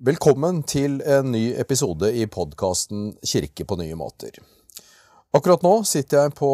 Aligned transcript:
Velkommen 0.00 0.62
til 0.64 1.02
en 1.04 1.26
ny 1.28 1.50
episode 1.60 2.08
i 2.16 2.22
podkasten 2.24 3.10
Kirke 3.20 3.66
på 3.68 3.76
nye 3.76 3.98
måter. 4.00 4.38
Akkurat 5.36 5.60
nå 5.60 5.72
sitter 5.84 6.22
jeg 6.22 6.32
på 6.38 6.48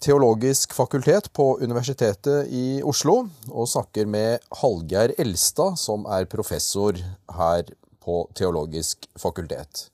Teologisk 0.00 0.72
fakultet 0.72 1.28
på 1.36 1.50
Universitetet 1.60 2.48
i 2.48 2.80
Oslo 2.80 3.18
og 3.50 3.68
snakker 3.68 4.08
med 4.08 4.40
Hallgeir 4.62 5.12
Elstad, 5.20 5.76
som 5.76 6.08
er 6.08 6.24
professor 6.24 6.96
her 7.36 7.68
på 8.00 8.22
Teologisk 8.32 9.04
fakultet. 9.20 9.90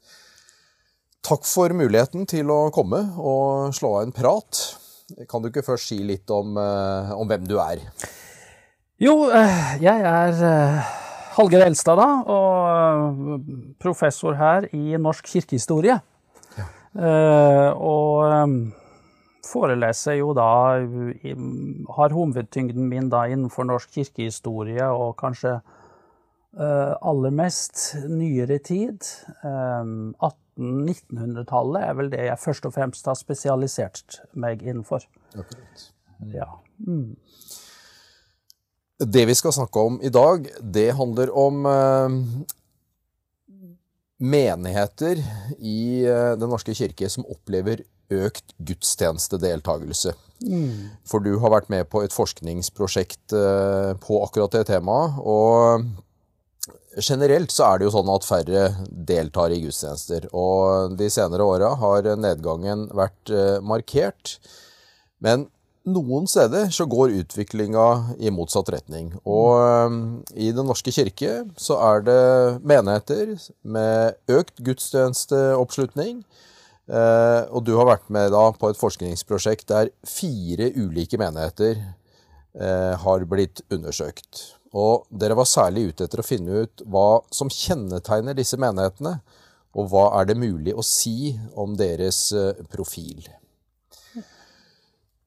Takk 1.27 1.43
for 1.51 1.75
muligheten 1.75 2.31
til 2.31 2.55
å 2.55 2.69
komme 2.71 3.03
og 3.19 3.75
slå 3.75 3.97
av 3.97 4.07
en 4.07 4.15
prat. 4.15 4.63
Kan 5.27 5.43
du 5.43 5.51
ikke 5.51 5.67
først 5.73 5.91
si 5.91 6.05
litt 6.07 6.31
om, 6.31 6.55
eh, 6.55 7.15
om 7.19 7.27
hvem 7.27 7.51
du 7.51 7.59
er? 7.59 7.83
Jo, 9.03 9.25
eh, 9.35 9.79
jeg 9.83 10.07
er 10.07 10.47
eh, 10.55 10.99
Hallgeir 11.33 11.65
Elstad, 11.65 11.97
da, 11.97 12.09
og 12.29 13.47
professor 13.81 14.37
her 14.37 14.69
i 14.77 14.99
norsk 15.01 15.31
kirkehistorie. 15.33 15.99
Ja. 16.59 16.67
Uh, 16.93 17.69
og 17.81 18.43
um, 18.45 18.57
foreleser 19.49 20.19
jo 20.19 20.35
da 20.37 20.49
Har 21.97 22.13
hovedtyngden 22.13 22.85
min 22.91 23.09
da 23.09 23.25
innenfor 23.33 23.65
norsk 23.65 23.95
kirkehistorie 23.97 24.85
og 24.93 25.17
kanskje 25.23 25.55
uh, 25.57 26.93
aller 27.01 27.33
mest 27.33 27.95
nyere 28.13 28.59
tid. 28.59 29.09
Um, 29.41 30.13
1800-1900-tallet 30.21 31.89
er 31.89 31.97
vel 31.97 32.13
det 32.13 32.27
jeg 32.29 32.41
først 32.45 32.69
og 32.69 32.77
fremst 32.77 33.09
har 33.09 33.17
spesialisert 33.17 34.21
meg 34.37 34.63
innenfor. 34.63 35.09
Akkurat. 35.33 35.89
Ja. 36.29 36.51
Mm. 36.85 37.17
Det 39.01 39.25
vi 39.27 39.35
skal 39.35 39.53
snakke 39.53 39.81
om 39.81 40.01
i 40.03 40.11
dag, 40.13 40.47
det 40.61 40.91
handler 40.95 41.31
om 41.39 41.67
eh, 41.67 42.17
menigheter 44.23 45.23
i 45.59 46.05
eh, 46.07 46.35
Den 46.39 46.53
norske 46.53 46.75
kirke 46.77 47.09
som 47.11 47.27
opplever 47.27 47.83
økt 48.13 48.53
gudstjenestedeltakelse. 48.61 50.13
Mm. 50.45 50.93
For 51.09 51.25
du 51.25 51.39
har 51.41 51.55
vært 51.55 51.71
med 51.73 51.89
på 51.91 52.03
et 52.05 52.15
forskningsprosjekt 52.15 53.35
eh, 53.35 53.93
på 54.03 54.21
akkurat 54.27 54.59
det 54.59 54.67
temaet. 54.69 55.19
Og 55.25 55.89
generelt 57.01 57.55
så 57.55 57.71
er 57.71 57.81
det 57.81 57.89
jo 57.89 57.95
sånn 57.97 58.13
at 58.13 58.29
færre 58.29 58.67
deltar 58.93 59.55
i 59.55 59.63
gudstjenester. 59.65 60.29
Og 60.37 60.95
de 61.01 61.09
senere 61.11 61.49
åra 61.49 61.73
har 61.81 62.13
nedgangen 62.21 62.87
vært 62.93 63.33
markert. 63.65 64.37
Men 65.25 65.49
noen 65.89 66.29
steder 66.31 66.71
så 66.75 66.87
går 66.91 67.17
utviklinga 67.23 67.87
i 68.23 68.31
motsatt 68.35 68.71
retning. 68.75 69.13
Og 69.25 69.59
um, 69.59 69.99
i 70.35 70.53
Den 70.55 70.69
norske 70.69 70.93
kirke 70.95 71.43
så 71.61 71.79
er 71.91 72.07
det 72.07 72.23
menigheter 72.63 73.35
med 73.63 74.19
økt 74.31 74.63
gudstjenesteoppslutning. 74.63 76.23
Eh, 76.91 77.43
og 77.55 77.63
du 77.65 77.77
har 77.79 77.87
vært 77.87 78.09
med 78.13 78.33
da 78.35 78.49
på 78.59 78.73
et 78.73 78.79
forskningsprosjekt 78.81 79.69
der 79.71 79.93
fire 80.09 80.67
ulike 80.75 81.19
menigheter 81.21 81.77
eh, 81.79 82.95
har 82.99 83.27
blitt 83.31 83.63
undersøkt. 83.73 84.59
Og 84.75 85.07
dere 85.09 85.37
var 85.39 85.49
særlig 85.49 85.93
ute 85.93 86.09
etter 86.09 86.23
å 86.23 86.27
finne 86.27 86.65
ut 86.65 86.83
hva 86.91 87.23
som 87.33 87.53
kjennetegner 87.53 88.37
disse 88.37 88.59
menighetene, 88.61 89.21
og 89.73 89.89
hva 89.93 90.09
er 90.19 90.29
det 90.29 90.37
mulig 90.41 90.75
å 90.77 90.85
si 90.85 91.33
om 91.57 91.79
deres 91.79 92.27
eh, 92.37 92.67
profil. 92.73 93.23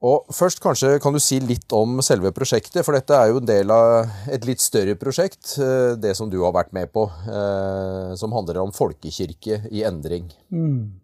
Og 0.06 0.28
først 0.34 0.60
kanskje 0.62 0.98
kan 1.02 1.16
du 1.16 1.22
si 1.24 1.40
litt 1.42 1.72
om 1.74 1.98
selve 2.06 2.30
prosjektet, 2.36 2.84
for 2.86 2.94
dette 2.98 3.16
er 3.16 3.32
jo 3.32 3.40
en 3.42 3.48
del 3.48 3.72
av 3.74 4.12
et 4.32 4.44
litt 4.46 4.62
større 4.62 4.94
prosjekt, 5.02 5.56
eh, 5.58 5.96
det 5.98 6.14
som 6.18 6.30
du 6.30 6.38
har 6.44 6.54
vært 6.54 6.76
med 6.78 6.92
på, 6.94 7.08
eh, 7.26 8.14
som 8.20 8.36
handler 8.36 8.62
om 8.62 8.76
folkekirke 8.76 9.64
i 9.72 9.82
endring. 9.88 10.30
Mm. 10.52 11.02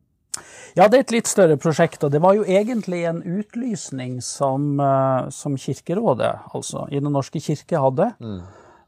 Ja, 0.77 0.87
det 0.87 0.97
er 0.97 1.03
et 1.03 1.15
litt 1.15 1.27
større 1.27 1.57
prosjekt, 1.57 2.03
og 2.03 2.11
det 2.11 2.21
var 2.21 2.37
jo 2.37 2.45
egentlig 2.45 3.01
en 3.09 3.23
utlysning 3.23 4.21
som, 4.21 4.79
eh, 4.79 5.29
som 5.29 5.57
Kirkerådet, 5.57 6.53
altså 6.53 6.87
i 6.91 6.99
Den 6.99 7.11
norske 7.11 7.41
kirke, 7.41 7.77
hadde. 7.81 8.13
Mm. 8.19 8.41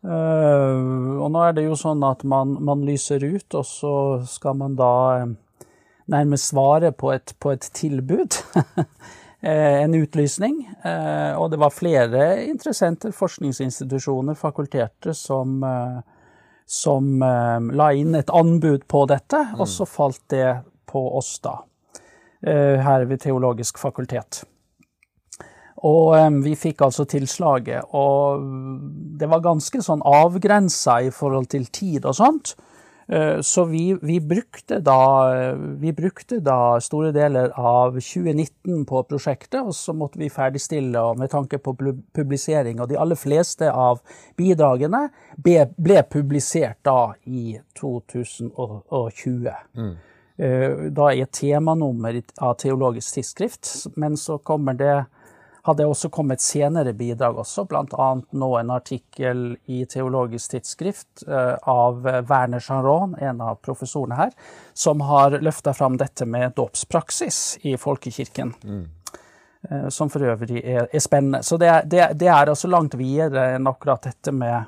og 0.04 1.32
nå 1.32 1.42
er 1.48 1.54
det 1.54 1.64
jo 1.64 1.78
sånn 1.80 2.04
at 2.04 2.26
man, 2.26 2.58
man, 2.60 2.82
lyser 2.84 3.24
ut, 3.24 3.48
og 3.56 3.64
så 3.64 4.28
skal 4.28 4.54
man 4.54 4.76
da 4.76 5.26
nærmest 6.12 6.52
svare 6.52 6.92
på 6.92 7.14
et, 7.14 7.32
på 7.40 7.54
et 7.54 7.70
tilbud. 7.74 8.36
Eh, 9.44 9.84
en 9.84 9.94
utlysning. 9.94 10.70
Eh, 10.84 11.36
og 11.36 11.50
det 11.52 11.58
var 11.60 11.74
flere 11.76 12.46
interessenter, 12.48 13.12
forskningsinstitusjoner, 13.12 14.38
fakulteter, 14.40 15.12
som, 15.14 15.58
eh, 15.64 16.00
som 16.66 17.20
la 17.20 17.90
inn 17.92 18.16
et 18.16 18.30
anbud 18.32 18.88
på 18.88 19.04
dette. 19.12 19.42
Mm. 19.52 19.60
Og 19.60 19.68
så 19.68 19.86
falt 19.86 20.24
det 20.32 20.62
på 20.88 21.02
oss, 21.18 21.40
da, 21.44 21.58
her 22.44 23.04
ved 23.06 23.20
Teologisk 23.20 23.78
fakultet. 23.78 24.44
Og 25.84 26.16
vi 26.44 26.56
fikk 26.56 26.82
altså 26.86 27.04
tilslaget, 27.06 27.84
og 27.92 28.44
det 29.20 29.28
var 29.28 29.44
ganske 29.44 29.82
sånn 29.84 30.04
avgrensa 30.08 31.02
i 31.04 31.12
forhold 31.12 31.50
til 31.52 31.66
tid 31.66 32.06
og 32.06 32.16
sånt. 32.16 32.56
Eh, 33.08 33.42
så 33.42 33.66
vi, 33.66 33.98
vi, 34.02 34.20
brukte 34.22 34.80
da, 34.80 35.00
vi, 35.80 35.94
brukte 35.94 36.40
da, 36.40 36.80
store 36.82 37.12
deler 37.16 37.52
av 37.60 38.00
2019 38.00 38.86
på 38.90 39.04
prosjektet, 39.10 39.60
og 39.62 39.76
så 39.76 39.96
måtte 39.98 40.22
vi 40.22 40.32
ferdigstille 40.34 41.04
med 41.20 41.32
tanke 41.34 41.60
på 41.64 41.76
publisering. 42.16 42.82
Og 42.82 42.90
de 42.92 43.00
aller 43.00 43.20
fleste 43.20 43.72
av 43.72 44.02
bidragene 44.40 45.08
ble, 45.36 45.68
ble 45.78 46.02
publisert 46.10 46.80
da 46.88 47.14
i 47.26 47.58
2020. 47.80 49.54
Mm. 49.78 49.94
Eh, 50.38 50.70
da 50.90 51.12
i 51.14 51.22
et 51.22 51.32
temanummer 51.36 52.22
av 52.42 52.56
Teologisk 52.62 53.20
tidsskrift, 53.20 53.70
men 53.96 54.18
så 54.18 54.40
kommer 54.42 54.74
det 54.74 55.04
hadde 55.64 55.86
også 55.88 56.10
kommet 56.12 56.44
senere 56.44 56.94
bidrag 56.98 57.38
også, 57.40 57.64
bl.a. 57.70 58.08
nå 58.36 58.50
en 58.60 58.74
artikkel 58.76 59.46
i 59.72 59.84
Teologisk 59.90 60.56
tidsskrift 60.56 61.24
uh, 61.28 61.56
av 61.70 62.04
Werner 62.04 62.64
Charon, 62.64 63.16
en 63.16 63.40
av 63.42 63.62
professorene 63.64 64.18
her, 64.20 64.34
som 64.74 65.04
har 65.08 65.40
løfta 65.40 65.74
fram 65.78 65.96
dette 66.02 66.28
med 66.28 66.58
dåpspraksis 66.60 67.40
i 67.64 67.78
folkekirken. 67.80 68.54
Mm. 68.64 68.84
Som 69.96 70.10
for 70.12 70.26
øvrig 70.28 70.60
er, 70.60 70.90
er 70.92 71.00
spennende. 71.00 71.40
Så 71.48 71.56
det, 71.56 71.70
det, 71.88 72.10
det, 72.20 72.28
er 72.28 72.50
altså 72.52 72.68
langt 72.68 72.98
videre 73.00 73.54
enn 73.56 73.70
akkurat 73.70 74.04
dette 74.04 74.34
med 74.36 74.66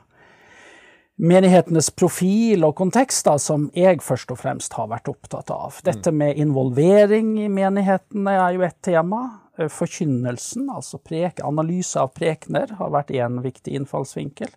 menighetenes 1.15 1.89
profil 1.95 2.63
og 2.67 2.75
kontekst, 2.79 3.25
da, 3.27 3.37
som 3.39 3.69
jeg 3.75 4.01
først 4.03 4.31
og 4.31 4.39
fremst 4.39 4.75
har 4.75 4.89
vært 4.91 5.09
opptatt 5.11 5.51
av. 5.51 5.79
Dette 5.83 6.11
med 6.15 6.39
involvering 6.39 7.35
i 7.43 7.49
menighetene 7.51 8.35
er 8.35 8.55
jo 8.57 8.65
et 8.67 8.79
tema. 8.83 9.21
Eh, 9.57 9.69
forkynnelsen, 9.71 10.69
altså 10.69 10.99
prek, 10.99 11.39
analyse 11.43 11.99
av 11.99 12.11
prekener, 12.15 12.75
har 12.75 12.91
vært 12.91 13.13
én 13.15 13.39
viktig 13.43 13.77
innfallsvinkel. 13.79 14.51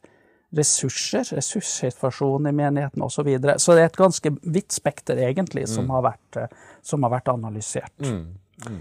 Ressurser, 0.58 1.28
ressurssituasjonen 1.36 2.50
i 2.50 2.56
menigheten 2.56 3.04
osv. 3.04 3.20
Så, 3.20 3.24
videre. 3.28 3.58
så 3.62 3.76
det 3.76 3.84
er 3.84 3.90
et 3.92 4.00
ganske 4.00 4.32
vidt 4.42 4.74
spekter, 4.74 5.20
egentlig, 5.22 5.68
som, 5.68 5.86
mm. 5.86 5.94
har, 5.94 6.06
vært, 6.08 6.40
eh, 6.40 6.78
som 6.82 7.04
har, 7.06 7.12
vært, 7.14 7.30
analysert. 7.30 7.94
Mm. 8.02 8.24
Mm. 8.66 8.80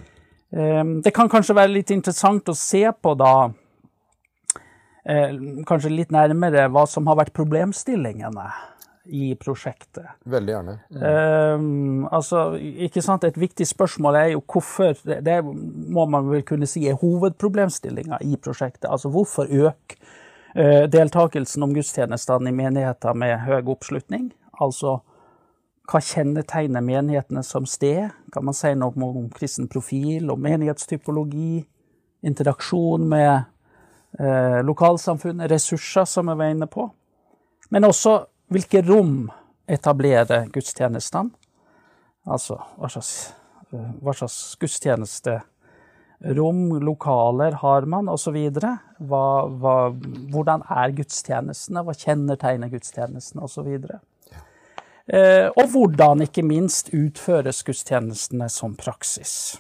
Ehm, 0.58 0.96
det 1.06 1.14
kan 1.14 1.30
kanskje 1.30 1.58
være 1.58 1.76
litt 1.76 1.94
interessant 1.94 2.50
å 2.50 2.56
se 2.58 2.82
på 3.02 3.14
da 3.20 3.34
eh, 5.04 5.36
Kanskje 5.68 5.92
litt 5.92 6.14
nærmere 6.16 6.70
hva 6.72 6.86
som 6.90 7.06
har 7.12 7.20
vært 7.20 7.36
problemstillingene 7.36 8.48
i 9.10 9.36
prosjektet. 9.40 10.06
Veldig 10.26 10.54
gjerne. 10.54 10.78
Mm. 10.92 11.02
Um, 11.04 12.08
altså, 12.12 12.52
ikke 12.88 13.02
sant, 13.02 13.24
Et 13.24 13.38
viktig 13.40 13.68
spørsmål 13.68 14.16
er 14.16 14.28
jo 14.36 14.44
hvorfor 14.46 14.94
Det, 15.04 15.40
må 15.44 16.06
man 16.06 16.30
vel 16.30 16.44
kunne 16.44 16.68
si 16.68 16.88
er 16.88 17.00
hovedproblemstillinga 17.00 18.22
i 18.22 18.38
prosjektet. 18.38 18.90
Altså 18.90 19.10
hvorfor 19.10 19.48
øke 19.50 19.98
uh, 20.58 20.86
deltakelsen 20.92 21.64
om 21.64 21.74
gudstjenestene 21.74 22.50
i 22.50 22.56
menigheter 22.56 23.14
med 23.14 23.40
høy 23.48 23.62
oppslutning? 23.62 24.34
Altså 24.62 25.00
hva 25.88 26.02
kjennetegner 26.04 26.84
menighetene 26.84 27.44
som 27.48 27.66
sted? 27.66 28.12
Kan 28.34 28.44
man 28.48 28.56
si 28.58 28.74
noe 28.76 28.92
om, 28.92 29.06
om 29.24 29.30
kristen 29.32 29.70
profil, 29.72 30.28
om 30.34 30.42
menighetstypologi, 30.44 31.62
interaksjon 32.28 33.06
med 33.08 33.46
eh, 34.20 34.60
lokalsamfunnet, 34.68 35.48
ressurser, 35.52 36.04
som 36.10 36.28
jeg 36.28 36.42
var 36.42 36.52
inne 36.52 36.68
på? 36.68 36.90
Men 37.72 37.88
også 37.88 38.18
hvilke 38.54 38.82
rom 38.88 39.32
etablerer 39.68 40.48
gudstjenestene? 40.54 41.30
Altså 42.28 42.58
hva 42.76 42.90
slags, 42.92 43.34
eh, 43.72 43.92
hva 44.04 44.14
slags 44.16 44.56
gudstjenesterom, 44.60 46.60
lokaler 46.84 47.52
har 47.62 47.88
man, 47.88 48.10
osv. 48.12 48.36
Hvordan 49.00 50.62
er 50.68 50.92
gudstjenestene? 50.98 51.84
Hva 51.88 51.96
kjennetegner 51.96 52.70
gudstjenestene, 52.74 53.44
osv. 53.44 53.68
Ja. 53.88 54.00
Eh, 55.08 55.48
og 55.56 55.72
hvordan, 55.72 56.22
ikke 56.26 56.44
minst, 56.44 56.92
utføres 56.92 57.64
gudstjenestene 57.64 58.50
som 58.52 58.76
praksis. 58.76 59.56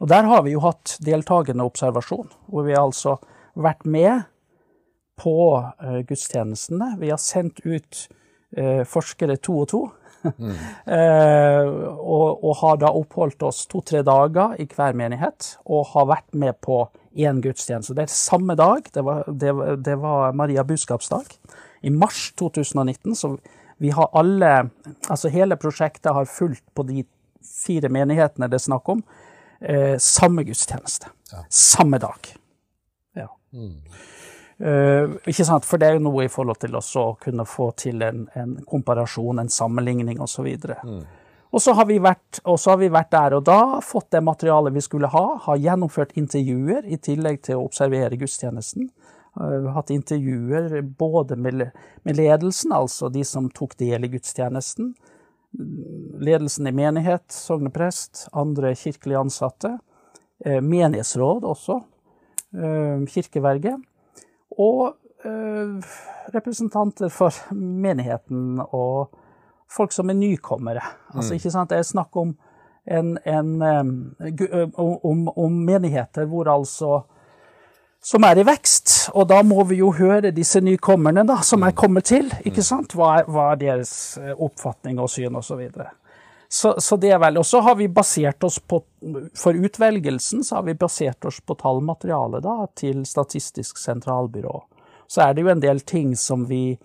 Og 0.00 0.08
Der 0.08 0.28
har 0.28 0.42
vi 0.42 0.52
jo 0.52 0.60
hatt 0.60 0.98
deltakende 1.02 1.64
observasjon, 1.64 2.28
hvor 2.46 2.66
vi 2.66 2.74
har 2.76 2.84
altså 2.84 3.16
vært 3.56 3.86
med 3.88 4.26
på 5.16 5.36
uh, 5.56 6.00
gudstjenestene. 6.06 6.92
Vi 7.00 7.10
har 7.10 7.20
sendt 7.20 7.62
ut 7.64 7.96
eh, 7.96 8.15
forskere 8.88 9.36
to 9.36 9.60
og 9.62 9.68
to. 9.68 9.80
Mm. 10.26 10.52
eh, 10.96 11.68
og, 11.96 12.44
og, 12.44 12.52
har 12.60 12.78
da 12.82 12.92
oppholdt 12.98 13.42
oss 13.46 13.64
to-tre 13.70 14.02
dager 14.06 14.56
i 14.62 14.66
hver 14.70 14.96
menighet 14.98 15.52
og 15.64 15.92
har 15.92 16.08
vært 16.10 16.38
med 16.38 16.58
på 16.64 16.84
én 17.16 17.40
gudstjeneste. 17.44 17.96
Det 17.96 18.06
er 18.06 18.14
samme 18.14 18.56
dag. 18.58 18.88
Det 18.92 19.04
var, 19.04 19.24
det, 19.28 19.52
det 19.84 19.98
var 20.02 20.34
Maria 20.36 20.64
budskapsdag 20.66 21.30
i 21.86 21.92
mars 21.92 22.32
2019. 22.38 23.14
Så 23.14 23.36
vi 23.78 23.92
har 23.92 24.10
alle 24.16 24.70
Altså 25.10 25.28
hele 25.28 25.56
prosjektet 25.60 26.14
har 26.14 26.26
fulgt 26.26 26.64
på 26.74 26.82
de 26.86 27.04
fire 27.46 27.88
menighetene 27.92 28.48
det 28.50 28.58
er 28.58 28.64
snakk 28.64 28.88
om, 28.90 29.02
eh, 29.60 29.94
samme 30.02 30.42
gudstjeneste. 30.46 31.10
Ja. 31.32 31.44
Samme 31.50 31.98
dag. 32.02 32.30
Ja. 33.14 33.28
Mm. 33.52 33.82
Uh, 34.56 35.18
ikke 35.28 35.44
sant? 35.44 35.66
For 35.68 35.76
det 35.76 35.90
er 35.90 35.98
jo 35.98 36.06
noe 36.06 36.24
i 36.24 36.32
forhold 36.32 36.56
til 36.62 36.76
å 36.78 37.06
kunne 37.20 37.44
få 37.48 37.68
til 37.76 38.00
en, 38.06 38.24
en 38.32 38.54
komparasjon, 38.64 39.42
en 39.42 39.52
sammenligning 39.52 40.20
osv. 40.24 40.46
Mm. 40.80 41.02
Og 41.52 41.62
så 41.62 41.74
har, 41.76 41.86
vi 41.88 41.98
vært, 42.02 42.40
har 42.44 42.78
vi 42.80 42.88
vært 42.92 43.10
der 43.12 43.36
og 43.36 43.44
da, 43.46 43.60
fått 43.84 44.08
det 44.16 44.22
materialet 44.24 44.74
vi 44.74 44.84
skulle 44.84 45.10
ha, 45.12 45.24
har 45.44 45.60
gjennomført 45.60 46.16
intervjuer 46.16 46.88
i 46.88 46.96
tillegg 46.96 47.42
til 47.44 47.60
å 47.60 47.66
observere 47.68 48.16
gudstjenesten. 48.20 48.88
Uh, 49.36 49.68
hatt 49.76 49.92
intervjuer 49.92 50.80
både 50.96 51.36
med, 51.36 51.66
med, 52.08 52.16
ledelsen, 52.16 52.72
altså 52.72 53.10
de 53.12 53.24
som 53.28 53.50
tok 53.52 53.76
del 53.80 54.08
i 54.08 54.10
gudstjenesten, 54.14 54.94
ledelsen 56.24 56.68
i 56.68 56.72
menighet, 56.76 57.28
sogneprest, 57.32 58.26
andre 58.36 58.72
kirkelig 58.76 59.20
ansatte, 59.20 59.74
uh, 60.48 60.60
menighetsråd 60.64 61.44
også, 61.44 61.78
uh, 62.56 63.04
kirkeverget 63.12 63.84
og 64.58 64.96
øh, 65.24 65.82
representanter 66.34 67.08
for 67.08 67.54
menigheten 67.54 68.60
og 68.66 69.10
folk 69.70 69.92
som 69.92 70.10
er 70.10 70.18
nykommere. 70.18 70.82
Altså, 71.14 71.32
mm. 71.32 71.34
ikke 71.34 71.50
sant? 71.50 71.70
Det 71.70 71.78
er 71.78 71.82
snakk 71.82 72.16
om, 72.16 72.36
en, 72.86 73.18
en, 73.26 73.62
om, 74.76 75.28
om 75.28 75.52
menigheter 75.52 76.24
hvor 76.30 76.50
altså 76.52 77.00
som 78.06 78.22
er 78.22 78.38
i 78.38 78.46
vekst. 78.46 78.92
Og 79.14 79.28
da 79.28 79.40
må 79.42 79.64
vi 79.66 79.80
jo 79.80 79.90
høre 79.96 80.30
disse 80.34 80.60
nykommerne 80.62 81.26
da, 81.26 81.40
som 81.42 81.64
er 81.66 81.74
mm. 81.74 81.78
kommet 81.80 82.04
til. 82.12 82.30
ikke 82.44 82.62
mm. 82.62 82.68
sant? 82.68 82.94
Hva 82.94 83.12
er, 83.20 83.30
hva 83.30 83.50
er 83.52 83.62
deres 83.62 83.92
oppfatning 84.36 85.00
og 85.02 85.10
syn 85.10 85.38
osv. 85.38 85.64
Så, 85.74 85.88
så, 86.48 86.74
så 86.80 86.96
det 86.96 87.10
er 87.10 87.18
vel. 87.22 87.38
Og 87.40 87.46
så 87.46 87.60
har 87.60 87.76
vi 87.78 87.88
basert 87.88 88.44
oss 88.44 88.58
på 88.58 88.82
For 89.38 89.54
utvelgelsen 89.54 90.44
så 90.44 90.58
har 90.58 90.66
vi 90.66 90.74
basert 90.74 91.24
oss 91.24 91.40
på 91.40 91.54
tallmaterialet 91.58 92.42
da, 92.42 92.66
til 92.74 93.04
Statistisk 93.06 93.78
sentralbyrå. 93.78 94.60
Så 95.06 95.22
er 95.22 95.34
det 95.34 95.44
jo 95.44 95.52
en 95.52 95.62
del 95.62 95.80
ting 95.86 96.16
som 96.18 96.46
vi 96.48 96.78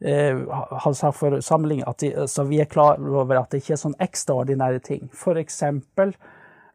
eh, 0.00 0.40
har 0.84 0.92
sagt 0.92 1.16
for 1.16 1.40
samling, 1.40 1.82
at 1.86 2.04
de, 2.04 2.12
så 2.28 2.44
vi 2.44 2.60
er 2.60 2.68
klar 2.68 3.00
over 3.00 3.40
at 3.40 3.52
det 3.52 3.62
ikke 3.62 3.76
er 3.78 3.82
sånn 3.86 3.96
ekstraordinære 4.04 4.82
ting. 4.84 5.08
Eksempel 5.40 6.12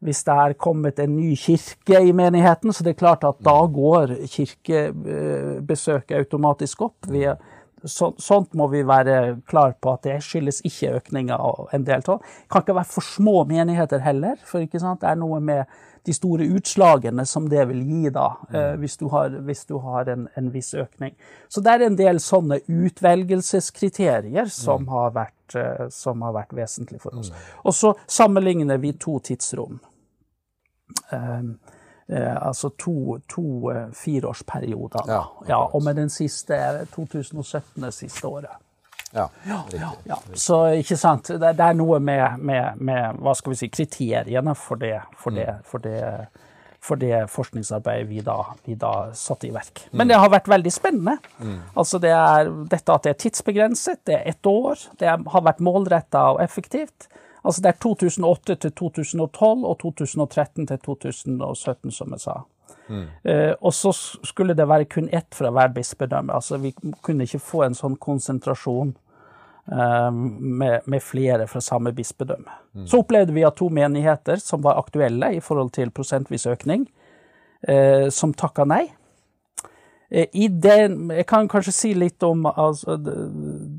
hvis 0.00 0.22
det 0.24 0.32
er 0.32 0.56
kommet 0.56 0.98
en 1.02 1.12
ny 1.18 1.34
kirke 1.36 2.00
i 2.00 2.12
menigheten, 2.16 2.72
så 2.72 2.84
det 2.84 2.94
er 2.94 3.02
klart 3.02 3.24
at 3.28 3.40
da 3.44 3.58
går 3.68 4.14
kirkebesøket 4.32 6.16
automatisk 6.16 6.86
opp. 6.88 7.08
Vi 7.12 7.26
er 7.28 7.36
så, 7.84 8.10
sånt 8.18 8.54
må 8.58 8.66
vi 8.72 8.82
være 8.86 9.40
klar 9.48 9.76
på 9.80 9.94
at 9.94 10.04
det 10.06 10.18
skyldes 10.24 10.60
ikke 10.68 10.96
økninga 10.98 11.38
av 11.40 11.70
en 11.76 11.86
del 11.86 12.04
av. 12.06 12.24
Kan 12.50 12.64
ikke 12.64 12.76
være 12.76 12.92
for 12.92 13.06
små 13.06 13.44
menigheter 13.48 14.02
heller, 14.04 14.36
for 14.44 14.64
det 14.64 14.82
er 14.82 15.20
noe 15.20 15.40
med 15.44 15.64
de 16.08 16.14
store 16.16 16.46
utslagene 16.56 17.26
som 17.28 17.48
det 17.50 17.66
vil 17.68 17.82
gi 17.84 18.12
da, 18.14 18.28
eh, 18.54 18.72
hvis 18.80 18.96
du 19.00 19.08
har, 19.12 19.34
hvis 19.44 19.66
du 19.68 19.76
har 19.84 20.08
en, 20.08 20.28
en, 20.36 20.48
viss 20.52 20.72
økning. 20.74 21.12
Så 21.48 21.60
det 21.64 21.74
er 21.74 21.84
en 21.86 21.98
del 21.98 22.20
sånne 22.24 22.62
utvelgelseskriterier 22.64 24.48
som, 24.48 24.86
mm. 24.86 24.94
har, 24.94 25.10
vært, 25.16 25.56
eh, 25.60 25.84
som 25.92 26.24
har 26.24 26.36
vært 26.36 26.56
vesentlig 26.56 27.02
for 27.02 27.20
oss. 27.20 27.32
Mm. 27.32 27.44
Og 27.64 27.76
så 27.76 27.92
sammenligner 28.08 28.80
vi 28.80 28.94
to 28.96 29.18
tidsrom. 29.24 29.80
Um, 31.12 31.58
altså 32.18 32.72
to, 32.78 33.18
to 33.28 33.70
eh, 33.70 33.86
fireårsperioder. 33.94 35.06
Ja, 35.06 35.22
ja, 35.48 35.60
og 35.62 35.82
med 35.84 35.96
den 36.00 36.10
siste 36.10 36.56
2017 36.94 37.84
det 37.84 37.94
siste 37.94 38.26
året. 38.26 38.58
Ja, 39.12 39.28
riktig, 39.44 39.80
ja, 40.04 40.18
Så 40.34 40.60
ikke 40.78 40.96
sant, 40.96 41.32
det, 41.34 41.54
det 41.58 41.64
er 41.66 41.74
noe 41.74 41.98
med, 41.98 42.38
med, 42.38 42.78
med, 42.78 43.18
hva 43.18 43.34
skal 43.34 43.54
vi 43.54 43.58
si, 43.58 43.68
kriteriene 43.72 44.54
for 44.54 44.78
det, 44.78 45.00
for 45.18 45.34
det, 45.34 45.48
mm. 45.50 45.64
for 45.66 45.82
det, 45.82 46.02
for 46.80 47.00
det 47.00 47.24
forskningsarbeidet 47.32 48.06
vi 48.10 48.22
da, 48.26 48.36
vi 48.68 48.76
da, 48.78 48.92
satte 49.18 49.48
i 49.48 49.54
verk. 49.54 49.82
Men 49.90 50.06
mm. 50.06 50.12
det 50.12 50.20
har 50.22 50.30
vært 50.36 50.52
veldig 50.52 50.74
spennende. 50.74 51.16
Mm. 51.42 51.58
Altså 51.74 51.98
det 52.02 52.12
er, 52.14 52.52
dette 52.70 52.94
at 52.94 53.08
det 53.08 53.16
er 53.16 53.18
tidsbegrenset, 53.24 54.04
det 54.06 54.18
er 54.20 54.30
ett 54.30 54.46
år, 54.46 54.86
det 55.02 55.10
har 55.10 55.46
vært 55.48 55.64
målretta 55.66 56.28
og 56.36 56.44
effektivt. 56.46 57.10
Altså 57.44 57.62
det 57.64 57.72
er 57.72 57.82
2008 57.82 58.54
til 58.64 58.72
2012 58.72 59.64
og 59.64 59.78
2013 59.80 60.66
til 60.66 60.78
2017, 60.78 61.90
som 61.90 62.16
jeg 62.16 62.24
sa. 62.24 62.40
Mm. 62.90 63.06
Uh, 63.24 63.52
og 63.60 63.74
så 63.74 63.92
skulle 64.26 64.54
det 64.54 64.68
være 64.68 64.88
kun 64.90 65.08
ett 65.12 65.34
fra 65.34 65.50
hver 65.54 65.72
bispedømme. 65.74 66.34
Altså 66.34 66.58
vi 66.58 66.74
kunne 67.02 67.26
ikke 67.26 67.42
få 67.42 67.64
en 67.66 67.76
sånn 67.78 67.96
konsentrasjon 68.02 68.92
uh, 69.72 70.10
med, 70.12 70.86
med, 70.86 71.02
flere 71.02 71.46
fra 71.50 71.62
samme 71.64 71.94
bispedømme. 71.96 72.56
Mm. 72.74 72.86
Så 72.86 73.02
opplevde 73.04 73.36
vi 73.36 73.46
at 73.46 73.58
to 73.60 73.70
menigheter 73.72 74.42
som 74.42 74.64
var 74.66 74.80
aktuelle 74.82 75.34
i 75.36 75.42
forhold 75.44 75.72
til 75.76 75.94
prosentvis 75.94 76.48
økning, 76.50 76.88
uh, 77.68 78.08
som 78.10 78.34
takka 78.34 78.66
nei. 78.68 78.88
I 80.10 80.48
den, 80.50 81.04
jeg 81.14 81.22
kan 81.30 81.46
kanskje 81.46 81.72
si 81.72 81.88
litt 81.94 82.24
om 82.26 82.48
altså, 82.50 82.96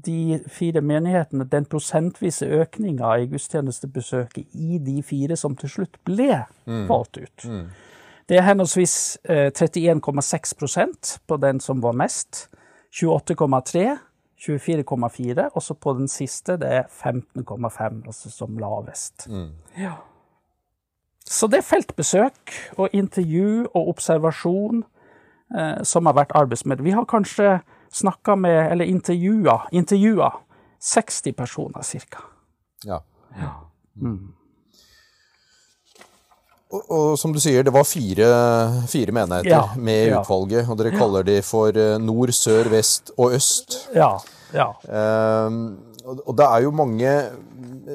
de 0.05 0.39
fire 0.47 0.81
menighetene. 0.81 1.45
Den 1.49 1.65
prosentvise 1.65 2.47
økninga 2.61 3.13
i 3.21 3.27
gudstjenestebesøket 3.31 4.53
i 4.53 4.79
de 4.83 5.01
fire 5.03 5.37
som 5.39 5.55
til 5.55 5.69
slutt 5.69 5.99
ble 6.07 6.43
mm. 6.65 6.85
valgt 6.89 7.17
ut. 7.21 7.45
Mm. 7.45 7.65
Det 8.29 8.37
er 8.37 8.47
henholdsvis 8.47 8.95
31,6 9.27 10.79
eh, 10.79 11.17
på 11.27 11.37
den 11.41 11.59
som 11.59 11.81
var 11.83 11.97
mest, 11.97 12.47
28,3 12.91 13.97
24,4, 14.41 15.51
og 15.53 15.61
så 15.61 15.75
på 15.77 15.91
den 15.93 16.07
siste 16.09 16.55
det 16.57 16.69
er 16.73 16.87
15,5, 16.89 17.99
altså 18.07 18.31
som 18.33 18.57
lavest. 18.57 19.27
Mm. 19.29 19.51
Ja. 19.77 19.99
Så 21.25 21.47
det 21.47 21.59
er 21.61 21.67
feltbesøk 21.67 22.55
og 22.81 22.89
intervju 22.97 23.67
og 23.69 23.91
observasjon 23.93 24.81
Eh, 25.51 25.83
som 25.83 26.07
har 26.07 26.15
vært 26.15 26.31
arbeidsmiddel. 26.37 26.85
Vi 26.85 26.95
har 26.95 27.07
kanskje 27.09 27.59
snakka 27.91 28.35
med, 28.35 28.71
eller 28.71 28.85
intervjua, 28.85 29.61
intervjua 29.71 30.33
60 30.81 31.33
personer 31.33 31.83
ca. 31.83 32.23
Ja. 32.83 33.03
ja. 33.39 33.51
Mm. 34.01 34.33
Og, 36.71 36.83
og, 36.87 37.19
som 37.19 37.33
du 37.35 37.39
sier, 37.43 37.65
det 37.67 37.73
var 37.75 37.83
fire, 37.83 38.27
fire 38.87 39.13
menigheter 39.15 39.51
ja, 39.51 39.63
med 39.75 40.05
i 40.07 40.13
utvalget. 40.15 40.69
Og 40.71 40.79
dere 40.79 40.93
kaller 40.95 41.27
de 41.27 41.41
for 41.43 41.75
eh, 41.75 41.97
nord, 41.99 42.31
sør, 42.35 42.71
vest 42.71 43.11
og 43.17 43.35
øst. 43.35 43.75
Ja, 43.95 44.13
ja. 44.55 44.71
Um, 44.87 45.90
og 46.05 46.35
det 46.37 46.45
er 46.45 46.63
jo 46.65 46.71
mange, 46.73 47.11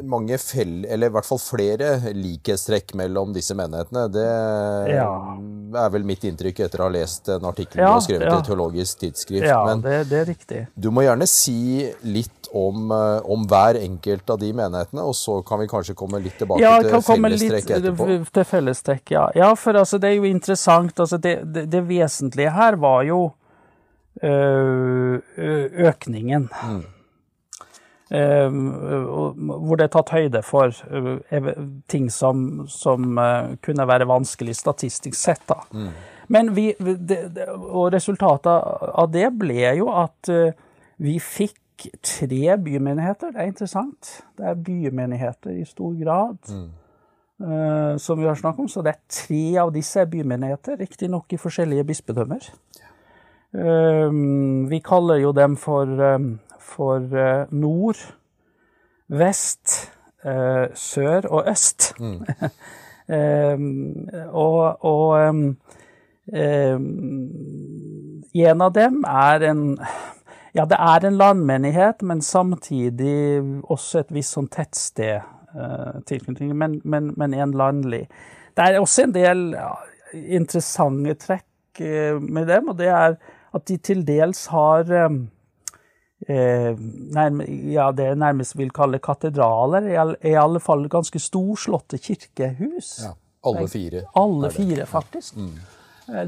mange 0.07 0.39
fell, 0.41 0.85
eller 0.89 1.11
i 1.11 1.15
hvert 1.15 1.27
fall 1.27 1.41
flere 1.43 2.13
likhetstrekk 2.15 2.95
mellom 2.99 3.33
disse 3.35 3.57
menighetene. 3.59 4.07
Det 4.13 4.27
ja. 4.93 5.09
er 5.83 5.93
vel 5.95 6.07
mitt 6.09 6.25
inntrykk 6.29 6.65
etter 6.67 6.83
å 6.83 6.89
ha 6.89 6.95
lest 6.95 7.31
en 7.33 7.47
artikkel 7.49 7.83
ja, 7.83 7.91
du 7.91 7.97
har 7.97 8.07
skrevet 8.07 8.29
ja. 8.29 8.39
i 8.39 8.47
Teologisk 8.47 9.03
tidsskrift. 9.03 9.49
Ja, 9.49 9.61
Men 9.69 9.83
det, 9.85 9.99
det, 10.11 10.23
er 10.23 10.31
riktig. 10.31 10.63
du 10.75 10.91
må 10.95 11.07
gjerne 11.07 11.29
si 11.31 11.59
litt 12.07 12.51
om, 12.57 12.91
eh, 12.95 13.31
om, 13.33 13.47
hver 13.51 13.81
enkelt 13.81 14.31
av 14.33 14.41
de 14.41 14.53
menighetene, 14.57 15.03
og 15.03 15.17
så 15.19 15.41
kan 15.47 15.61
vi 15.63 15.71
kanskje 15.71 15.97
komme 15.99 16.21
litt 16.23 16.39
tilbake 16.41 16.63
ja, 16.63 16.77
til 16.85 17.03
fellestrekk 17.05 17.73
etterpå. 17.81 18.11
Til 18.39 18.51
fellestrekk, 18.53 19.17
ja. 19.17 19.27
ja 19.37 19.51
for 19.59 19.83
altså, 19.83 20.01
det 20.03 20.13
er 20.13 20.21
jo 20.21 20.31
interessant. 20.31 20.95
Altså, 20.95 21.21
det, 21.23 21.41
det, 21.55 21.67
det 21.73 21.83
vesentlige 21.89 22.55
her 22.57 22.79
var 22.81 23.03
jo 23.09 23.25
økningen. 24.17 26.47
Mm. 26.49 26.85
Ehm, 28.11 28.69
hvor 29.67 29.75
det 29.79 29.89
er 29.89 29.91
tatt 29.97 30.13
høyde 30.15 30.43
for 30.47 30.71
eh, 30.71 31.49
ting 31.91 32.07
som, 32.15 32.63
som 32.71 33.19
eh, 33.19 33.57
kunne 33.67 33.87
være 33.91 34.07
vanskelig 34.07 34.55
statistisk 34.55 35.19
sett. 35.19 35.43
Da. 35.51 35.59
Mm. 35.75 35.89
Men 36.31 36.53
vi, 36.55 36.69
det, 36.79 37.19
og 37.51 37.91
resultatet 37.95 38.47
av 38.95 39.11
det 39.11 39.27
ble 39.35 39.75
jo 39.81 39.91
at 39.91 40.31
eh, 40.31 40.55
vi 41.03 41.19
fikk 41.19 41.89
tre 41.99 42.55
bymenigheter. 42.63 43.35
Det 43.35 43.43
er 43.43 43.51
interessant. 43.51 44.13
Det 44.39 44.47
er 44.53 44.65
bymenigheter 44.71 45.59
i 45.59 45.67
stor 45.67 45.99
grad. 45.99 46.39
Mm. 46.49 46.67
Uh, 47.37 47.99
som 48.01 48.17
vi 48.17 48.25
har 48.25 48.39
snakket 48.41 48.63
om, 48.63 48.69
så 48.73 48.81
det 48.81 48.95
er 48.95 49.01
tre 49.13 49.59
av 49.61 49.69
disse 49.75 50.01
bymenigheter, 50.09 50.79
riktignok 50.81 51.35
i 51.37 51.37
forskjellige 51.37 51.85
bispedømmer. 51.85 52.47
Uh, 53.53 54.09
vi 54.71 54.81
kaller 54.81 55.21
jo 55.21 55.35
dem 55.37 55.59
for 55.61 55.85
um, 55.85 56.31
for 56.77 57.17
eh, 57.17 57.47
nord, 57.51 58.01
vest, 59.09 59.93
eh, 60.25 60.67
sør 60.75 61.29
og 61.31 61.51
øst. 61.51 61.95
Mm. 62.01 62.27
og, 64.43 64.85
og 64.85 65.29
um, 65.29 65.43
en 68.35 68.65
av 68.67 68.73
dem 68.75 69.05
er 69.07 69.45
en 69.53 69.63
Ja, 70.57 70.65
det 70.65 70.79
er 70.81 71.05
en 71.05 71.19
landmenighet, 71.21 72.01
men 72.03 72.23
samtidig 72.25 73.43
også 73.69 74.01
et 74.01 74.13
visst 74.17 74.33
sånn 74.39 74.49
tettsted 74.49 75.21
uh, 75.53 76.01
tilknytning, 76.09 76.55
men, 76.57 76.79
men, 76.83 77.11
men, 77.21 77.35
en 77.37 77.53
landlig. 77.53 78.07
Det 78.57 78.65
er 78.65 78.79
også 78.81 79.05
en 79.05 79.13
del 79.13 79.43
ja, 79.53 79.75
interessante 80.17 81.15
trekk 81.21 81.83
med 82.25 82.49
dem, 82.49 82.73
og 82.73 82.79
det 82.81 82.89
er 82.89 83.19
at 83.53 83.67
de 83.69 83.77
til 83.77 84.01
dels 84.09 84.47
har 84.49 84.89
um, 85.05 85.27
ja, 86.25 87.87
det 87.93 88.07
jeg 88.07 88.17
nærmest 88.17 88.57
vil 88.57 88.71
kalle 88.75 88.99
katedraler, 89.05 89.89
i, 89.91 89.97
all, 90.01 90.15
i 90.25 90.33
alle 90.39 90.61
fall 90.65 90.87
ganske 90.89 91.21
storslåtte 91.21 92.01
kirkehus. 92.01 93.03
Ja, 93.05 93.13
alle 93.47 93.69
fire. 93.69 94.07
Alle 94.17 94.51
fire, 94.51 94.87
faktisk. 94.89 95.37
Mm. 95.37 95.59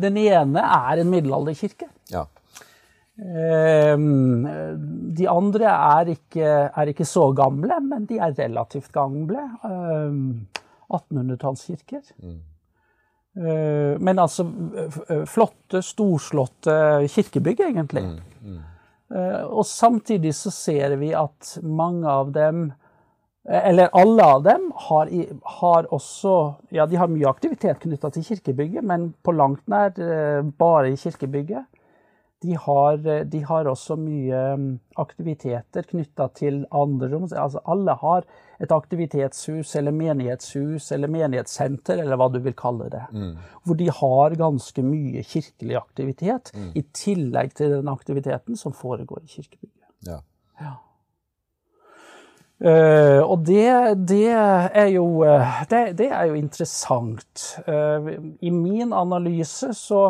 Den 0.03 0.17
ene 0.21 0.61
er 0.61 1.01
en 1.01 1.11
middelalderkirke. 1.11 1.89
Ja. 2.13 2.27
Ehm, 3.19 4.47
de 5.17 5.27
andre 5.31 5.65
er 5.73 6.13
ikke, 6.15 6.45
er 6.71 6.93
ikke, 6.93 7.05
så 7.05 7.33
gamle, 7.35 7.81
men 7.83 8.07
de 8.07 8.19
er 8.19 8.37
relativt 8.39 8.93
gamle. 8.95 9.49
1800-tallskirker. 10.89 12.03
Ehm, 12.23 12.29
mm. 12.29 12.41
Ehm, 13.43 14.03
men 14.03 14.19
altså 14.19 14.47
flotte, 15.27 15.83
storslåtte 15.83 17.09
kirkebygg, 17.09 17.61
egentlig. 17.71 18.05
Mm. 18.43 18.59
Mm. 19.09 19.49
Og 19.49 19.65
samtidig 19.67 20.35
så 20.37 20.53
ser 20.53 20.99
vi 21.01 21.15
at 21.17 21.55
mange 21.65 22.09
av 22.09 22.33
dem 22.35 22.69
eller 23.49 23.89
alle 23.97 24.25
av 24.29 24.43
dem 24.45 24.67
har, 24.77 25.09
har, 25.57 25.87
også 25.95 26.33
Ja, 26.75 26.85
de 26.87 26.99
har 27.01 27.09
mye 27.09 27.31
aktivitet 27.31 27.79
knytta 27.81 28.11
til 28.13 28.27
kirkebygget, 28.27 28.85
men 28.85 29.15
på 29.25 29.33
langt 29.33 29.63
nær 29.73 29.97
eh, 29.97 30.43
bare 30.61 30.91
i 30.93 30.99
kirkebygget. 31.01 31.65
De 32.45 32.59
har, 32.61 32.99
de 33.25 33.41
har, 33.49 33.67
også 33.67 33.97
mye 33.97 34.43
mm, 34.61 34.69
aktiviteter 35.01 35.89
knytta 35.89 36.29
til 36.37 36.61
andre 36.71 37.09
rom. 37.15 37.25
Altså 37.33 37.65
alle 37.65 37.97
har 38.03 38.29
et 38.59 38.73
aktivitetshus 38.75 39.77
eller 39.79 39.95
menighetshus 39.95 40.91
eller 40.95 41.11
menighetssenter, 41.13 42.01
eller 42.03 42.19
hva 42.19 42.27
du 42.35 42.41
vil 42.43 42.57
kalle 42.59 42.89
det. 42.91 43.05
Mm. 43.13 43.37
Hvor 43.65 43.79
de 43.79 43.89
har 44.01 44.37
ganske 44.41 44.83
mye 44.83 45.23
kirkelig 45.23 45.79
aktivitet, 45.79 46.53
mm. 46.55 46.73
i 46.75 46.83
tillegg 46.97 47.55
til 47.59 47.79
den 47.79 47.91
aktiviteten 47.93 48.59
som 48.59 48.75
foregår 48.75 49.23
i 49.23 49.33
kirkebygget. 49.37 49.89
Ja. 50.09 50.21
ja. 50.63 50.75
Uh, 52.59 53.23
og 53.23 53.45
det, 53.47 53.71
det, 54.11 54.33
er 54.35 54.89
jo, 54.91 55.05
uh, 55.23 55.61
det, 55.71 55.93
det, 56.01 56.09
er 56.11 56.25
jo 56.27 56.35
interessant. 56.35 57.45
Uh, 57.69 58.11
I 58.43 58.51
min 58.51 58.91
analyse 58.93 59.71
så 59.79 60.09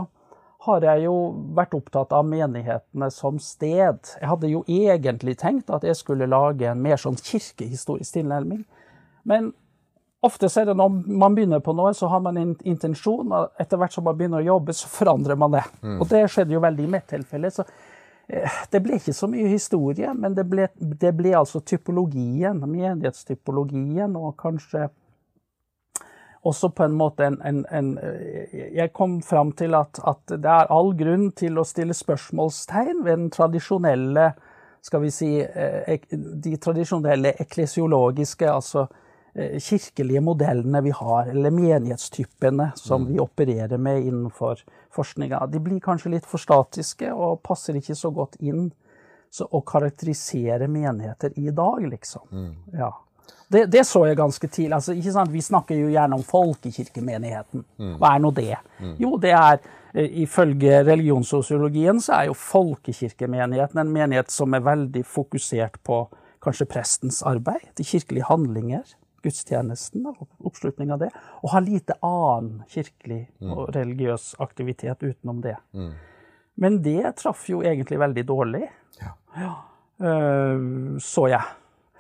har 0.66 0.82
jeg 0.82 1.04
jo 1.04 1.14
vært 1.54 1.76
opptatt 1.78 2.12
av 2.16 2.26
menighetene 2.26 3.08
som 3.14 3.38
sted. 3.42 4.00
Jeg 4.18 4.26
hadde 4.26 4.50
jo 4.50 4.64
egentlig 4.66 5.36
tenkt 5.38 5.70
at 5.70 5.86
jeg 5.86 5.98
skulle 6.00 6.26
lage 6.26 6.66
en 6.66 6.82
mer 6.82 6.98
sånn 6.98 7.18
kirkehistorisk 7.18 8.16
tilnærming. 8.16 8.64
Men 9.28 9.52
ofte 10.24 10.50
så 10.50 10.62
er 10.62 10.70
det 10.70 10.76
når 10.80 10.96
man 11.20 11.36
begynner 11.36 11.62
på 11.62 11.76
noe, 11.78 11.92
så 11.94 12.10
har 12.10 12.24
man 12.24 12.40
en 12.40 12.56
intensjon. 12.66 13.30
og 13.30 13.62
Etter 13.62 13.78
hvert 13.78 13.94
som 13.94 14.08
man 14.08 14.18
begynner 14.18 14.42
å 14.42 14.48
jobbe, 14.56 14.74
så 14.74 14.90
forandrer 14.90 15.38
man 15.38 15.54
det. 15.54 15.62
Mm. 15.78 16.00
Og 16.00 16.10
det 16.10 16.24
skjedde 16.32 16.56
jo 16.56 16.64
veldig 16.64 16.88
i 16.88 16.92
mitt 16.96 17.06
tilfelle. 17.12 17.52
så 17.54 17.62
eh, 18.26 18.60
det 18.72 18.82
ble 18.82 18.98
ikke 18.98 19.14
så 19.14 19.30
mye 19.30 19.52
historie, 19.52 20.10
men 20.14 20.34
det 20.34 20.48
ble, 20.50 20.66
det 20.74 21.14
ble 21.14 21.36
altså 21.38 21.62
typologien, 21.62 22.58
menighetstypologien, 22.66 24.18
og 24.18 24.34
kanskje 24.42 24.88
også 26.46 26.70
på 26.70 26.84
en 26.86 26.94
måte 26.94 27.26
en, 27.26 27.38
en, 27.44 27.64
en 27.74 27.88
Jeg 28.74 28.92
kom 28.94 29.18
fram 29.22 29.50
til 29.58 29.74
at, 29.74 29.98
at, 30.06 30.22
det 30.30 30.52
er 30.52 30.70
all 30.70 30.92
grunn 30.96 31.32
til 31.36 31.58
å 31.58 31.66
stille 31.66 31.96
spørsmålstegn 31.96 33.02
ved 33.02 33.16
den 33.16 33.32
tradisjonelle 33.34 34.30
skal 34.88 35.02
vi 35.02 35.10
si, 35.10 35.28
eh, 35.40 35.98
de 36.10 36.56
tradisjonelle 36.56 37.34
eklesiologiske, 37.42 38.46
altså 38.50 38.86
eh, 39.34 39.58
kirkelige 39.60 40.22
modellene 40.24 40.82
vi 40.86 40.92
har, 40.94 41.30
eller 41.32 41.54
menighetstypene 41.54 42.70
som 42.78 43.02
mm. 43.04 43.08
vi 43.12 43.20
opererer 43.22 43.78
med 43.78 44.06
innenfor 44.06 44.62
forskninga. 44.94 45.42
De 45.52 45.60
blir 45.60 45.82
kanskje 45.84 46.14
litt 46.14 46.28
for 46.28 46.42
statiske 46.42 47.10
og 47.12 47.42
passer 47.46 47.78
ikke 47.78 47.98
så 47.98 48.12
godt 48.14 48.38
inn 48.40 48.70
så 49.30 49.44
å 49.52 49.60
karakterisere 49.66 50.70
menigheter 50.72 51.34
i 51.36 51.50
dag, 51.52 51.84
liksom. 51.90 52.24
Mm. 52.32 52.54
Ja. 52.78 52.94
Det, 53.48 53.64
det, 53.72 53.84
så 53.88 54.04
jeg 54.04 54.18
ganske 54.18 54.48
tidlig. 54.48 54.74
Altså, 54.76 54.92
ikke 54.92 55.12
sant? 55.14 55.32
Vi 55.32 55.42
snakker 55.44 55.78
jo 55.78 55.88
gjerne 55.88 56.18
om 56.18 56.24
folkekirkemenigheten. 56.26 57.64
Mm. 57.80 57.94
Hva 58.00 58.12
er 58.12 58.22
nå 58.22 58.32
det? 58.36 58.54
Mm. 58.76 58.94
Jo, 59.00 59.12
det 59.20 59.32
er 59.32 59.60
eh, 59.94 60.08
Ifølge 60.24 60.82
religionssosiologien 60.84 62.02
så 62.04 62.18
er 62.18 62.28
jo 62.28 62.36
folkekirkemenigheten 62.36 63.80
en 63.80 63.92
menighet 63.94 64.32
som 64.34 64.56
er 64.56 64.66
veldig 64.66 65.04
fokusert 65.08 65.80
på 65.86 66.02
kanskje 66.44 66.68
prestens 66.70 67.22
arbeid, 67.26 67.64
de 67.80 67.86
kirkelige 67.86 68.28
handlinger, 68.28 68.84
gudstjenesten 69.24 70.04
og 70.06 70.26
oppslutning 70.46 70.92
av 70.94 71.00
det, 71.02 71.08
og 71.42 71.54
har 71.54 71.64
lite 71.64 71.96
annen 72.04 72.60
kirkelig 72.70 73.24
mm. 73.40 73.54
og 73.54 73.72
religiøs 73.74 74.34
aktivitet 74.44 75.02
utenom 75.02 75.40
det. 75.42 75.56
Mm. 75.72 75.96
Men 76.58 76.78
det 76.84 77.16
traff 77.18 77.48
jo 77.50 77.62
egentlig 77.66 77.98
veldig 77.98 78.26
dårlig, 78.28 78.68
ja. 79.00 79.14
Ja. 79.38 79.54
Uh, 79.98 80.98
så 81.02 81.26
jeg. 81.32 81.42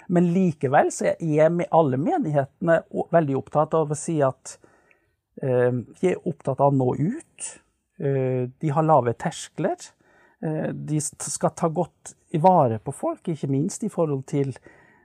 Men 0.08 0.30
likevel 0.32 0.90
så 0.94 1.10
er 1.10 1.20
jeg 1.20 1.68
alle 1.74 2.00
menighetene 2.00 2.80
veldig 3.12 3.36
opptatt 3.42 3.76
av 3.76 3.92
å 3.92 3.98
si 3.98 4.18
at 4.24 4.56
eh, 5.42 5.72
de 5.72 6.12
er 6.12 6.28
opptatt 6.28 6.62
av 6.64 6.72
å 6.72 6.78
nå 6.78 6.94
ut. 6.96 7.48
Eh, 8.00 8.48
de 8.48 8.72
har 8.72 8.86
lave 8.88 9.12
terskler. 9.20 9.76
Eh, 10.40 10.70
de 10.72 11.00
skal 11.02 11.52
ta 11.56 11.68
godt 11.68 12.14
i 12.32 12.40
vare 12.40 12.80
på 12.80 12.94
folk, 12.96 13.28
ikke 13.28 13.50
minst 13.52 13.84
i 13.84 13.92
forhold 13.92 14.26
til 14.28 14.56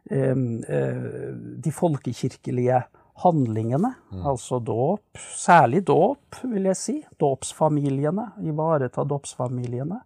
de 0.03 1.71
folkekirkelige 1.71 2.81
handlingene. 3.23 3.93
Mm. 4.11 4.25
Altså 4.27 4.57
dåp, 4.59 5.19
særlig 5.39 5.85
dåp, 5.87 6.41
vil 6.51 6.67
jeg 6.67 6.75
si. 6.75 6.95
Dåpsfamiliene. 7.23 8.25
Ivareta 8.43 9.05
dåpsfamiliene. 9.07 10.01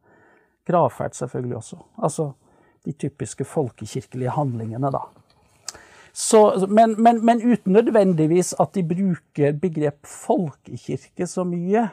Gravferd 0.69 1.17
selvfølgelig 1.17 1.57
også. 1.57 1.79
Altså 1.97 2.27
de 2.87 2.95
typiske 2.95 3.45
folkekirkelige 3.47 4.33
handlingene, 4.35 4.91
da. 4.93 5.05
Så, 6.17 6.65
men, 6.65 6.95
men, 6.97 7.19
men, 7.25 7.43
uten 7.45 7.75
nødvendigvis 7.77 8.55
at 8.57 8.73
de 8.73 8.81
bruker 8.87 9.53
begrep 9.61 10.07
folkekirke 10.09 11.27
så 11.29 11.43
mye 11.45 11.83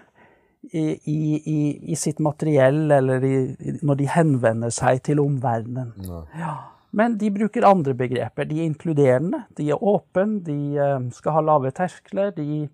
i, 0.72 0.86
i, 1.04 1.58
i 1.92 1.96
sitt 1.98 2.22
materiell, 2.24 2.86
eller 2.96 3.26
i, 3.28 3.34
når 3.84 3.98
de 4.00 4.06
henvender 4.08 4.72
seg 4.72 5.02
til 5.04 5.20
omverdenen. 5.20 5.92
Ja. 6.40 6.54
Men 6.94 7.18
de 7.20 7.28
bruker 7.34 7.66
andre 7.68 7.92
begreper. 7.98 8.48
De 8.48 8.62
er 8.62 8.70
inkluderende, 8.70 9.42
de 9.58 9.68
er 9.74 9.82
åpne, 9.82 10.40
de 10.46 10.58
eh, 10.78 10.96
skal 11.16 11.36
ha 11.36 11.44
lave 11.44 11.74
terskler, 11.74 12.30
de 12.36 12.68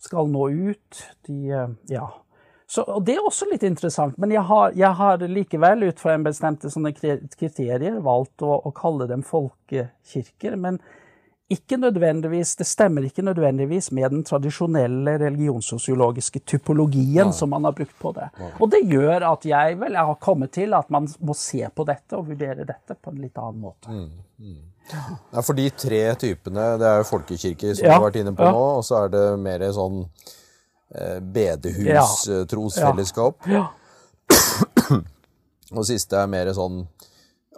skal 0.00 0.30
nå 0.30 0.48
ut. 0.70 1.04
De, 1.26 1.38
eh, 1.50 1.72
ja, 1.90 2.06
så, 2.70 2.84
og 2.86 3.02
Det 3.02 3.16
er 3.16 3.24
også 3.26 3.48
litt 3.50 3.64
interessant, 3.66 4.14
men 4.22 4.30
jeg 4.30 4.46
har, 4.46 4.74
jeg 4.78 4.94
har 4.94 5.22
likevel 5.26 5.88
ut 5.88 5.98
fra 5.98 6.12
en 6.14 6.22
bestemte 6.22 6.70
sånne 6.70 6.92
kriterier 6.94 7.96
valgt 8.04 8.44
å, 8.46 8.60
å, 8.62 8.70
kalle 8.70 9.08
dem 9.10 9.24
folkekirker. 9.26 10.54
Men 10.54 10.78
ikke 11.50 11.80
nødvendigvis, 11.82 12.52
det 12.60 12.68
stemmer 12.70 13.08
ikke 13.08 13.26
nødvendigvis 13.26 13.90
med 13.98 14.14
den 14.14 14.22
tradisjonelle 14.22 15.16
religionssosiologiske 15.18 16.44
typologien 16.46 17.32
Nei. 17.32 17.34
som 17.34 17.50
man 17.50 17.66
har 17.66 17.74
brukt 17.74 17.98
på 17.98 18.14
det. 18.14 18.30
Nei. 18.38 18.54
Og 18.62 18.70
det 18.70 18.84
gjør 18.86 19.26
at 19.32 19.50
jeg 19.50 19.82
vel 19.82 19.98
jeg 19.98 20.10
har 20.12 20.22
kommet 20.30 20.54
til 20.54 20.78
at 20.78 20.94
man 20.94 21.10
må 21.26 21.34
se 21.34 21.66
på 21.74 21.90
dette 21.90 22.20
og 22.20 22.30
vurdere 22.30 22.70
dette 22.70 22.94
på 22.94 23.10
en 23.10 23.22
litt 23.24 23.40
annen 23.48 23.64
måte. 23.66 23.90
Mm, 23.90 24.10
mm. 24.46 24.60
Ja, 24.94 25.42
for 25.42 25.58
de 25.58 25.66
tre 25.74 26.04
typene, 26.22 26.74
det 26.78 26.86
er 26.86 27.02
jo 27.02 27.14
folkekirker 27.16 27.74
som 27.74 27.82
du 27.82 27.96
har 27.98 28.06
vært 28.12 28.22
inne 28.22 28.38
på 28.38 28.46
nå, 28.46 28.68
og 28.78 28.86
så 28.86 29.08
er 29.08 29.16
det 29.18 29.30
mer 29.42 29.72
sånn 29.74 30.04
bedehus-trosfellesskap. 31.34 33.34
Ja. 33.46 33.52
ja. 33.52 33.64
og 35.76 35.84
siste 35.86 36.16
er 36.18 36.26
mer 36.30 36.52
sånn 36.56 36.86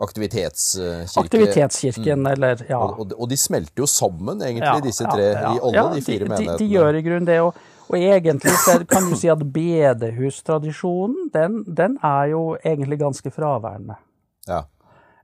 aktivitetskirke. 0.02 1.20
Aktivitetskirken, 1.20 2.20
mm. 2.20 2.26
eller 2.32 2.64
ja. 2.68 2.80
Og, 2.80 3.00
og, 3.00 3.12
og, 3.18 3.28
de 3.30 3.36
smelter 3.36 3.84
jo 3.84 3.88
sammen, 3.88 4.42
egentlig, 4.44 4.82
disse 4.88 5.04
tre, 5.08 5.28
i 5.32 5.60
alle 5.60 5.94
de 5.96 6.02
fire 6.04 6.24
de, 6.24 6.30
menighetene. 6.32 6.58
De, 6.58 6.64
de 6.64 6.72
gjør 6.72 6.98
i 6.98 7.02
grunnen 7.06 7.28
det. 7.28 7.40
Og, 7.44 7.52
og 7.92 7.98
egentlig 7.98 8.52
kan 8.88 9.10
du 9.10 9.16
si 9.20 9.28
at 9.32 9.42
bedehustradisjonen, 9.54 11.28
den, 11.34 11.62
den, 11.66 11.98
er 12.02 12.24
jo 12.32 12.42
egentlig 12.56 12.98
ganske 13.02 13.34
fraværende. 13.34 13.94
Ja. 14.48 14.64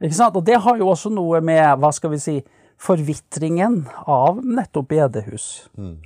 Ikke 0.03 0.15
sant? 0.15 0.37
Og 0.39 0.47
det 0.47 0.61
har 0.63 0.77
jo 0.79 0.89
også 0.93 1.11
noe 1.11 1.41
med, 1.45 1.65
hva 1.81 1.91
skal 1.97 2.13
vi 2.13 2.21
si, 2.23 2.37
forvitringen 2.79 3.89
av 4.07 4.39
nettopp 4.45 4.93
bedehus. 4.93 5.69
Mm. 5.75 5.97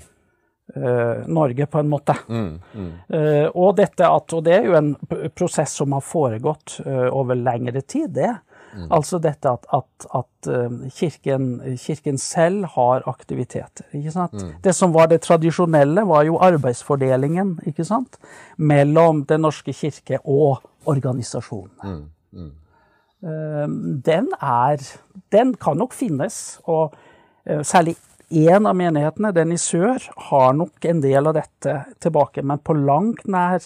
Uh, 0.76 1.26
Norge, 1.26 1.66
på 1.66 1.78
en 1.78 1.88
måte. 1.88 2.14
Mm, 2.28 2.60
mm. 2.74 2.92
Uh, 3.12 3.48
og, 3.52 3.74
dette 3.76 4.06
at, 4.08 4.32
og 4.32 4.44
det 4.46 4.54
er 4.56 4.68
jo 4.70 4.76
en 4.78 4.94
prosess 5.36 5.74
som 5.76 5.92
har 5.92 6.00
foregått 6.00 6.78
uh, 6.86 7.10
over 7.12 7.36
lengre 7.36 7.82
tid, 7.84 8.06
det. 8.16 8.30
Mm. 8.72 8.86
Altså 8.96 9.18
dette 9.20 9.50
at, 9.52 9.66
at, 9.76 10.06
at 10.16 10.48
kirken, 10.96 11.50
kirken, 11.76 12.16
selv 12.16 12.70
har 12.72 13.04
aktiviteter. 13.10 13.84
ikke 13.92 14.14
sant? 14.14 14.32
Mm. 14.32 14.54
Det 14.64 14.72
som 14.72 14.94
var 14.94 15.10
det 15.12 15.20
tradisjonelle, 15.26 16.06
var 16.08 16.24
jo 16.24 16.38
arbeidsfordelingen 16.40 17.58
ikke 17.68 17.84
sant? 17.84 18.16
mellom 18.56 19.26
Den 19.28 19.44
norske 19.44 19.74
kirke 19.76 20.22
og 20.24 20.64
organisasjonene. 20.88 21.92
Mm, 22.32 22.48
mm. 23.28 24.00
den 24.08 24.32
er 24.40 24.80
Den 25.32 25.52
kan 25.54 25.76
nok 25.76 25.92
finnes. 25.92 26.62
Og 26.64 26.96
særlig 27.44 27.98
én 28.32 28.66
av 28.68 28.76
menighetene, 28.78 29.32
den 29.36 29.52
i 29.54 29.60
sør, 29.60 30.02
har 30.28 30.52
nok 30.56 30.84
en 30.88 31.00
del 31.04 31.28
av 31.28 31.36
dette 31.36 31.76
tilbake, 32.02 32.44
men 32.46 32.62
på 32.64 32.76
langt 32.78 33.26
nær 33.30 33.64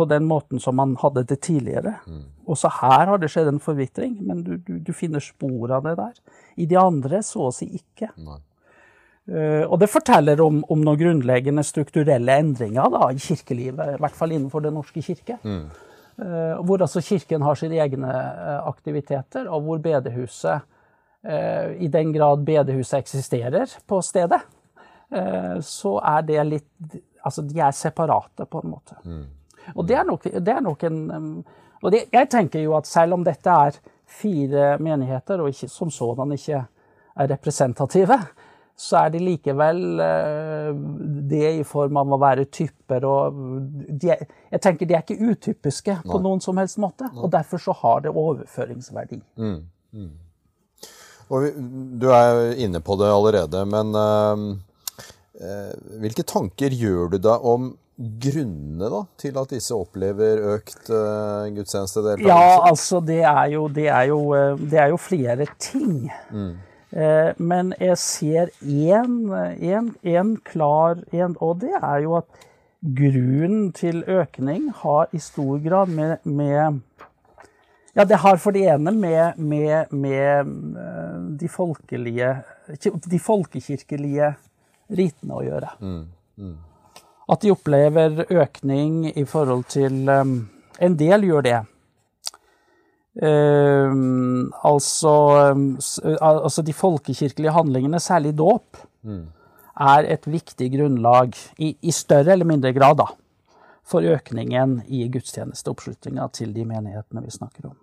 på 0.00 0.06
den 0.08 0.24
måten 0.24 0.60
som 0.62 0.78
man 0.80 0.94
hadde 1.00 1.26
det 1.28 1.40
tidligere. 1.44 1.98
Mm. 2.08 2.22
Også 2.50 2.70
her 2.80 3.10
har 3.10 3.20
det 3.20 3.28
skjedd 3.32 3.50
en 3.50 3.60
forvitring, 3.62 4.14
men 4.24 4.44
du, 4.46 4.54
du, 4.56 4.78
du, 4.80 4.92
finner 4.96 5.20
spor 5.20 5.74
av 5.76 5.84
det 5.84 5.96
der. 5.98 6.14
I 6.56 6.68
de 6.70 6.78
andre 6.80 7.20
så 7.26 7.50
å 7.50 7.52
si 7.54 7.68
ikke. 7.76 8.08
Uh, 8.16 9.66
og 9.66 9.76
det 9.82 9.90
forteller 9.92 10.40
om, 10.42 10.62
om, 10.72 10.80
noen 10.86 10.98
grunnleggende 11.02 11.64
strukturelle 11.66 12.38
endringer 12.40 12.88
da, 12.94 13.10
i 13.12 13.20
kirkelivet, 13.20 13.94
i 13.94 14.00
hvert 14.00 14.16
fall 14.16 14.32
innenfor 14.34 14.64
Den 14.64 14.78
norske 14.80 15.04
kirke. 15.04 15.36
Mm. 15.44 15.68
Uh, 16.20 16.56
hvor 16.64 16.82
altså 16.84 17.04
kirken 17.04 17.44
har 17.44 17.60
sine 17.60 17.78
egne 17.84 18.10
uh, 18.10 18.56
aktiviteter, 18.72 19.46
og 19.52 19.68
hvor 19.68 19.84
bedehuset 19.84 20.64
i 21.20 21.88
den 21.92 22.14
grad 22.14 22.46
bedehuset 22.46 23.02
eksisterer 23.02 23.68
på 23.86 23.98
stedet, 24.00 24.38
så 25.60 25.90
er 26.00 26.22
det 26.24 26.44
litt 26.48 26.94
Altså, 27.20 27.42
de 27.44 27.58
er 27.60 27.74
separate, 27.76 28.46
på 28.48 28.62
en 28.64 28.70
måte. 28.72 28.94
Mm. 29.04 29.26
Og 29.74 29.88
det 29.88 29.96
er 29.98 30.06
nok, 30.08 30.24
det 30.24 30.54
er 30.54 30.62
nok 30.64 30.84
en 30.88 31.00
Og 31.82 31.92
det, 31.92 32.06
jeg 32.12 32.28
tenker 32.32 32.60
jo 32.60 32.74
at 32.76 32.86
selv 32.86 33.16
om 33.16 33.24
dette 33.24 33.50
er 33.50 33.76
fire 34.10 34.76
menigheter, 34.82 35.40
og 35.40 35.48
ikke, 35.48 35.68
som 35.68 35.90
sådan 35.90 36.32
ikke 36.32 36.58
er 37.16 37.30
representative, 37.30 38.18
så 38.76 38.96
er 38.96 39.12
de 39.12 39.20
likevel 39.20 40.00
eh, 40.00 40.70
det 41.30 41.50
i 41.58 41.64
form 41.68 41.98
av 42.00 42.12
å 42.12 42.18
være 42.20 42.46
typer 42.52 43.04
og 43.04 43.40
de 43.88 44.12
Jeg 44.12 44.60
tenker 44.60 44.88
de 44.88 44.96
er 44.96 45.04
ikke 45.04 45.32
utypiske 45.32 45.98
Nei. 45.98 46.06
på 46.06 46.20
noen 46.20 46.40
som 46.40 46.60
helst 46.60 46.80
måte, 46.80 47.08
Nei. 47.08 47.22
og 47.24 47.32
derfor 47.32 47.60
så 47.60 47.76
har 47.82 48.04
det 48.04 48.12
overføringsverdi. 48.12 49.20
Mm. 49.36 49.58
Mm. 49.92 50.12
Og 51.30 51.46
du 52.02 52.08
er 52.10 52.56
inne 52.58 52.80
på 52.82 52.96
det 52.98 53.10
allerede, 53.10 53.62
men 53.70 53.94
uh, 53.94 55.70
hvilke 56.02 56.26
tanker 56.26 56.74
gjør 56.74 57.14
du 57.14 57.20
deg 57.22 57.46
om 57.46 57.70
grunnene 58.00 58.88
da, 58.88 59.02
til 59.20 59.36
at 59.40 59.52
disse 59.52 59.76
opplever 59.76 60.40
økt 60.54 60.88
uh, 60.88 61.46
gudstjenestedeltakelse? 61.52 62.30
Ja, 62.30 62.58
altså 62.66 63.00
det 63.04 63.20
er 63.28 63.46
jo, 63.52 63.68
det 63.68 63.88
er 63.92 64.08
jo, 64.08 64.20
eh, 64.34 64.58
det 64.72 64.80
er 64.80 64.92
jo 64.94 65.00
flere 65.00 65.46
ting. 65.60 66.10
Mm. 66.32 66.54
Eh, 66.90 67.32
men 67.38 67.74
jeg 67.78 67.98
ser 67.98 68.50
én 68.64 70.30
klar 70.44 71.02
en, 71.12 71.36
og 71.38 71.60
det 71.60 71.74
er 71.76 71.98
jo 72.06 72.16
at 72.18 72.46
grunnen 72.80 73.72
til 73.76 74.02
økning 74.08 74.70
har 74.80 75.12
i 75.12 75.20
stor 75.20 75.60
grad 75.62 75.92
med, 75.92 76.16
med 76.24 76.80
ja, 77.96 78.06
det 78.06 78.20
har 78.22 78.38
for 78.38 78.54
det 78.54 78.66
ene 78.70 78.92
med, 78.94 79.38
med, 79.38 79.92
med 79.92 80.50
eh, 80.78 81.14
de 81.40 81.48
folkelige 81.50 82.32
De 83.10 83.18
folkekirkelige 83.18 84.28
ritene 84.94 85.38
å 85.38 85.42
gjøre. 85.42 85.72
Mm, 85.82 86.04
mm 86.38 86.58
at 87.30 87.44
de 87.44 87.52
opplever 87.54 88.24
økning 88.26 89.04
i 89.12 89.24
forhold 89.28 89.68
til 89.70 90.08
um, 90.10 90.40
En 90.80 90.94
del 90.96 91.26
gjør 91.28 91.44
det. 91.44 91.58
Um, 93.20 94.48
altså, 94.64 95.12
um, 95.52 95.64
altså, 96.24 96.62
de 96.64 96.72
folkekirkelige 96.72 97.52
handlingene, 97.52 98.00
særlig 98.00 98.32
dåp, 98.38 98.78
mm. 99.04 99.26
er 99.92 100.08
et 100.14 100.24
viktig 100.30 100.70
grunnlag, 100.72 101.36
i, 101.58 101.74
i, 101.82 101.92
større 101.92 102.32
eller 102.32 102.48
mindre 102.48 102.72
grad, 102.72 102.96
da, 103.02 103.10
for 103.90 104.06
økningen 104.06 104.80
i 104.86 105.06
gudstjenesteoppslutninga 105.12 106.28
til 106.36 106.54
de 106.54 106.66
menighetene 106.68 107.24
vi 107.24 107.34
snakker 107.34 107.70
om. 107.72 107.78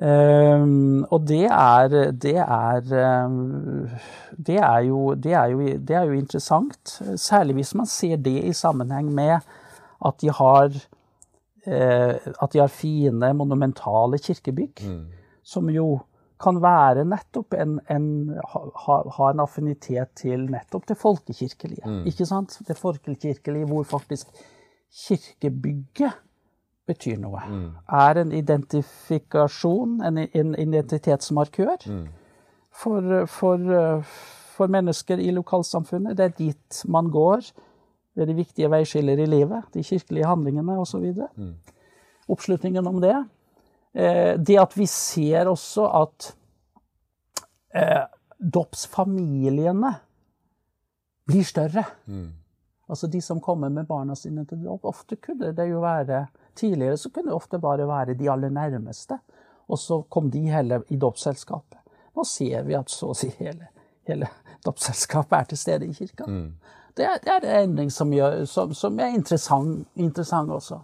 Um, 0.00 1.02
og 1.12 1.26
det 1.28 1.44
er 1.52 1.90
det 2.16 2.38
er, 2.40 3.26
um, 3.26 3.88
det 4.36 4.56
er, 4.56 4.78
jo, 4.86 5.14
det, 5.14 5.32
er 5.36 5.50
jo, 5.52 5.66
det 5.76 5.96
er 5.96 6.06
jo 6.08 6.16
interessant. 6.16 6.94
Særlig 7.20 7.58
hvis 7.58 7.74
man 7.76 7.86
ser 7.90 8.16
det 8.16 8.38
i 8.48 8.54
sammenheng 8.56 9.10
med 9.12 9.40
at 10.06 10.22
de 10.22 10.30
har, 10.32 10.70
uh, 11.66 12.14
at 12.16 12.52
de 12.52 12.62
har 12.62 12.72
fine, 12.72 13.34
monumentale 13.36 14.18
kirkebygg. 14.18 14.80
Mm. 14.86 15.04
Som 15.44 15.68
jo 15.70 15.98
kan 16.40 16.62
være 16.62 17.04
nettopp 17.04 17.54
en, 17.58 17.76
en 17.92 18.06
ha, 18.52 18.62
ha, 19.16 19.28
en 19.30 19.42
affinitet 19.44 20.14
til 20.22 20.46
nettopp 20.48 20.88
det 20.88 20.96
folkekirkelige. 21.00 21.84
Mm. 21.84 22.06
Ikke 22.08 22.24
sant? 22.28 22.56
Det 22.68 22.78
folkekirkelige 22.78 23.68
hvor 23.68 23.84
faktisk 23.84 24.32
kirkebygget 24.90 26.18
betyr 26.90 27.18
noe. 27.22 27.40
Mm. 27.46 27.66
Er 28.00 28.20
en 28.22 28.32
identifikasjon, 28.34 30.00
en, 30.06 30.18
en 30.18 30.54
identitetsmarkør 30.58 31.86
mm. 31.86 32.04
for, 32.82 33.10
for, 33.30 33.66
for, 34.56 34.72
mennesker 34.72 35.22
i 35.22 35.30
lokalsamfunnet. 35.34 36.16
Det 36.18 36.26
er 36.26 36.38
dit 36.38 36.82
man 36.90 37.10
går. 37.12 37.52
Det 38.14 38.24
er 38.24 38.32
de 38.32 38.38
viktige 38.40 38.70
veiskiller 38.72 39.22
i 39.22 39.28
livet. 39.30 39.70
De 39.74 39.84
kirkelige 39.86 40.26
handlingene 40.26 40.78
osv. 40.82 41.06
Mm. 41.36 41.54
Oppslutningen 42.30 42.86
om 42.86 43.00
det. 43.02 43.16
Eh, 43.94 44.34
det 44.38 44.58
at 44.60 44.76
vi 44.78 44.86
ser 44.90 45.50
også 45.50 45.86
at 46.02 46.32
eh, 47.74 48.04
dåpsfamiliene 48.40 49.94
blir 51.30 51.46
større. 51.46 51.84
Mm. 52.06 52.30
Altså 52.90 53.06
de 53.06 53.20
som 53.22 53.40
kommer 53.40 53.70
med 53.70 53.86
barna 53.86 54.16
sine 54.18 54.44
til 54.50 54.64
dåp. 54.64 54.84
Ofte 54.90 55.16
kunne 55.22 55.52
det 55.54 55.68
jo 55.70 55.80
være 55.84 56.26
Tidligere 56.54 56.96
så 56.96 57.10
kunne 57.10 57.30
det 57.30 57.34
ofte 57.34 57.58
bare 57.58 57.86
være 57.88 58.14
de 58.14 58.30
aller 58.30 58.50
nærmeste, 58.50 59.18
og 59.68 59.78
så 59.78 60.02
kom 60.02 60.30
de 60.30 60.40
heller 60.50 60.82
i 60.88 60.96
dåpsselskapet. 60.96 61.78
Nå 62.16 62.24
ser 62.24 62.66
vi 62.66 62.74
at 62.74 62.90
så 62.90 63.12
å 63.12 63.16
si 63.16 63.30
hele, 63.38 63.70
hele 64.08 64.28
dåpsselskapet 64.66 65.38
er 65.38 65.48
til 65.48 65.60
stede 65.60 65.86
i 65.86 65.94
kirka. 65.94 66.26
Mm. 66.26 66.50
Det, 66.96 67.06
er, 67.06 67.18
det, 67.22 67.32
er, 67.32 67.46
en 67.46 67.70
endring 67.70 67.90
som, 67.94 68.12
gjør, 68.12 68.44
som, 68.50 68.74
som 68.74 68.98
er 69.00 69.14
interessant, 69.14 69.86
interessant, 69.94 70.50
også. 70.52 70.80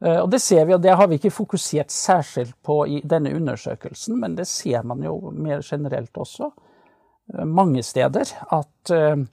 Uh, 0.00 0.22
og 0.22 0.30
det 0.32 0.40
ser 0.42 0.64
vi, 0.64 0.74
og 0.74 0.82
det 0.82 0.96
har 0.96 1.08
vi 1.08 1.20
ikke 1.20 1.30
fokusert 1.30 1.92
særskilt 1.92 2.56
på 2.64 2.80
i 2.96 3.02
denne 3.04 3.34
undersøkelsen, 3.36 4.16
men 4.20 4.34
det 4.36 4.48
ser 4.48 4.82
man 4.82 5.04
jo 5.04 5.18
mer 5.32 5.62
generelt 5.64 6.16
også 6.16 6.50
uh, 6.50 7.44
mange 7.44 7.84
steder. 7.84 8.32
At 8.50 8.92
uh, 8.96 9.26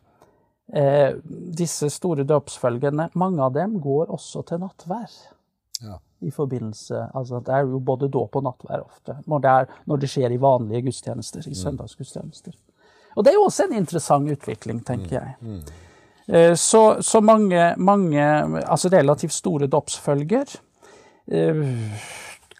disse 1.53 1.89
store 1.91 2.23
dåpsfølgene, 2.23 3.09
mange 3.19 3.43
av 3.43 3.51
dem 3.53 3.75
går 3.83 4.11
også 4.15 4.45
til 4.47 4.61
nattvær. 4.63 5.11
Ja. 5.83 5.97
I 6.23 6.31
forbindelse, 6.31 7.09
altså 7.13 7.41
Det 7.43 7.51
er 7.53 7.65
jo 7.67 7.81
både 7.83 8.07
dåp 8.07 8.37
og 8.39 8.45
nattvær 8.45 8.85
ofte, 8.85 9.17
når 9.27 9.43
det, 9.43 9.49
er, 9.49 9.73
når 9.85 9.99
det, 9.99 10.09
skjer 10.09 10.31
i 10.31 10.39
vanlige 10.39 10.85
gudstjenester, 10.85 11.43
i 11.43 11.51
mm. 11.51 11.59
søndagsgudstjenester. 11.59 12.53
Og 13.15 13.25
det 13.25 13.33
er 13.33 13.37
jo 13.37 13.47
også 13.49 13.67
en 13.67 13.75
interessant 13.77 14.31
utvikling, 14.31 14.79
tenker 14.87 15.11
mm. 15.11 15.17
jeg. 15.19 15.35
Mm. 15.41 15.57
Mm. 15.57 16.55
Så, 16.55 17.01
så, 17.03 17.19
mange, 17.19 17.73
mange, 17.77 18.23
altså 18.63 18.89
relativt 18.89 19.33
store 19.35 19.67
dåpsfølger 19.67 20.53
eh, 21.27 21.63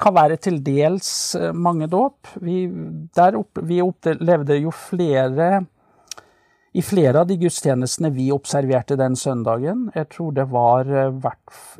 kan 0.04 0.16
være 0.16 0.38
til 0.44 0.60
dels 0.66 1.12
eh, 1.39 1.54
mange 1.56 1.88
dåp. 1.88 2.34
Vi, 2.44 2.66
opp, 3.16 3.62
vi 3.63 3.80
opplevde 3.84 4.60
jo 4.60 4.74
flere 4.76 5.63
i 6.74 6.82
flere 6.82 7.22
av 7.22 7.28
de 7.30 7.38
gudstjenestene 7.38 8.10
vi 8.16 8.32
observerte 8.34 8.98
den 8.98 9.16
søndagen, 9.20 9.92
jeg 9.94 10.08
tror 10.10 10.32
det 10.34 10.48
var, 10.50 10.90
eh, 10.90 11.34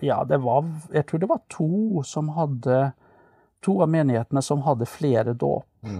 ja, 0.06 0.19
det 0.29 0.38
var, 0.43 0.67
tror 0.93 1.19
det 1.23 1.29
var 1.29 1.41
to 1.49 2.03
som 2.06 2.29
hadde 2.38 2.91
To 3.63 3.77
av 3.82 3.88
menighetene 3.88 4.41
som 4.43 4.62
hadde 4.65 4.86
flere 4.91 5.34
dåp 5.39 5.88
mm. 5.88 5.99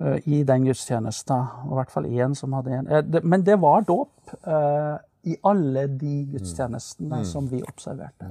uh, 0.00 0.16
i 0.24 0.38
den 0.48 0.64
gudstjenesten. 0.64 1.50
I 1.68 1.74
hvert 1.76 1.92
fall 1.92 2.06
én 2.08 2.36
som 2.36 2.54
hadde 2.56 2.78
en. 2.78 2.88
Uh, 2.88 3.18
men 3.22 3.44
det 3.44 3.58
var 3.60 3.84
dåp 3.84 4.32
uh, 4.48 4.96
i 5.28 5.36
alle 5.44 5.84
de 6.00 6.14
gudstjenestene 6.32 7.20
mm. 7.20 7.26
som 7.28 7.50
vi 7.50 7.60
observerte. 7.60 8.30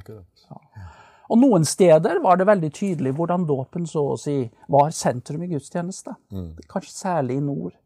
Ja. 0.50 0.88
Og 1.30 1.38
noen 1.38 1.68
steder 1.70 2.18
var 2.24 2.42
det 2.42 2.50
veldig 2.50 2.72
tydelig 2.74 3.14
hvordan 3.20 3.46
dåpen 3.46 3.86
så 3.86 4.08
å 4.16 4.18
si 4.18 4.40
var 4.74 4.90
sentrum 4.90 5.46
i 5.46 5.52
gudstjeneste. 5.52 6.16
Mm. 6.34 6.56
Kanskje 6.66 6.96
særlig 6.96 7.38
i 7.38 7.46
nord. 7.46 7.78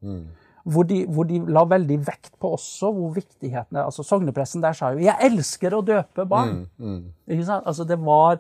Hvor 0.64 0.86
de, 0.88 1.02
hvor 1.12 1.28
de, 1.28 1.42
la 1.52 1.66
veldig 1.68 1.98
vekt 2.08 2.38
på 2.40 2.54
også 2.56 2.92
hvor 2.96 3.12
viktigheten 3.18 3.76
er. 3.76 3.84
altså 3.84 4.04
Sognepresten 4.08 4.64
der 4.64 4.72
sa 4.74 4.94
jo 4.94 5.04
'Jeg 5.04 5.18
elsker 5.22 5.74
å 5.76 5.82
døpe 5.84 6.24
barn'. 6.26 6.68
Mm, 6.78 6.88
mm. 6.88 7.04
Ikke 7.28 7.46
sant? 7.46 7.68
Altså 7.68 7.84
det 7.84 8.00
var, 8.00 8.40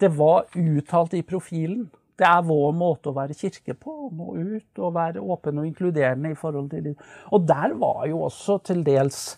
det 0.00 0.18
var 0.18 0.44
uttalt 0.54 1.14
i 1.14 1.22
profilen. 1.22 1.90
Det 2.18 2.26
er 2.26 2.46
vår 2.46 2.72
måte 2.78 3.10
å 3.10 3.16
være 3.16 3.34
kirke 3.34 3.74
på. 3.74 3.90
Å 3.90 4.10
nå 4.14 4.36
ut 4.54 4.78
og 4.78 4.94
være 4.94 5.20
åpen 5.20 5.58
og 5.58 5.66
inkluderende 5.66 6.30
i 6.30 6.38
forhold 6.38 6.70
til 6.70 6.84
det. 6.84 6.94
Og 7.32 7.48
der 7.48 7.74
var 7.74 8.06
jo 8.06 8.22
også 8.22 8.58
til 8.62 8.84
dels 8.86 9.36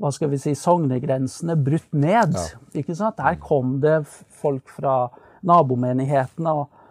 hva 0.00 0.10
skal 0.14 0.30
vi 0.32 0.38
si, 0.40 0.54
sognegrensene 0.56 1.56
brutt 1.60 1.90
ned. 1.92 2.36
Ja. 2.38 2.60
ikke 2.80 2.94
sant? 2.96 3.18
Der 3.18 3.36
kom 3.42 3.80
det 3.82 4.06
folk 4.40 4.70
fra 4.72 5.10
nabomenighetene. 5.42 6.52
og 6.52 6.81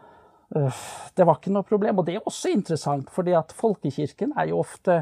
det 0.52 1.26
var 1.26 1.40
ikke 1.40 1.54
noe 1.56 1.68
problem. 1.68 2.02
Og 2.02 2.08
det 2.08 2.18
er 2.18 2.28
også 2.28 2.52
interessant, 2.52 3.12
fordi 3.14 3.36
at 3.38 3.54
folkekirken 3.56 4.34
er 4.38 4.50
jo 4.52 4.60
ofte 4.62 5.02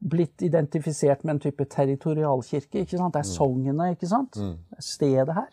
blitt 0.00 0.42
identifisert 0.42 1.24
med 1.24 1.34
en 1.34 1.42
type 1.46 1.64
territorialkirke. 1.64 2.84
ikke 2.84 2.98
sant? 2.98 3.14
Det 3.14 3.20
er 3.20 3.28
sognene, 3.28 3.90
ikke 3.94 4.08
sant? 4.08 4.36
Mm. 4.36 4.58
Det 4.76 4.84
stedet 4.84 5.34
her. 5.36 5.48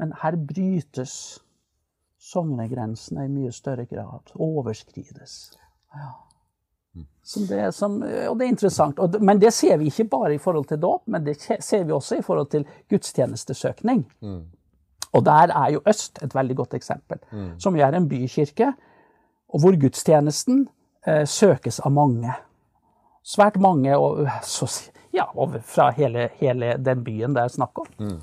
Men 0.00 0.14
her 0.22 0.36
brytes 0.36 1.14
sognegrensene 2.22 3.26
i 3.26 3.32
mye 3.32 3.52
større 3.52 3.84
grad 3.90 4.32
overskrides. 4.36 5.56
Ja. 5.96 6.12
Det 7.48 7.74
som, 7.74 8.00
og 8.02 8.38
det 8.38 8.44
er 8.44 8.50
interessant. 8.50 8.98
Og, 8.98 9.14
men 9.24 9.40
det 9.40 9.52
ser 9.54 9.76
vi 9.80 9.88
ikke 9.88 10.08
bare 10.10 10.34
i 10.34 10.40
forhold 10.42 10.66
til 10.68 10.80
dåp, 10.82 11.06
men 11.06 11.24
det 11.24 11.38
ser 11.40 11.84
vi 11.84 11.92
også 11.92 12.18
i 12.18 12.24
forhold 12.24 12.50
til 12.52 12.66
gudstjenestesøkning. 12.90 14.04
Mm. 14.20 14.42
Og 15.12 15.24
der 15.24 15.52
er 15.52 15.70
jo 15.74 15.82
Øst 15.88 16.22
et 16.22 16.34
veldig 16.34 16.56
godt 16.56 16.74
eksempel, 16.74 17.18
mm. 17.32 17.50
som 17.60 17.76
jo 17.76 17.84
er 17.84 17.96
en 17.96 18.08
bykirke, 18.08 18.72
og 19.52 19.60
hvor 19.60 19.76
gudstjenesten 19.80 20.66
eh, 21.06 21.26
søkes 21.28 21.80
av 21.80 21.92
mange. 21.92 22.32
Svært 23.22 23.58
mange, 23.60 23.96
og, 23.98 24.26
så, 24.42 24.68
ja, 25.14 25.26
fra 25.62 25.90
hele, 25.96 26.30
hele, 26.40 26.76
den 26.78 27.04
byen 27.04 27.36
det 27.36 27.44
er 27.44 27.52
snakk 27.52 27.84
om. 27.84 27.90
Mm. 27.98 28.20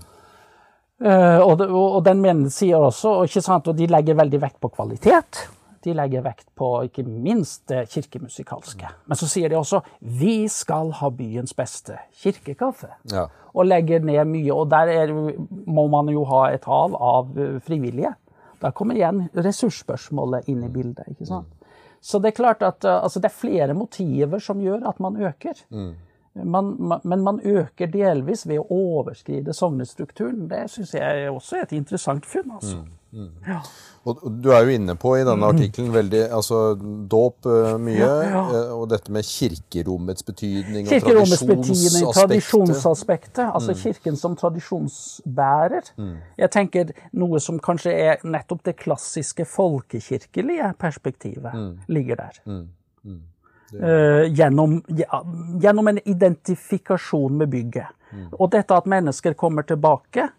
Uh, 0.99 1.39
og, 1.45 1.61
og, 1.63 2.01
den 2.03 2.19
menen 2.19 2.49
sier 2.51 2.81
også, 2.83 3.21
og, 3.21 3.29
sant, 3.31 3.69
og 3.71 3.77
de 3.77 3.85
legger 3.87 4.17
veldig 4.19 4.41
vekt 4.41 4.57
på 4.59 4.67
kvalitet. 4.73 5.45
De 5.83 5.93
legger 5.95 6.23
vekt 6.25 6.47
på 6.59 6.69
ikke 6.87 7.05
minst 7.07 7.67
det 7.71 7.85
kirkemusikalske. 7.93 8.89
Men 9.07 9.19
så 9.19 9.27
sier 9.29 9.49
de 9.49 9.55
også 9.55 9.81
'vi 10.01 10.47
skal 10.47 10.91
ha 10.91 11.09
byens 11.09 11.53
beste 11.53 11.97
kirkekaffe'. 12.23 12.91
Ja. 13.11 13.27
Og 13.53 13.65
legger 13.65 13.99
ned 13.99 14.25
mye. 14.25 14.53
Og 14.53 14.69
der 14.69 14.87
er, 14.87 15.13
må 15.65 15.87
man 15.87 16.09
jo 16.09 16.23
ha 16.25 16.49
et 16.53 16.65
hav 16.65 16.95
av 16.95 17.37
eh, 17.37 17.59
frivillige. 17.59 18.15
Da 18.61 18.71
kommer 18.71 18.95
igjen 18.95 19.29
ressursspørsmålet 19.35 20.47
inn 20.47 20.63
i 20.63 20.69
bildet. 20.69 21.07
ikke 21.07 21.25
sant? 21.25 21.47
Så 22.01 22.19
det 22.19 22.31
er 22.31 22.41
klart 22.41 22.61
at 22.63 22.85
eh, 22.85 23.03
altså, 23.03 23.19
det 23.19 23.31
er 23.31 23.41
flere 23.41 23.73
motiver 23.73 24.39
som 24.39 24.61
gjør 24.61 24.87
at 24.89 24.99
man 24.99 25.17
øker. 25.17 25.55
Mm. 25.69 25.95
Man, 26.43 26.75
man, 26.79 27.01
men 27.03 27.23
man 27.23 27.41
øker 27.43 27.91
delvis 27.91 28.45
ved 28.47 28.61
å 28.61 28.67
overskride 28.69 29.53
sognestrukturen. 29.53 30.47
Det 30.49 30.65
syns 30.71 30.93
jeg 30.95 31.29
også 31.31 31.59
er 31.59 31.67
et 31.67 31.77
interessant 31.79 32.25
funn. 32.25 32.51
altså. 32.55 32.77
Mm. 32.77 32.95
Mm. 33.11 33.29
Ja. 33.47 33.59
Og 34.05 34.19
du 34.43 34.51
er 34.53 34.67
jo 34.67 34.73
inne 34.77 34.93
på 34.99 35.15
i 35.17 35.23
denne 35.25 35.47
artikkelen 35.49 35.89
veldig 35.93 36.19
altså 36.37 36.59
dåp 37.09 37.47
uh, 37.49 37.73
mye, 37.81 37.97
ja, 37.97 38.11
ja. 38.21 38.43
Uh, 38.45 38.73
og 38.77 38.83
dette 38.91 39.13
med 39.13 39.25
kirkerommets 39.25 40.25
betydning 40.27 40.85
kirkerommets 40.89 41.41
og 41.41 41.49
tradisjonsaspektet. 41.49 42.13
tradisjonsaspektet. 42.19 43.43
Altså 43.47 43.73
mm. 43.73 43.79
Kirken 43.81 44.19
som 44.21 44.37
tradisjonsbærer. 44.37 45.89
Mm. 45.97 46.13
Jeg 46.43 46.53
tenker 46.53 46.93
noe 47.17 47.41
som 47.43 47.57
kanskje 47.63 47.95
er 47.97 48.23
nettopp 48.23 48.63
det 48.69 48.77
klassiske 48.79 49.47
folkekirkelige 49.49 50.73
perspektivet, 50.79 51.53
mm. 51.53 51.73
ligger 51.89 52.23
der. 52.23 52.41
Uh, 53.73 54.25
gjennom, 54.33 54.79
gjennom, 55.61 55.87
en 55.91 55.99
identifikasjon 56.01 57.37
med 57.37 57.51
bygget. 57.53 57.95
Mm. 58.09 58.27
Og 58.39 58.49
dette 58.53 58.73
at 58.73 58.89
mennesker 58.89 59.35
kommer 59.37 59.67
tilbake 59.67 60.29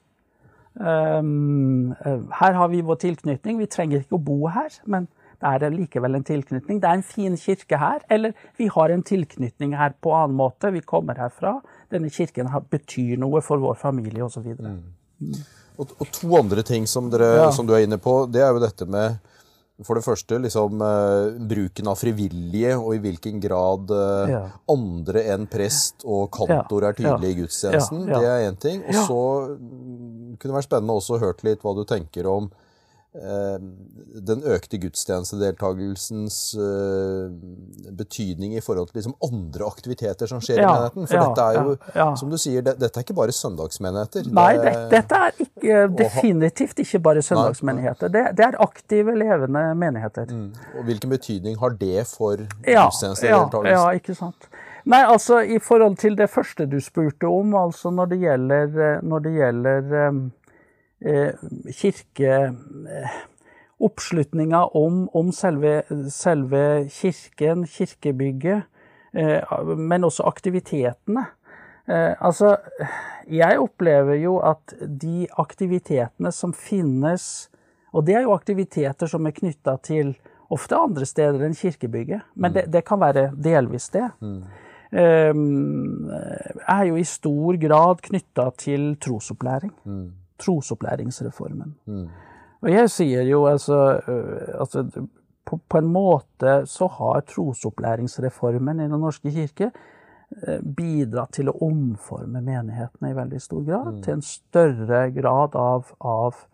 Um, 0.81 1.95
her 2.33 2.53
har 2.53 2.69
vi 2.69 2.83
vår 2.87 3.01
tilknytning. 3.03 3.59
Vi 3.59 3.67
trenger 3.69 4.05
ikke 4.05 4.17
å 4.17 4.23
bo 4.23 4.39
her, 4.55 4.71
men 4.89 5.09
det 5.41 5.51
er 5.51 5.75
likevel 5.75 6.19
en 6.19 6.27
tilknytning. 6.27 6.81
Det 6.81 6.89
er 6.89 6.99
en 6.99 7.07
fin 7.07 7.37
kirke 7.41 7.81
her, 7.81 8.05
eller 8.13 8.35
vi 8.61 8.69
har 8.73 8.93
en 8.93 9.03
tilknytning 9.03 9.75
her 9.77 9.97
på 10.05 10.13
annen 10.17 10.37
måte. 10.39 10.71
Vi 10.73 10.85
kommer 10.85 11.19
herfra. 11.21 11.59
Denne 11.93 12.13
kirken 12.13 12.51
betyr 12.71 13.19
noe 13.21 13.43
for 13.45 13.63
vår 13.63 13.81
familie, 13.81 14.25
osv. 14.25 14.55
så 14.57 14.77
Mm. 15.21 15.35
Og, 15.77 15.91
og 16.01 16.07
to 16.17 16.31
andre 16.39 16.63
ting 16.65 16.87
som, 16.89 17.11
dere, 17.13 17.27
ja. 17.37 17.51
som, 17.53 17.67
du 17.69 17.75
er 17.77 17.83
inne 17.85 17.99
på, 18.01 18.25
det 18.33 18.41
er 18.41 18.55
jo 18.55 18.63
dette 18.63 18.87
med 18.89 19.19
for 19.87 19.97
det 19.97 20.05
første 20.05 20.39
liksom, 20.45 20.83
uh, 20.85 21.37
bruken 21.51 21.91
av 21.91 21.99
frivillige, 22.01 22.75
og 22.77 22.97
i 22.97 23.03
hvilken 23.05 23.41
grad 23.43 23.93
uh, 23.95 24.31
ja. 24.31 24.43
andre 24.73 25.25
enn 25.35 25.47
prest 25.51 26.05
og 26.05 26.29
kantor 26.37 26.91
er 26.91 26.99
tydelige 26.99 27.33
i 27.37 27.39
gudstjenesten. 27.43 28.05
Det 28.11 28.25
er 28.25 28.49
én 28.49 28.59
ting. 28.61 28.83
Og 28.85 28.99
så 29.09 29.23
kunne 30.41 30.51
det 30.51 30.59
vært 30.59 30.69
spennende 30.69 30.99
også 31.01 31.17
å 31.17 31.23
høre 31.25 31.49
litt 31.49 31.65
hva 31.65 31.75
du 31.77 31.85
tenker 31.89 32.29
om 32.31 32.51
den 33.11 34.43
økte 34.47 34.79
gudstjenestedeltakelsens 34.79 36.37
eh, 36.55 37.33
betydning 37.99 38.55
i 38.55 38.63
forhold 38.63 38.93
til 38.93 39.01
liksom 39.01 39.17
andre 39.27 39.67
aktiviteter 39.67 40.31
som 40.31 40.39
skjer 40.45 40.63
ja, 40.63 40.69
i 40.69 40.77
menigheten. 40.77 41.09
For 41.11 41.19
ja, 41.19 41.25
dette 41.27 41.47
er 41.49 41.59
jo, 41.59 41.75
ja, 41.97 42.07
som 42.21 42.31
du 42.31 42.39
sier, 42.39 42.63
det, 42.63 42.77
dette 42.79 43.03
er 43.03 43.07
ikke 43.09 43.19
bare 43.19 43.35
søndagsmenigheter. 43.35 44.31
Nei, 44.31 44.53
det, 44.63 44.77
dette 44.95 45.21
er 45.27 45.43
ikke, 45.43 45.83
definitivt 45.99 46.85
ikke 46.87 47.03
bare 47.11 47.27
søndagsmenigheter. 47.27 48.15
Det, 48.15 48.25
det, 48.39 48.47
er 48.47 48.63
aktive, 48.63 49.19
levende 49.19 49.67
menigheter. 49.75 50.31
Mm. 50.31 50.49
Og 50.79 50.87
Hvilken 50.87 51.19
betydning 51.19 51.59
har 51.59 51.75
det 51.83 52.07
for 52.13 52.39
gudstjenestedeltakelsen? 52.39 53.75
Ja, 53.75 53.89
ikke 53.99 54.15
sant. 54.15 54.51
Nei, 54.89 55.03
altså 55.05 55.43
i 55.45 55.59
forhold 55.61 55.99
til 56.01 56.15
det 56.17 56.31
første 56.31 56.65
du 56.71 56.79
spurte 56.81 57.29
om, 57.29 57.53
altså 57.59 57.91
når 57.93 58.15
det 58.15 58.21
gjelder, 58.23 58.79
eh, 58.87 59.03
når 59.03 59.27
det 59.27 59.33
gjelder 59.35 59.97
eh, 61.05 61.29
eh, 61.29 61.75
kirke... 61.75 62.55
Eh, 62.89 63.19
om, 63.81 65.09
om 65.17 65.31
selve, 65.33 65.83
selve, 66.13 66.89
kirken, 66.93 67.63
kirkebygget, 67.65 68.67
eh, 69.17 69.41
men 69.77 70.05
også 70.05 70.27
aktivitetene. 70.29 71.25
Altså, 71.89 72.57
jeg 73.27 73.59
opplever 73.59 74.21
jo 74.21 74.37
at 74.39 74.75
de 74.85 75.27
aktivitetene 75.39 76.31
som 76.31 76.53
finnes 76.53 77.49
Og 77.93 78.05
det 78.07 78.15
er 78.15 78.23
jo 78.23 78.35
aktiviteter 78.37 79.09
som 79.11 79.27
er 79.27 79.33
knytta 79.35 79.75
til 79.83 80.13
ofte 80.53 80.77
andre 80.77 81.07
steder 81.09 81.43
enn 81.43 81.57
kirkebygget, 81.57 82.21
men 82.37 82.53
det, 82.55 82.69
det 82.71 82.85
kan 82.87 83.01
være 83.01 83.33
delvis 83.35 83.89
det. 83.91 84.07
Mm. 84.21 84.45
Er 84.93 86.85
jo 86.87 86.95
i 87.01 87.03
stor 87.03 87.59
grad 87.59 88.05
knytta 88.07 88.51
til 88.61 88.93
trosopplæring. 89.03 89.73
Mm. 89.83 90.20
Trosopplæringsreformen. 90.41 91.75
Mm. 91.87 92.09
Og 92.61 92.73
jeg 92.73 92.91
sier 92.93 93.25
jo 93.29 93.47
altså, 93.49 93.79
altså 94.59 94.85
på, 95.45 95.59
på, 95.69 95.79
en 95.79 95.89
måte 95.93 96.61
så 96.69 96.89
har 96.99 97.25
trosopplæringsreformen 97.29 98.81
i 98.81 98.89
Den 98.89 99.01
norske 99.01 99.33
kirke 99.33 99.71
øh, 99.71 100.61
bidratt 100.77 101.33
til 101.39 101.51
å 101.51 101.57
omforme 101.67 102.43
menighetene 102.45 103.13
i 103.13 103.17
veldig 103.17 103.41
stor 103.41 103.65
grad. 103.65 103.95
Mm. 103.95 104.03
Til 104.05 104.19
en 104.19 104.27
større 104.27 105.03
grad 105.17 105.57
av, 105.59 105.91
av, 106.01 106.45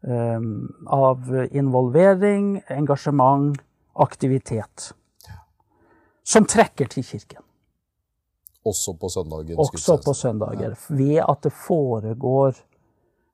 um, 0.00 0.72
av 0.88 1.30
involvering, 1.50 2.56
engasjement, 2.72 3.60
aktivitet. 3.94 4.92
Som 6.24 6.46
trekker 6.48 6.88
til 6.88 7.04
kirken. 7.04 7.42
Også 8.64 8.94
på 8.94 9.08
søndager? 9.10 9.58
Også 9.58 9.96
på 10.04 10.14
søndager. 10.14 10.76
Ved 10.88 11.18
at 11.28 11.42
det 11.42 11.52
foregår 11.52 12.54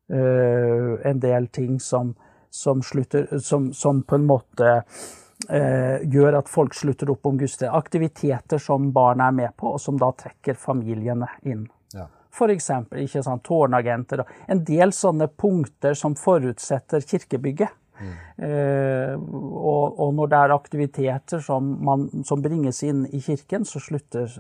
en 0.08 1.20
del 1.20 1.46
ting 1.52 1.80
som, 1.80 2.14
som, 2.50 2.82
slutter, 2.82 3.38
som, 3.44 3.72
som 3.76 4.02
på 4.02 4.16
en 4.16 4.24
måte 4.24 4.70
uh, 5.50 5.96
gjør 6.02 6.38
at 6.40 6.48
folk 6.48 6.76
slutter 6.76 7.10
opp 7.12 7.28
om 7.28 7.36
gudstjenester. 7.38 7.76
Aktiviteter 7.76 8.62
som 8.62 8.90
barna 8.92 9.28
er 9.28 9.36
med 9.36 9.56
på, 9.56 9.74
og 9.74 9.82
som 9.82 9.98
da 10.00 10.08
trekker 10.16 10.56
familiene 10.56 11.28
inn. 11.44 11.66
Ja. 11.92 12.08
F.eks. 12.32 12.70
tårnagenter. 13.44 14.24
En 14.46 14.64
del 14.64 14.94
sånne 14.96 15.28
punkter 15.28 15.98
som 15.98 16.16
forutsetter 16.16 17.04
kirkebygget. 17.04 17.76
Eh, 18.36 19.14
og, 19.18 19.98
og, 19.98 20.12
når 20.14 20.30
det 20.30 20.38
er 20.38 20.54
aktiviteter 20.54 21.40
som, 21.42 21.72
man, 21.84 22.06
som, 22.26 22.42
bringes 22.42 22.82
inn 22.86 23.04
i 23.10 23.20
kirken, 23.22 23.66
så 23.66 23.82
slutter 23.82 24.30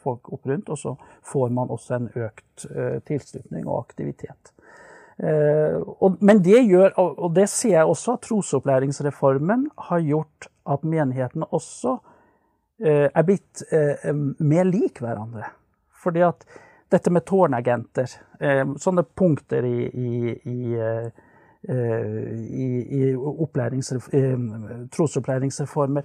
folk 0.00 0.32
opp 0.32 0.48
rundt, 0.48 0.72
og 0.72 0.80
så 0.80 0.94
får 1.28 1.52
man 1.52 1.72
også 1.74 1.98
en 1.98 2.08
økt 2.16 2.64
eh, 2.70 2.96
tilslutning 3.04 3.68
og 3.68 3.82
aktivitet. 3.82 4.54
Eh, 5.18 5.76
og, 5.78 6.16
men 6.20 6.42
det 6.42 6.64
gjør, 6.66 6.94
og 6.98 7.34
det 7.36 7.46
ser 7.52 7.76
jeg 7.76 7.90
også, 7.90 8.16
at 8.16 8.26
trosopplæringsreformen 8.26 9.68
har 9.88 10.02
gjort 10.02 10.48
at 10.70 10.84
menighetene 10.84 11.46
også 11.54 11.98
eh, 12.82 13.08
er 13.08 13.26
blitt 13.26 13.62
eh, 13.70 14.10
mer 14.38 14.64
lik 14.68 15.00
hverandre. 15.04 15.52
Fordi 16.04 16.24
at 16.26 16.46
dette 16.92 17.12
med 17.14 17.26
tårnagenter, 17.26 18.10
eh, 18.40 18.64
sånne 18.80 19.06
punkter 19.16 19.66
i, 19.68 19.78
i, 19.88 20.34
i 20.50 20.60
i, 21.64 22.66
i 22.92 23.14
trosopplæringsreformer. 24.92 26.02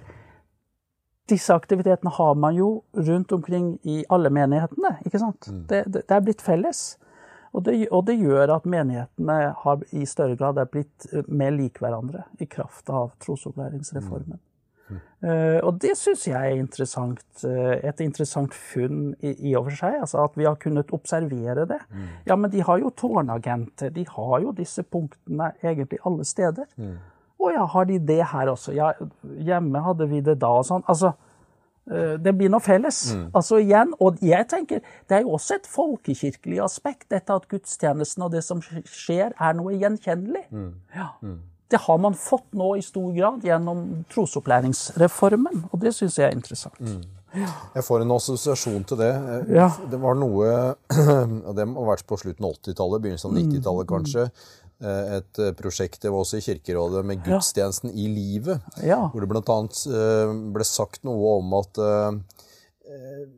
Disse 1.28 1.52
aktivitetene 1.54 2.10
har 2.16 2.34
man 2.34 2.56
jo 2.56 2.70
rundt 2.96 3.32
omkring 3.32 3.74
i 3.84 4.04
alle 4.10 4.30
menighetene. 4.30 4.96
ikke 5.04 5.18
sant? 5.18 5.50
Mm. 5.50 5.66
Det, 5.68 5.84
det, 5.84 6.02
det, 6.08 6.16
er 6.16 6.24
blitt 6.24 6.42
felles. 6.42 6.98
Og 7.50 7.64
det, 7.66 7.74
og 7.90 8.04
det, 8.06 8.18
gjør 8.20 8.52
at 8.54 8.68
menighetene 8.70 9.38
har 9.64 9.82
i 9.96 10.04
større 10.06 10.36
grad 10.38 10.60
er 10.60 10.70
blitt 10.70 11.08
eh, 11.10 11.26
mer 11.26 11.50
lik 11.56 11.80
hverandre 11.82 12.28
i 12.38 12.46
kraft 12.46 12.90
av 12.94 13.10
trosopplæringsreformen. 13.24 14.38
Mm. 14.38 14.46
Uh, 15.22 15.58
og 15.68 15.76
det 15.82 15.92
syns 15.98 16.24
jeg 16.26 16.34
er 16.34 16.58
interessant, 16.58 17.22
uh, 17.44 17.76
et 17.78 18.00
interessant 18.02 18.54
funn 18.56 19.12
i, 19.22 19.30
i, 19.34 19.52
og 19.58 19.68
for 19.68 19.78
seg. 19.78 19.98
Altså 20.02 20.24
at 20.24 20.38
vi 20.38 20.48
har 20.48 20.58
kunnet 20.62 20.90
observere 20.96 21.66
det. 21.70 21.78
Mm. 21.90 22.08
Ja, 22.26 22.36
men 22.38 22.50
de 22.50 22.64
har 22.66 22.80
jo 22.82 22.90
tårnagenter. 22.98 23.92
De 23.94 24.06
har 24.08 24.34
jo 24.42 24.54
disse 24.56 24.82
punktene 24.82 25.52
egentlig 25.62 26.00
alle 26.06 26.26
steder. 26.26 26.66
Mm. 26.80 26.96
Å 27.40 27.52
ja, 27.54 27.66
har 27.72 27.86
de 27.88 27.98
det 28.10 28.20
her 28.32 28.50
også? 28.52 28.74
Ja, 28.76 28.90
hjemme 29.46 29.82
hadde 29.84 30.10
vi 30.10 30.22
det 30.24 30.40
da 30.42 30.50
og 30.58 30.66
sånn. 30.68 30.82
Altså, 30.90 31.14
det 31.86 32.34
blir 32.38 32.50
noe 32.52 32.62
felles. 32.62 33.14
Mm. 33.16 33.22
Altså 33.34 33.60
igjen, 33.62 33.94
Og 34.00 34.18
jeg 34.22 34.46
tenker, 34.48 34.80
det 35.08 35.16
er 35.16 35.22
jo 35.24 35.36
også 35.38 35.56
et 35.58 35.66
folkekirkelig 35.66 36.60
aspekt, 36.62 37.08
dette 37.10 37.32
at 37.34 37.48
gudstjenesten 37.50 38.22
og 38.22 38.32
det 38.32 38.44
som 38.44 38.60
skjer, 38.62 39.32
er 39.34 39.56
noe 39.58 39.74
gjenkjennelig. 39.74 40.44
Mm. 40.50 40.74
Ja. 40.94 41.08
Mm. 41.22 41.40
det 41.70 41.78
har 41.78 41.98
man 42.02 42.14
fått 42.18 42.48
nå 42.58 42.72
i 42.76 42.82
stor 42.82 43.12
grad 43.14 43.44
gjennom 43.46 44.04
trosopplæringsreformen, 44.10 45.68
og 45.70 45.80
det 45.80 45.92
syns 45.94 46.18
jeg 46.18 46.26
er 46.26 46.34
interessant. 46.34 46.80
Jeg 47.34 47.84
får 47.86 48.02
en 48.02 48.10
assosiasjon 48.16 48.84
til 48.90 48.98
det. 48.98 49.10
Ja. 49.54 49.68
Det 49.90 50.00
var 50.02 50.16
noe 50.18 50.48
og 51.48 51.52
Det 51.56 51.66
må 51.70 51.84
ha 51.84 51.92
vært 51.94 52.06
på 52.10 52.18
slutten 52.18 52.44
av 52.48 52.56
80-tallet, 52.58 53.02
begynnelsen 53.04 53.30
av 53.30 53.36
90-tallet 53.38 53.86
Mm. 53.86 53.92
kanskje. 53.94 54.24
Eh, 54.80 55.16
Et 55.18 55.38
eh, 55.44 55.52
prosjekt 55.58 56.00
det 56.02 56.10
var 56.10 56.24
også 56.24 56.38
i 56.40 56.44
Kirkerådet 56.46 57.04
med 57.04 57.22
gudstjenesten 57.26 57.90
i 57.92 58.08
livet. 58.08 58.62
Ja. 58.82 59.02
Hvor 59.12 59.20
det 59.20 59.28
bl.a. 59.28 59.58
ble 60.56 60.64
sagt 60.66 61.04
noe 61.04 61.36
om 61.38 61.52
at 61.60 61.78
eh, 61.78 62.16
eh, 62.88 63.28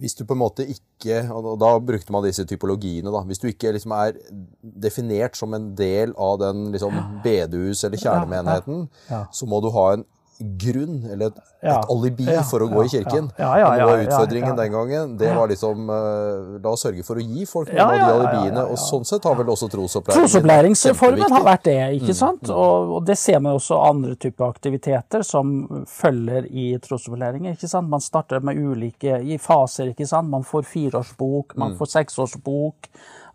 hvis 0.00 0.14
du 0.16 0.24
på 0.24 0.32
en 0.32 0.40
måte 0.40 0.64
ikke 0.64 1.18
og 1.34 1.58
Da 1.60 1.72
brukte 1.82 2.10
man 2.14 2.24
disse 2.24 2.44
typologiene. 2.48 3.10
da, 3.12 3.20
Hvis 3.28 3.38
du 3.42 3.48
ikke 3.50 3.72
liksom 3.74 3.92
er 3.92 4.14
definert 4.62 5.36
som 5.36 5.52
en 5.54 5.74
del 5.76 6.14
av 6.16 6.38
den 6.40 6.70
liksom 6.72 6.94
bedehus- 7.24 7.84
eller 7.84 7.98
kjernemenigheten, 8.00 8.86
så 9.32 9.46
må 9.50 9.60
du 9.60 9.68
ha 9.74 9.92
en 9.92 10.04
grunn, 10.38 11.04
eller 11.12 11.26
et, 11.32 11.38
Ja. 11.62 11.78
et 11.80 11.90
alibi 11.90 12.24
Ja, 12.28 12.42
for 12.42 12.60
å 12.60 12.68
gå 12.68 12.84
i 12.84 12.88
kirken. 12.88 13.30
ja. 13.38 13.56
Ja, 13.58 13.74
ja, 13.76 13.86
ja, 13.88 14.04
utfordringen 14.06 14.56
den 14.56 14.72
gangen, 14.72 15.16
det 15.18 15.34
var 15.34 15.48
liksom 15.48 15.88
uh, 15.90 16.58
La 16.62 16.70
oss 16.70 16.82
sørge 16.84 17.02
for 17.04 17.16
å 17.16 17.24
gi 17.24 17.46
folk 17.46 17.68
noen 17.72 17.80
av 17.80 17.96
de 17.96 18.12
alibiene. 18.28 18.64
Og 18.70 18.76
sånn 18.78 19.04
sett 19.08 19.24
har 19.24 19.34
vel 19.34 19.46
også 19.46 19.68
trosopplæringen 19.72 20.28
Trosopplæringsreformen 20.28 21.32
har 21.32 21.42
vært 21.44 21.64
det, 21.64 21.78
ikke 22.00 22.14
sant? 22.14 22.48
Og, 22.50 22.92
og 22.98 23.06
det 23.06 23.16
ser 23.18 23.40
man 23.40 23.56
også 23.56 23.78
andre 23.88 24.14
typer 24.16 24.46
aktiviteter 24.48 25.22
som 25.26 25.84
følger 25.88 26.46
i 26.50 26.78
trosopplæringen. 26.78 27.52
ikke 27.56 27.68
sant? 27.68 27.88
Man 27.88 28.00
starter 28.00 28.40
med 28.44 28.56
ulike 28.60 29.20
i 29.24 29.38
faser. 29.38 29.90
ikke 29.94 30.06
sant? 30.06 30.28
Man 30.30 30.44
får 30.44 30.62
fireårsbok, 30.68 31.56
man 31.56 31.76
får 31.78 31.86
seksårsbok 31.96 32.88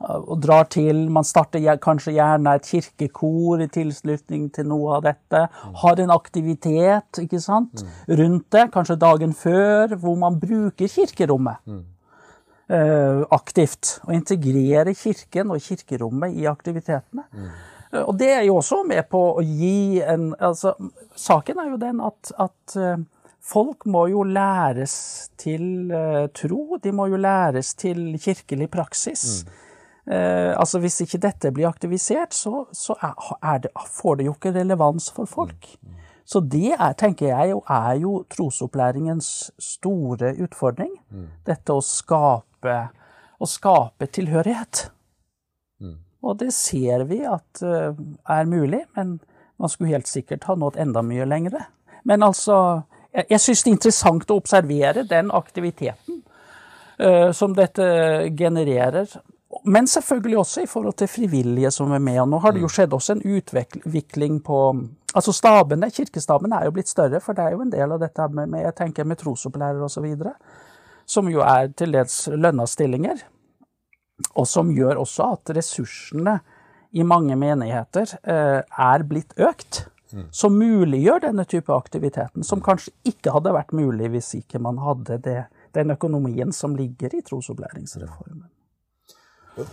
og 0.09 0.41
drar 0.41 0.63
til. 0.73 1.09
Man 1.13 1.23
starter 1.27 1.77
kanskje 1.81 2.13
gjerne 2.17 2.55
et 2.57 2.65
kirkekor 2.65 3.61
i 3.61 3.67
tilslutning 3.67 4.49
til 4.53 4.65
noe 4.71 4.97
av 4.97 5.03
dette. 5.05 5.45
Har 5.83 5.99
en 5.99 6.11
aktivitet 6.11 7.21
ikke 7.21 7.39
sant? 7.39 7.83
rundt 8.07 8.47
det, 8.51 8.71
kanskje 8.73 8.95
dagen 8.99 9.33
før, 9.33 9.95
hvor 9.95 10.15
man 10.17 10.39
bruker 10.39 10.87
kirkerommet 10.87 11.57
eh, 12.69 13.21
aktivt. 13.31 13.99
Og 14.07 14.13
integrerer 14.15 14.93
kirken 14.93 15.51
og 15.51 15.61
kirkerommet 15.61 16.33
i 16.37 16.45
aktivitetene. 16.49 17.25
Eh, 17.93 18.03
Og 18.07 18.17
det 18.17 18.29
er 18.31 18.43
jo 18.47 18.55
også 18.61 18.83
med 18.87 19.03
på 19.11 19.19
å 19.37 19.41
gi 19.43 20.01
en 20.01 20.33
altså, 20.39 20.75
Saken 21.15 21.59
er 21.59 21.71
jo 21.73 21.77
den 21.77 21.99
at, 21.99 22.31
at 22.39 22.75
eh, 22.79 23.01
folk 23.41 23.85
må 23.85 24.05
jo 24.07 24.23
læres 24.23 25.29
til 25.37 25.91
eh, 25.91 26.27
tro. 26.33 26.77
De 26.81 26.91
må 26.95 27.07
jo 27.11 27.17
læres 27.19 27.73
til 27.75 28.15
kirkelig 28.17 28.69
praksis. 28.71 29.43
Eh, 30.12 30.52
altså 30.60 30.80
Hvis 30.84 31.02
ikke 31.06 31.21
dette 31.24 31.52
blir 31.56 31.69
aktivisert, 31.69 32.34
så, 32.36 32.65
så 32.76 32.97
er, 33.02 33.58
det, 33.63 33.71
får 33.95 34.19
det 34.19 34.26
jo 34.28 34.36
ikke 34.36 34.56
relevans 34.60 35.12
for 35.15 35.30
folk. 35.30 35.69
Så 36.26 36.39
det 36.39 36.76
er, 36.78 36.93
tenker 37.00 37.32
jeg, 37.32 37.52
jo, 37.52 37.62
er 37.69 37.93
jo 38.00 38.24
trosopplæringens 38.32 39.52
store 39.60 40.36
utfordring. 40.43 40.93
Dette 41.47 41.76
å 41.76 41.84
skape, 41.84 42.78
å 43.39 43.50
skape 43.50 44.08
tilhørighet. 44.08 44.89
Og 46.21 46.38
det 46.38 46.52
ser 46.54 47.06
vi 47.10 47.24
at 47.26 47.63
uh, 47.65 47.97
er 48.30 48.50
mulig, 48.50 48.84
men 48.95 49.17
man 49.62 49.69
skulle 49.69 49.95
helt 49.95 50.10
sikkert 50.10 50.45
ha 50.50 50.56
nådd 50.56 50.78
enda 50.82 51.02
mye 51.06 51.26
lengre. 51.26 51.65
Men 52.06 52.24
altså, 52.26 52.84
jeg, 53.13 53.26
jeg 53.34 53.41
syns 53.41 53.63
det 53.63 53.69
er 53.71 53.78
interessant 53.78 54.32
å 54.34 54.38
observere 54.41 55.06
den 55.10 55.32
aktiviteten 55.34 56.21
uh, 57.02 57.32
som 57.34 57.58
dette 57.58 57.86
genererer. 58.38 59.10
Men 59.63 59.88
selvfølgelig 59.88 60.38
også 60.38 60.63
i 60.63 60.69
forhold 60.69 60.95
til 60.97 61.10
frivillige 61.12 61.71
som 61.71 61.91
er 61.91 62.00
med. 62.00 62.19
Og 62.24 62.30
nå 62.30 62.39
har 62.41 62.56
det 62.56 62.63
jo 62.63 62.69
skjedd 62.71 62.93
også 62.93 63.17
en 63.17 63.28
utvikling 63.38 64.41
på 64.45 64.63
Altså 65.12 65.34
stabene, 65.36 65.89
Kirkestaben 65.91 66.54
er 66.56 66.63
jo 66.63 66.71
blitt 66.71 66.88
større, 66.88 67.19
for 67.19 67.36
det 67.36 67.43
er 67.43 67.52
jo 67.52 67.65
en 67.65 67.71
del 67.74 67.91
av 67.91 68.00
dette 68.00 68.28
med, 68.32 68.47
med 68.47 68.62
jeg 68.63 68.76
tenker 68.78 69.04
med 69.04 69.19
trosopplærere 69.19 69.84
osv. 69.84 70.06
Som 71.04 71.28
jo 71.28 71.41
er 71.43 71.67
til 71.76 71.91
dels 71.91 72.30
lønna 72.32 72.63
stillinger. 72.63 73.19
Og 74.39 74.47
som 74.47 74.71
gjør 74.71 75.02
også 75.02 75.28
at 75.36 75.52
ressursene 75.58 76.38
i 76.95 77.04
mange 77.04 77.36
menigheter 77.36 78.15
eh, 78.24 78.62
er 78.63 79.04
blitt 79.04 79.36
økt. 79.36 79.86
Som 80.32 80.58
muliggjør 80.60 81.26
denne 81.28 81.45
type 81.47 81.71
aktiviteten, 81.71 82.43
som 82.43 82.63
kanskje 82.63 82.91
ikke 83.08 83.32
hadde 83.32 83.54
vært 83.56 83.71
mulig 83.76 84.10
hvis 84.12 84.34
ikke 84.41 84.60
man 84.60 84.80
hadde 84.84 85.19
det, 85.24 85.38
den 85.76 85.91
økonomien 85.91 86.52
som 86.56 86.76
ligger 86.76 87.15
i 87.15 87.21
trosopplæringsreformen. 87.24 88.50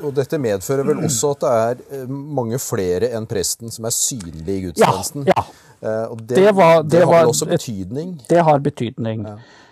Og 0.02 0.10
dette 0.16 0.38
medfører 0.42 0.84
vel 0.88 1.04
også 1.06 1.30
at 1.36 1.44
det 1.44 1.50
er 1.54 2.02
eh, 2.02 2.08
mange 2.10 2.58
flere 2.58 3.12
enn 3.14 3.26
presten 3.30 3.70
som 3.70 3.86
er 3.86 3.94
synlige 3.94 4.56
i 4.56 4.64
gudstjenesten. 4.66 5.26
Ja, 5.30 5.44
ja. 5.82 6.06
Og 6.10 6.18
det, 6.26 6.36
Det 6.36 6.54
var- 6.56 6.82
det 6.82 6.90
det 6.96 7.04
har 7.06 7.20
vel 7.20 7.28
også 7.30 7.46
betydning. 7.46 8.16
Det 8.28 8.42
har 8.42 8.58
betydning. 8.58 9.26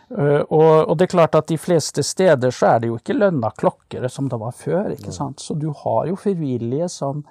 Uh, 0.08 0.44
og, 0.54 0.88
og 0.88 0.98
det 0.98 1.08
er 1.08 1.16
klart 1.16 1.34
at 1.34 1.48
de 1.48 1.58
fleste 1.58 2.02
steder 2.06 2.50
så 2.54 2.66
er 2.76 2.78
det 2.78 2.88
jo 2.92 2.96
ikke 3.00 3.16
lønna 3.18 3.50
klokkere 3.58 4.08
som 4.08 4.28
det 4.30 4.38
var 4.38 4.52
før. 4.54 4.92
ikke 4.94 5.10
sant? 5.12 5.40
Så 5.42 5.58
du 5.58 5.72
har 5.72 6.06
jo 6.06 6.14
frivillige 6.14 6.88
som 6.88 7.24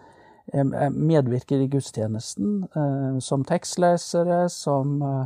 medvirker 0.53 1.63
i 1.63 1.67
gudstjenesten, 1.67 2.67
eh, 2.75 3.19
som 3.19 3.43
tekstlesere, 3.43 4.49
som 4.49 5.01
eh, 5.01 5.25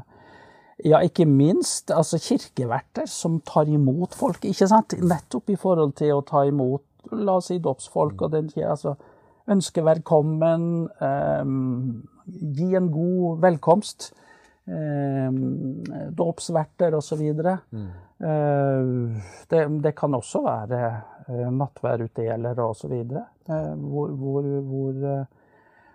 ja, 0.90 1.02
ikke 1.04 1.26
minst 1.28 1.92
altså 1.92 2.18
kirkeverter 2.24 3.08
som 3.10 3.42
tar 3.42 3.68
imot 3.68 4.14
folk. 4.16 4.46
ikke 4.46 4.68
sant? 4.68 4.96
Nettopp 5.02 5.50
i 5.50 5.58
forhold 5.60 5.96
til 6.00 6.14
å 6.16 6.22
ta 6.26 6.46
imot 6.48 6.84
la 7.12 7.38
oss 7.40 7.50
si 7.52 7.60
dåpsfolk 7.64 8.22
og 8.26 8.34
den 8.36 8.50
altså 8.64 8.96
ønske 9.50 9.84
velkommen, 9.86 10.90
eh, 11.02 11.46
gi 12.56 12.76
en 12.78 12.92
god 12.92 13.42
velkomst. 13.42 14.12
Eh, 14.70 15.32
dåpsverter 16.14 16.94
osv. 16.94 17.24
Mm. 17.72 17.90
Det, 19.50 19.62
det 19.82 19.96
kan 19.96 20.14
også 20.14 20.44
være 20.46 20.82
eh, 21.30 21.50
nattværutdelere 21.50 22.66
osv. 22.68 22.94
Eh, 22.94 23.74
hvor, 23.74 24.08
hvor, 24.14 24.50
hvor 24.62 25.06
eh, 25.14 25.26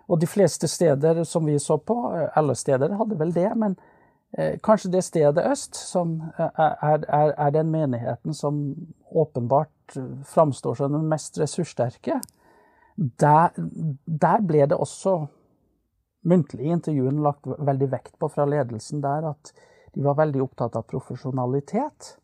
Og 0.07 0.21
de 0.21 0.27
fleste 0.27 0.67
steder 0.67 1.23
som 1.23 1.45
vi 1.45 1.59
så 1.59 1.77
på, 1.77 1.95
eh, 2.13 2.27
alle 2.35 2.55
steder 2.55 2.97
hadde 2.97 3.19
vel 3.19 3.31
det, 3.33 3.51
men 3.55 3.77
eh, 3.77 3.94
kanskje 4.35 4.91
det 4.91 5.03
stedet 5.03 5.45
øst 5.47 5.77
som 5.79 6.17
eh, 6.39 6.59
er, 6.59 7.05
er, 7.07 7.33
er 7.37 7.53
den 7.55 7.71
menigheten 7.71 8.33
som 8.33 8.75
åpenbart 9.11 9.95
framstår 10.23 10.75
som 10.75 10.91
den 10.91 11.07
mest 11.09 11.39
ressurssterke. 11.39 12.19
Der, 12.95 13.55
der 14.05 14.43
ble 14.43 14.65
det 14.67 14.77
også 14.77 15.25
muntlig 16.25 16.65
i 16.65 16.73
intervjuene 16.73 17.23
lagt 17.23 17.47
veldig 17.47 17.89
vekt 17.91 18.15
på 18.19 18.29
fra 18.33 18.47
ledelsen 18.49 19.03
der 19.03 19.29
at 19.29 19.53
de 19.95 20.03
var 20.03 20.17
veldig 20.19 20.41
opptatt 20.43 20.75
av 20.75 20.87
profesjonalitet. 20.89 22.15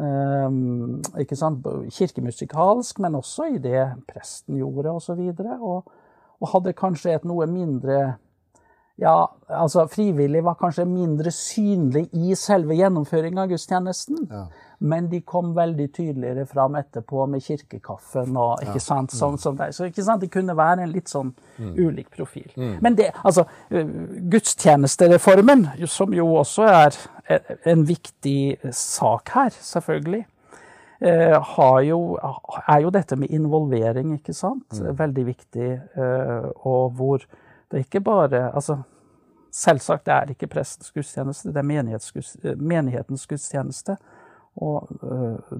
Um, 0.00 1.00
ikke 1.20 1.36
sant? 1.36 1.64
Kirkemusikalsk, 1.92 3.00
men 3.00 3.16
også 3.16 3.46
i 3.54 3.60
det 3.60 3.86
presten 4.08 4.58
gjorde 4.60 4.92
osv. 4.92 5.20
Og, 5.20 5.40
og, 5.60 5.92
og 6.40 6.52
hadde 6.54 6.76
kanskje 6.76 7.14
et 7.16 7.24
noe 7.28 7.48
mindre 7.48 8.18
ja, 9.00 9.14
altså 9.48 9.86
Frivillig 9.88 10.42
var 10.44 10.58
kanskje 10.60 10.84
mindre 10.84 11.30
synlig 11.32 12.08
i 12.12 12.34
selve 12.36 12.76
gjennomføringa 12.76 13.46
av 13.46 13.48
gudstjenesten. 13.54 14.26
Ja. 14.30 14.44
Men 14.80 15.08
de 15.12 15.20
kom 15.28 15.50
veldig 15.56 15.86
tydeligere 15.92 16.46
fram 16.48 16.76
etterpå 16.80 17.26
med 17.28 17.42
kirkekaffen 17.44 18.36
og 18.40 18.62
ikke 18.64 18.80
sant, 18.80 19.12
sånn 19.12 19.36
som 19.40 19.58
det. 19.58 19.74
Så 19.76 19.88
ikke 19.90 20.04
sant, 20.06 20.22
det 20.24 20.30
kunne 20.32 20.54
være 20.56 20.86
en 20.86 20.92
litt 20.94 21.08
sånn 21.12 21.34
ulik 21.76 22.08
profil. 22.14 22.46
Men 22.80 22.96
det, 22.96 23.10
altså, 23.20 23.44
gudstjenestereformen, 24.32 25.66
som 25.86 26.14
jo 26.16 26.26
også 26.40 26.64
er 26.68 26.96
e- 27.28 27.56
en 27.72 27.84
viktig 27.88 28.72
sak 28.72 29.28
her, 29.34 29.50
selvfølgelig, 29.50 30.24
eh, 31.00 31.36
har 31.56 31.80
jo, 31.82 32.00
er 32.68 32.80
jo 32.80 32.90
dette 32.90 33.16
med 33.16 33.28
involvering, 33.30 34.14
ikke 34.18 34.34
sant, 34.34 34.80
veldig 34.80 35.26
viktig. 35.26 35.70
eh, 35.96 36.50
og 36.64 36.90
hvor 36.96 37.20
det 37.70 37.78
er 37.78 37.86
ikke 37.86 38.02
bare 38.04 38.48
altså, 38.54 38.82
Selvsagt 39.50 40.04
det 40.06 40.12
er 40.14 40.28
ikke 40.30 40.46
prestens 40.46 40.92
gudstjeneste, 40.94 41.50
det 41.50 41.58
er 41.58 41.64
eh, 42.46 42.52
menighetens 42.54 43.26
gudstjeneste. 43.26 43.96
Og 44.62 44.86
øh, 45.02 45.56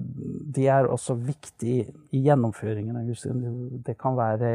de 0.55 0.67
er 0.67 0.87
også 0.87 1.17
viktig 1.19 1.75
i 2.11 2.21
gjennomføringen 2.23 2.95
av 2.95 3.09
gudstjenesten. 3.09 3.81
Det 3.83 3.97
kan 3.99 4.15
være 4.15 4.53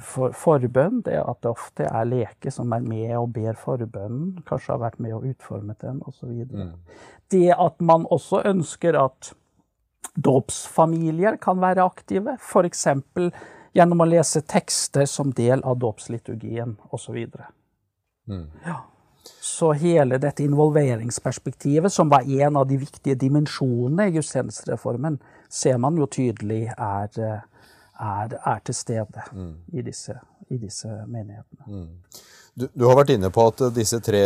for, 0.00 0.32
forbønn, 0.36 1.00
det 1.06 1.16
at 1.18 1.40
det 1.42 1.50
ofte 1.50 1.86
er 1.88 2.08
leke 2.08 2.52
som 2.54 2.72
er 2.76 2.84
med 2.84 3.16
og 3.18 3.32
ber 3.34 3.58
forbønnen, 3.58 4.42
kanskje 4.46 4.74
har 4.74 4.82
vært 4.84 5.00
med 5.02 5.16
og 5.16 5.26
utformet 5.32 5.80
den, 5.82 6.02
osv. 6.06 6.44
Mm. 6.52 6.74
Det 7.32 7.48
at 7.56 7.80
man 7.80 8.06
også 8.10 8.44
ønsker 8.52 8.98
at 9.00 9.32
dåpsfamilier 10.12 11.38
kan 11.42 11.60
være 11.60 11.84
aktive, 11.84 12.36
f.eks. 12.40 12.86
gjennom 13.72 14.00
å 14.04 14.08
lese 14.08 14.42
tekster 14.46 15.06
som 15.08 15.32
del 15.32 15.62
av 15.64 15.78
dåpsliturgien 15.82 16.76
osv. 16.90 17.18
Mm. 18.28 18.48
Ja. 18.64 18.82
Så 19.40 19.72
hele 19.78 20.18
dette 20.18 20.42
involveringsperspektivet, 20.42 21.92
som 21.92 22.08
var 22.10 22.26
en 22.26 22.56
av 22.56 22.66
de 22.66 22.76
viktige 22.76 23.14
dimensjonene 23.18 24.08
i 24.08 24.16
gudstjenestereformen, 24.16 25.20
ser 25.50 25.78
man 25.78 25.98
jo 25.98 26.08
tydelig 26.10 26.64
er, 26.74 27.18
er, 28.00 28.34
er 28.34 28.62
til 28.66 28.74
stede 28.74 29.26
i, 29.72 29.82
disse, 29.82 30.16
i 30.50 30.58
disse 30.58 30.90
menighetene. 31.06 31.86
Du, 32.52 32.66
du, 32.76 32.82
har 32.84 32.98
vært 32.98 33.14
inne 33.14 33.30
på 33.32 33.46
at 33.48 33.62
disse 33.72 33.96
tre 34.04 34.20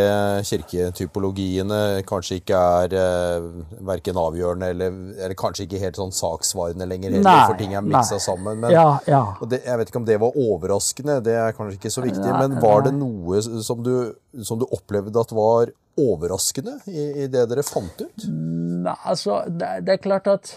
kirketypologiene 0.49 2.03
kanskje 2.09 2.41
ikke 2.41 2.62
er 2.81 2.97
eh, 2.99 3.45
verken 3.87 4.19
avgjørende 4.19 4.71
eller, 4.75 4.97
eller, 5.15 5.35
kanskje 5.39 5.69
ikke 5.69 5.83
helt 5.85 6.01
sånn 6.01 6.11
saksvarende 6.17 6.89
lenger 6.91 7.15
heller, 7.15 7.29
nei, 7.29 7.45
for 7.47 7.61
ting 7.61 7.77
er 7.79 7.87
miksa 7.87 8.19
sammen. 8.25 8.59
Men, 8.65 8.75
ja, 8.75 8.89
ja. 9.07 9.23
Det, 9.47 9.62
jeg 9.62 9.79
vet 9.79 9.93
ikke 9.93 10.03
om 10.03 10.11
det 10.11 10.19
var 10.25 10.41
overraskende, 10.43 11.21
det 11.23 11.39
er 11.39 11.55
kanskje 11.55 11.79
ikke 11.79 11.95
så 11.95 12.03
viktig. 12.03 12.27
Nei, 12.27 12.43
men 12.43 12.59
var 12.65 12.83
det 12.89 12.97
noe 12.99 13.45
som 13.62 13.87
du, 13.87 13.95
som 14.43 14.59
du 14.59 14.67
opplevde 14.75 15.23
at 15.23 15.35
var 15.37 15.71
overraskende 15.97 16.81
i, 16.91 17.07
i 17.23 17.31
det 17.31 17.47
dere 17.53 17.62
fant 17.67 18.03
ut? 18.03 18.27
Nei, 18.27 18.99
altså, 19.07 19.45
det, 19.47 19.71
det 19.87 20.01
er 20.01 20.03
klart 20.03 20.27
at 20.35 20.57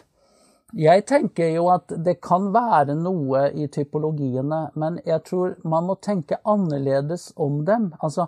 jeg 0.78 1.06
tenker 1.10 1.50
jo 1.56 1.70
at 1.74 1.90
det 2.06 2.20
kan 2.22 2.52
være 2.54 2.94
noe 2.98 3.48
i 3.58 3.66
typologiene, 3.74 4.68
men 4.78 5.00
jeg 5.06 5.24
tror 5.26 5.56
man 5.66 5.88
må 5.88 5.96
tenke 6.02 6.38
annerledes 6.46 7.32
om 7.38 7.64
dem. 7.66 7.90
Altså 8.02 8.28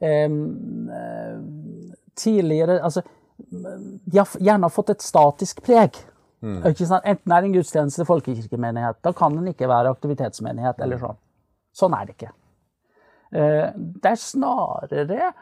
eh, 0.00 0.30
Tidligere 2.14 2.78
Altså, 2.78 3.02
de 3.34 4.18
har 4.20 4.30
gjerne 4.38 4.70
fått 4.70 4.94
et 4.94 5.02
statisk 5.02 5.64
preg. 5.66 5.98
Mm. 6.44 6.60
Enten 6.70 7.32
er 7.32 7.40
det 7.42 7.48
en 7.48 7.56
gudstjeneste 7.56 8.06
folkekirkemenighet. 8.06 9.00
Da 9.02 9.12
kan 9.16 9.34
den 9.34 9.48
ikke 9.50 9.68
være 9.68 9.90
aktivitetsmenighet 9.96 10.80
eller 10.84 11.00
sånn. 11.02 11.18
Sånn 11.74 11.96
er 11.98 12.06
det 12.06 12.14
ikke. 12.14 12.30
Eh, 13.34 13.68
det 13.74 14.12
er 14.12 14.20
snarere 14.20 15.32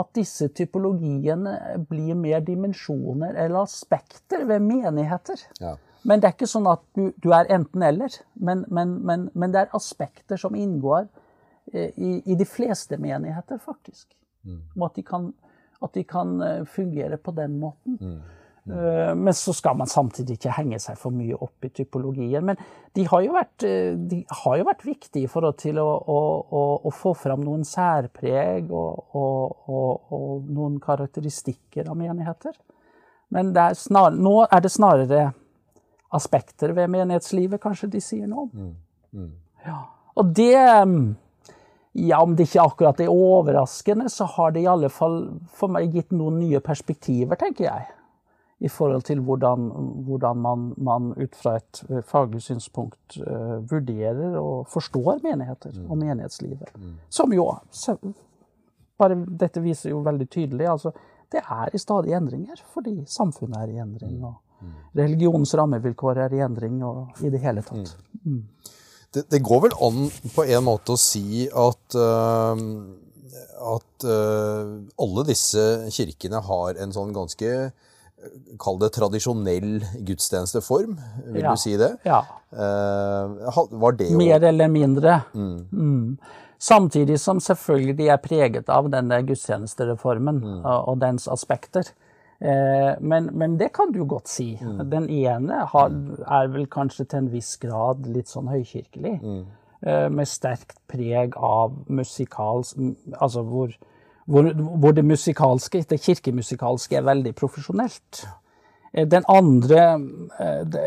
at 0.00 0.10
disse 0.14 0.46
typologiene 0.54 1.82
blir 1.90 2.14
mer 2.14 2.44
dimensjoner 2.46 3.34
eller 3.34 3.64
aspekter 3.64 4.46
ved 4.48 4.62
menigheter. 4.62 5.42
Ja. 5.60 5.74
Men 6.02 6.20
det 6.20 6.30
er 6.30 6.36
ikke 6.36 6.48
sånn 6.48 6.68
at 6.70 6.82
du, 6.96 7.10
du 7.20 7.30
er 7.36 7.50
enten-eller. 7.52 8.16
Men, 8.40 8.64
men, 8.72 8.96
men, 9.04 9.28
men, 9.34 9.52
det 9.52 9.64
er 9.64 9.76
aspekter 9.76 10.40
som 10.40 10.56
inngår 10.56 11.06
eh, 11.72 11.92
i, 11.92 12.16
i, 12.24 12.36
de 12.38 12.48
fleste 12.48 12.98
menigheter, 13.00 13.60
faktisk. 13.60 14.08
Mm. 14.46 14.62
Og 14.78 14.84
at 14.88 15.00
de, 15.00 15.06
kan, 15.06 15.30
at 15.84 15.96
de, 15.96 16.04
kan, 16.08 16.36
eh, 16.44 16.60
fungere 16.68 17.20
på 17.20 17.34
den 17.36 17.58
måten. 17.60 17.98
Mm. 18.00 18.20
Mm. 18.60 18.76
Uh, 18.76 19.14
men 19.16 19.34
så 19.34 19.54
skal 19.56 19.76
man 19.76 19.88
samtidig 19.88 20.34
ikke 20.36 20.52
henge 20.52 20.76
seg 20.78 20.98
for 21.00 21.16
mye 21.16 21.36
opp 21.36 21.64
i 21.64 21.72
typologien. 21.74 22.44
Men 22.44 22.60
de 22.96 23.06
har 23.08 23.24
jo 23.24 23.34
vært, 23.34 23.64
de 24.12 24.18
har 24.42 24.58
jo 24.60 24.66
vært 24.68 24.84
viktige 24.86 25.24
i 25.24 25.30
forhold 25.32 25.56
til 25.60 25.80
å, 25.80 25.88
å, 25.88 26.18
å, 26.44 26.64
å 26.86 26.92
få 26.94 27.14
fram 27.18 27.44
noen 27.44 27.64
særpreg 27.66 28.68
og, 28.68 29.16
og, 29.16 29.64
og, 29.68 30.12
og, 30.12 30.50
noen 30.52 30.76
karakteristikker 30.80 31.88
av 31.88 31.98
menigheter. 31.98 32.56
Men 33.32 33.52
er 33.56 33.76
snar, 33.78 34.12
nå 34.16 34.42
er 34.44 34.64
det 34.64 34.72
snarere 34.74 35.30
aspekter 36.10 36.74
ved 36.76 36.90
menighetslivet 36.90 37.62
kanskje 37.62 37.90
de 37.92 38.02
sier 38.02 38.30
noe 38.30 38.48
om. 38.48 38.50
Mm. 38.52 38.76
Mm. 39.20 39.32
Ja. 39.66 39.80
Og 40.18 40.32
det 40.36 40.56
mm, 40.88 41.14
ja, 41.92 42.22
Om 42.22 42.36
det 42.36 42.46
ikke 42.46 42.62
akkurat 42.62 43.00
er 43.02 43.10
overraskende, 43.10 44.08
så 44.08 44.24
har 44.24 44.52
det 44.54 44.62
i 44.62 44.68
alle 44.70 44.88
fall 44.94 45.24
for 45.50 45.72
meg 45.72 45.90
gitt 45.94 46.12
noen 46.14 46.38
nye 46.38 46.60
perspektiver, 46.62 47.34
tenker 47.38 47.66
jeg. 47.66 47.88
I 48.60 48.68
forhold 48.68 49.02
til 49.08 49.22
hvordan, 49.24 49.70
hvordan 50.06 50.38
man, 50.38 50.66
man, 50.76 51.08
ut 51.16 51.34
fra 51.34 51.56
et 51.56 51.80
eh, 51.88 52.02
faglig 52.04 52.42
synspunkt 52.44 53.16
uh, 53.24 53.56
vurderer 53.70 54.36
og 54.36 54.68
forstår 54.68 55.22
menigheter 55.24 55.72
mm. 55.72 55.86
og 55.88 55.98
menighetslivet. 55.98 56.74
Mm. 56.76 56.98
Som 57.08 57.32
jo 57.32 57.48
bare 59.00 59.16
Dette 59.40 59.62
viser 59.64 59.94
jo 59.94 60.02
veldig 60.04 60.28
tydelig. 60.28 60.68
altså 60.68 60.92
Det 61.32 61.40
er 61.40 61.74
i 61.74 61.78
stadige 61.80 62.16
endringer 62.20 62.60
fordi 62.74 63.00
samfunnet 63.08 63.62
er 63.62 63.72
i 63.72 63.80
endring. 63.80 64.20
og 64.24 64.34
religionens 64.96 65.54
rammevilkår 65.58 66.24
er 66.26 66.36
i 66.36 66.42
endring 66.44 66.80
og 66.86 67.20
i 67.24 67.32
det 67.32 67.42
hele 67.42 67.62
tatt. 67.66 67.94
Mm. 68.24 68.42
Det, 69.10 69.24
det, 69.30 69.42
går 69.42 69.64
vel 69.66 69.76
an 69.82 70.08
på 70.34 70.46
en 70.46 70.66
måte 70.66 70.94
å 70.94 71.00
si 71.00 71.48
at, 71.48 71.96
uh, 71.98 72.60
at 73.74 74.06
uh, 74.06 74.76
alle 75.02 75.24
disse 75.26 75.64
kirkene 75.90 76.42
har 76.46 76.78
en 76.82 76.94
sånn 76.94 77.14
ganske 77.16 77.54
Kall 78.60 78.76
det 78.76 78.90
tradisjonell 78.92 79.78
gudstjenesteform, 80.04 80.98
vil 81.32 81.40
ja. 81.40 81.54
du 81.54 81.60
si 81.62 81.70
det? 81.80 81.88
Ja. 82.04 82.18
Uh, 82.52 83.62
var 83.80 83.96
det 83.96 84.10
jo 84.10 84.18
Mer 84.20 84.44
eller 84.44 84.68
mindre. 84.68 85.14
Mm. 85.32 85.54
Mm. 85.72 86.42
Samtidig 86.60 87.16
som 87.22 87.40
selvfølgelig 87.40 87.94
de 87.96 88.10
er 88.12 88.20
preget 88.20 88.68
av 88.68 88.90
denne 88.92 89.22
gudstjenestereformen 89.24 90.42
mm. 90.42 90.58
og, 90.58 90.90
og 90.92 91.00
dens 91.00 91.24
aspekter. 91.32 91.88
Eh, 92.40 92.94
men, 93.00 93.24
men, 93.32 93.58
det 93.58 93.72
kan 93.76 93.92
du 93.92 94.04
godt 94.04 94.28
si. 94.28 94.54
Mm. 94.62 94.90
Den 94.90 95.08
ene 95.12 95.64
har, 95.68 95.92
er 96.24 96.48
vel 96.54 96.66
kanskje 96.72 97.04
til 97.04 97.24
en 97.24 97.32
viss 97.34 97.56
grad 97.60 98.08
litt 98.08 98.32
sånn 98.32 98.48
høykirkelig. 98.48 99.16
Mm. 99.20 99.42
Eh, 99.80 100.08
med 100.12 100.28
sterkt 100.28 100.78
preg 100.90 101.36
av 101.36 101.76
musikals... 101.92 102.72
Altså 103.18 103.44
hvor, 103.44 103.74
hvor, 104.24 104.52
hvor, 104.56 104.96
det 104.96 105.04
musikalske, 105.04 105.84
det 105.90 106.00
kirkemusikalske, 106.00 106.96
er 106.96 107.08
veldig 107.10 107.34
profesjonelt. 107.36 108.24
Eh, 108.94 109.04
den 109.04 109.26
andre, 109.28 109.84
det, 110.64 110.86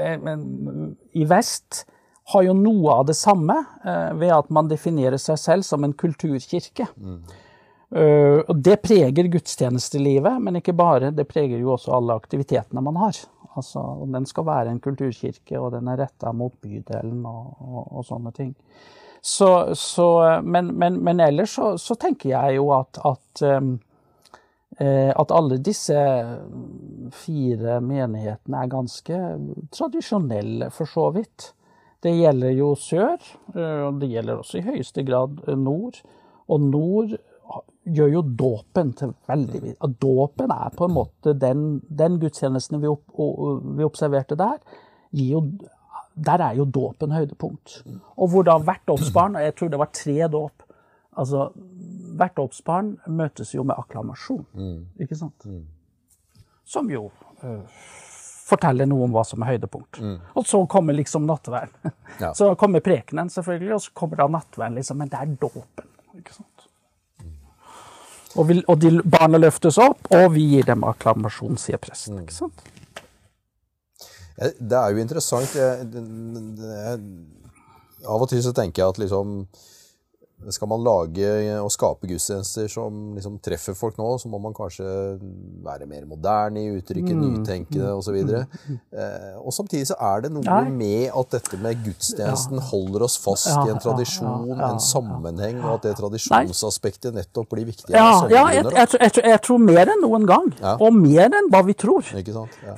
i 1.13 1.29
vest, 1.29 1.85
har 2.33 2.45
jo 2.47 2.53
noe 2.55 3.01
av 3.01 3.07
det 3.09 3.17
samme 3.19 3.57
ved 4.15 4.29
at 4.31 4.47
man 4.55 4.69
definerer 4.71 5.19
seg 5.19 5.35
selv 5.41 5.65
som 5.67 5.83
en 5.83 5.91
kulturkirke. 5.91 6.85
Mm. 6.95 7.17
Uh, 7.93 8.41
og 8.49 8.57
Det 8.65 8.79
preger 8.81 9.29
gudstjenestelivet, 9.29 10.41
men 10.41 10.57
ikke 10.57 10.73
bare. 10.73 11.11
Det 11.13 11.27
preger 11.29 11.61
jo 11.61 11.75
også 11.75 11.93
alle 11.93 12.17
aktivitetene 12.17 12.81
man 12.81 12.97
har. 12.97 13.19
Altså, 13.53 13.83
Den 14.09 14.25
skal 14.25 14.47
være 14.47 14.73
en 14.73 14.81
kulturkirke, 14.81 15.59
og 15.59 15.71
den 15.75 15.87
er 15.87 16.01
retta 16.01 16.33
mot 16.33 16.55
bydelen 16.61 17.21
og, 17.25 17.55
og, 17.61 17.81
og 17.99 18.05
sånne 18.07 18.33
ting. 18.33 18.53
Så, 19.21 19.75
så, 19.79 20.41
men, 20.43 20.73
men, 20.75 20.97
men, 20.99 21.21
ellers 21.23 21.53
så, 21.55 21.77
så, 21.79 21.95
tenker 21.95 22.33
jeg 22.33 22.57
jo 22.57 22.65
at, 22.75 22.97
at, 23.07 23.43
um, 23.55 23.77
at 24.81 25.31
alle 25.31 25.61
disse 25.63 25.95
fire 27.15 27.77
menighetene 27.79 28.65
er 28.65 28.73
ganske 28.73 29.19
tradisjonelle, 29.71 30.67
for 30.75 30.89
så 30.89 31.05
vidt. 31.15 31.53
Det 32.03 32.11
gjelder 32.17 32.51
jo 32.57 32.73
sør, 32.75 33.21
eh, 33.55 33.81
og 33.87 34.01
det 34.01 34.09
gjelder 34.11 34.41
også 34.41 34.59
i 34.59 34.65
høyeste 34.65 35.05
grad 35.07 35.39
nord. 35.55 36.01
Og 36.51 36.65
nord 36.65 37.15
gjør 37.83 38.11
jo 38.13 38.23
dåpen 38.39 38.93
til 38.97 39.13
veldig 39.27 39.61
viktig. 39.61 39.91
Dåpen 40.01 40.51
er 40.55 40.73
på 40.75 40.87
en 40.87 40.95
måte 40.95 41.33
den, 41.35 41.81
den 41.89 42.19
gudstjenesten 42.21 42.81
vi, 42.81 42.91
opp, 42.91 43.03
vi, 43.13 43.83
observerte 43.85 44.37
der. 44.39 44.59
Jo, 45.13 45.43
der 46.13 46.45
er 46.47 46.59
jo 46.59 46.65
dåpen 46.65 47.13
høydepunkt. 47.15 47.81
Og 48.15 48.31
hvor 48.31 48.47
da 48.47 48.57
hvert 48.61 48.85
dåpsbarn, 48.87 49.35
og 49.37 49.45
jeg 49.45 49.55
tror 49.57 49.73
det 49.73 49.81
var 49.81 49.91
tre 49.95 50.19
dåp 50.31 50.69
altså 51.13 51.51
Hvert 52.13 52.35
dåpsbarn 52.37 52.95
møtes 53.09 53.55
jo 53.55 53.63
med 53.65 53.77
akklamasjon, 53.77 54.43
mm. 54.53 54.81
ikke 55.01 55.15
sant? 55.17 55.45
Mm. 55.49 55.63
Som 56.69 56.91
jo 56.93 57.07
uh, 57.41 57.63
forteller 58.45 58.85
noe 58.89 59.07
om 59.07 59.15
hva 59.15 59.23
som 59.25 59.41
er 59.41 59.55
høydepunkt. 59.55 59.97
Mm. 59.97 60.19
Og 60.37 60.45
så 60.45 60.59
kommer 60.69 60.93
liksom 60.93 61.25
nattverden. 61.25 61.93
Ja. 62.19 62.29
Så 62.37 62.51
kommer 62.59 62.85
prekenen, 62.85 63.31
selvfølgelig, 63.33 63.73
og 63.73 63.81
så 63.81 63.95
kommer 63.97 64.21
da 64.21 64.27
nattverden, 64.29 64.77
liksom. 64.77 64.99
Men 65.01 65.09
det 65.09 65.21
er 65.23 65.33
dåpen. 65.41 65.89
Og, 68.33 68.47
vil, 68.49 68.63
og 68.67 68.79
de 68.81 68.95
barna 69.05 69.37
løftes 69.37 69.77
opp, 69.81 70.07
og 70.13 70.31
vi 70.33 70.47
gir 70.55 70.65
dem 70.65 70.85
akklamasjon, 70.87 71.59
sier 71.61 71.81
presten. 71.81 72.21
ikke 72.23 72.33
sant? 72.33 72.63
Det 74.57 74.77
er 74.79 74.89
jo 74.89 75.03
interessant. 75.03 75.53
Jeg, 75.53 75.85
det, 75.93 76.01
det, 76.57 76.79
av 78.09 78.23
og 78.25 78.29
til 78.31 78.41
så 78.43 78.53
tenker 78.55 78.83
jeg 78.83 78.95
at 78.95 79.01
liksom 79.03 79.43
skal 80.51 80.69
man 80.71 80.83
lage 80.83 81.27
og 81.61 81.69
skape 81.71 82.07
gudstjenester 82.09 82.67
som 82.71 83.13
liksom 83.15 83.37
treffer 83.43 83.75
folk 83.77 83.97
nå, 83.99 84.07
så 84.21 84.29
må 84.31 84.39
man 84.43 84.55
kanskje 84.55 84.85
være 85.63 85.87
mer 85.89 86.05
moderne 86.09 86.63
i 86.63 86.71
uttrykket, 86.73 87.15
mm. 87.15 87.23
nytenkende 87.23 87.91
osv. 87.95 88.17
Og, 88.19 88.31
så 88.31 88.77
eh, 88.99 89.37
og 89.39 89.55
samtidig 89.55 89.87
så 89.91 89.97
er 90.11 90.25
det 90.25 90.33
noe 90.35 90.43
Nei. 90.47 90.73
med 90.73 91.05
at 91.13 91.37
dette 91.37 91.59
med 91.63 91.83
gudstjenesten 91.85 92.59
ja. 92.59 92.65
holder 92.71 93.07
oss 93.07 93.17
fast 93.23 93.49
ja, 93.51 93.63
i 93.67 93.73
en 93.73 93.81
tradisjon, 93.83 94.49
ja, 94.51 94.71
en 94.71 94.81
sammenheng, 94.83 95.61
og 95.63 95.77
at 95.77 95.89
det 95.89 95.95
tradisjonsaspektet 96.01 97.15
nettopp 97.15 97.51
blir 97.53 97.67
viktigere. 97.69 97.99
Ja, 97.99 98.23
ja 98.31 98.45
jeg, 98.57 98.65
jeg, 98.71 98.87
jeg, 98.99 99.13
jeg, 99.23 99.43
tror 99.47 99.61
mer 99.63 99.93
enn 99.93 100.03
noen 100.03 100.27
gang. 100.29 100.49
Og 100.79 100.95
mer 100.95 101.29
enn 101.29 101.51
hva 101.53 101.63
vi 101.67 101.77
tror. 101.77 102.03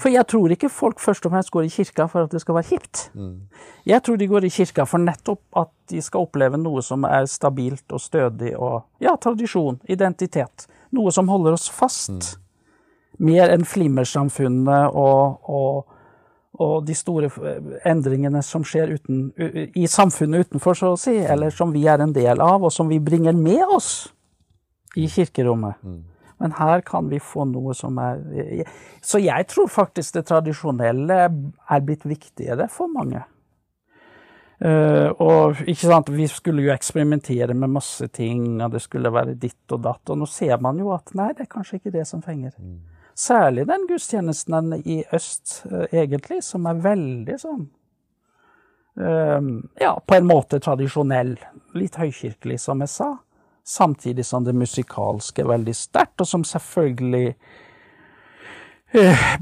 For 0.02 0.12
jeg 0.12 0.28
tror 0.32 0.54
ikke 0.56 0.72
folk 0.72 1.02
først 1.04 1.26
og 1.28 1.36
fremst 1.36 1.54
går 1.54 1.70
i 1.70 1.74
kirka 1.74 2.10
for 2.12 2.28
at 2.28 2.36
det 2.36 2.44
skal 2.44 2.60
være 2.60 2.72
hipt. 2.74 3.08
Mm. 3.16 3.40
Jeg 3.86 4.02
tror 4.06 4.18
de 4.18 4.28
går 4.30 4.48
i 4.48 4.54
kirka 4.54 4.86
for 4.90 5.02
nettopp 5.02 5.42
at 5.62 5.72
de 5.92 6.02
skal 6.02 6.26
oppleve 6.26 6.58
noe 6.58 6.82
som 6.86 7.06
er 7.06 7.28
stabilt 7.30 7.55
og 7.92 8.02
stødig 8.02 8.56
og 8.56 8.86
ja, 9.04 9.16
tradisjon, 9.22 9.80
identitet. 9.88 10.68
Noe 10.96 11.12
som 11.12 11.30
holder 11.30 11.58
oss 11.58 11.68
fast. 11.72 12.12
Mm. 12.12 12.42
Mer 13.26 13.54
enn 13.54 13.66
flimmersamfunnet 13.68 14.96
og, 14.96 15.46
og, 15.48 15.86
og, 16.60 16.76
de 16.88 16.96
store 16.96 17.30
endringene 17.88 18.42
som 18.44 18.66
skjer 18.68 18.98
uten, 18.98 19.30
i 19.76 19.88
samfunnet 19.88 20.50
utenfor, 20.50 20.76
så 20.76 20.92
å 20.96 21.00
si, 21.00 21.16
eller 21.24 21.54
som 21.56 21.72
vi 21.72 21.86
er 21.88 22.04
en 22.04 22.16
del 22.16 22.44
av, 22.44 22.66
og 22.68 22.74
som 22.76 22.92
vi 22.92 23.00
bringer 23.00 23.36
med 23.38 23.64
oss 23.72 24.10
i 25.00 25.08
kirkerommet. 25.12 25.80
Mm. 25.84 26.04
Men 26.44 26.52
her 26.58 26.82
kan 26.84 27.08
vi 27.08 27.22
få 27.24 27.46
noe 27.48 27.72
som 27.78 27.96
er 28.04 28.20
Så 29.00 29.22
jeg 29.24 29.48
tror 29.48 29.70
faktisk 29.72 30.18
det 30.18 30.26
tradisjonelle 30.28 31.20
er 31.24 31.86
blitt 31.86 32.04
viktigere 32.04 32.68
for 32.72 32.92
mange. 32.92 33.24
Uh, 34.56 35.12
og 35.20 35.58
ikke 35.68 35.90
sant, 35.90 36.10
Vi 36.16 36.28
skulle 36.32 36.64
jo 36.64 36.72
eksperimentere 36.72 37.54
med 37.54 37.74
masse 37.76 38.08
ting, 38.08 38.62
og 38.64 38.72
det 38.72 38.82
skulle 38.86 39.12
være 39.12 39.36
ditt 39.36 39.72
og 39.76 39.82
datt. 39.84 40.10
Og 40.10 40.22
nå 40.22 40.28
ser 40.32 40.56
man 40.64 40.80
jo 40.80 40.94
at 40.96 41.12
nei, 41.18 41.34
det 41.36 41.46
er 41.46 41.52
kanskje 41.52 41.82
ikke 41.82 41.96
det 41.98 42.06
som 42.08 42.24
fenger. 42.24 42.56
Mm. 42.60 42.78
Særlig 43.16 43.68
den 43.68 43.84
gudstjenesten 43.90 44.78
i 44.86 45.02
øst, 45.14 45.62
uh, 45.72 45.84
egentlig, 45.92 46.42
som 46.44 46.66
er 46.72 46.80
veldig 46.84 47.38
sånn 47.40 47.68
uh, 49.00 49.52
Ja, 49.82 49.94
på 50.00 50.16
en 50.16 50.32
måte 50.32 50.62
tradisjonell. 50.64 51.36
Litt 51.76 52.00
høykirkelig, 52.00 52.60
som 52.64 52.84
jeg 52.84 52.94
sa. 52.96 53.12
Samtidig 53.66 54.24
som 54.26 54.46
det 54.46 54.56
musikalske 54.56 55.42
er 55.44 55.52
veldig 55.52 55.76
sterkt, 55.76 56.22
og 56.22 56.30
som 56.30 56.44
selvfølgelig 56.48 57.34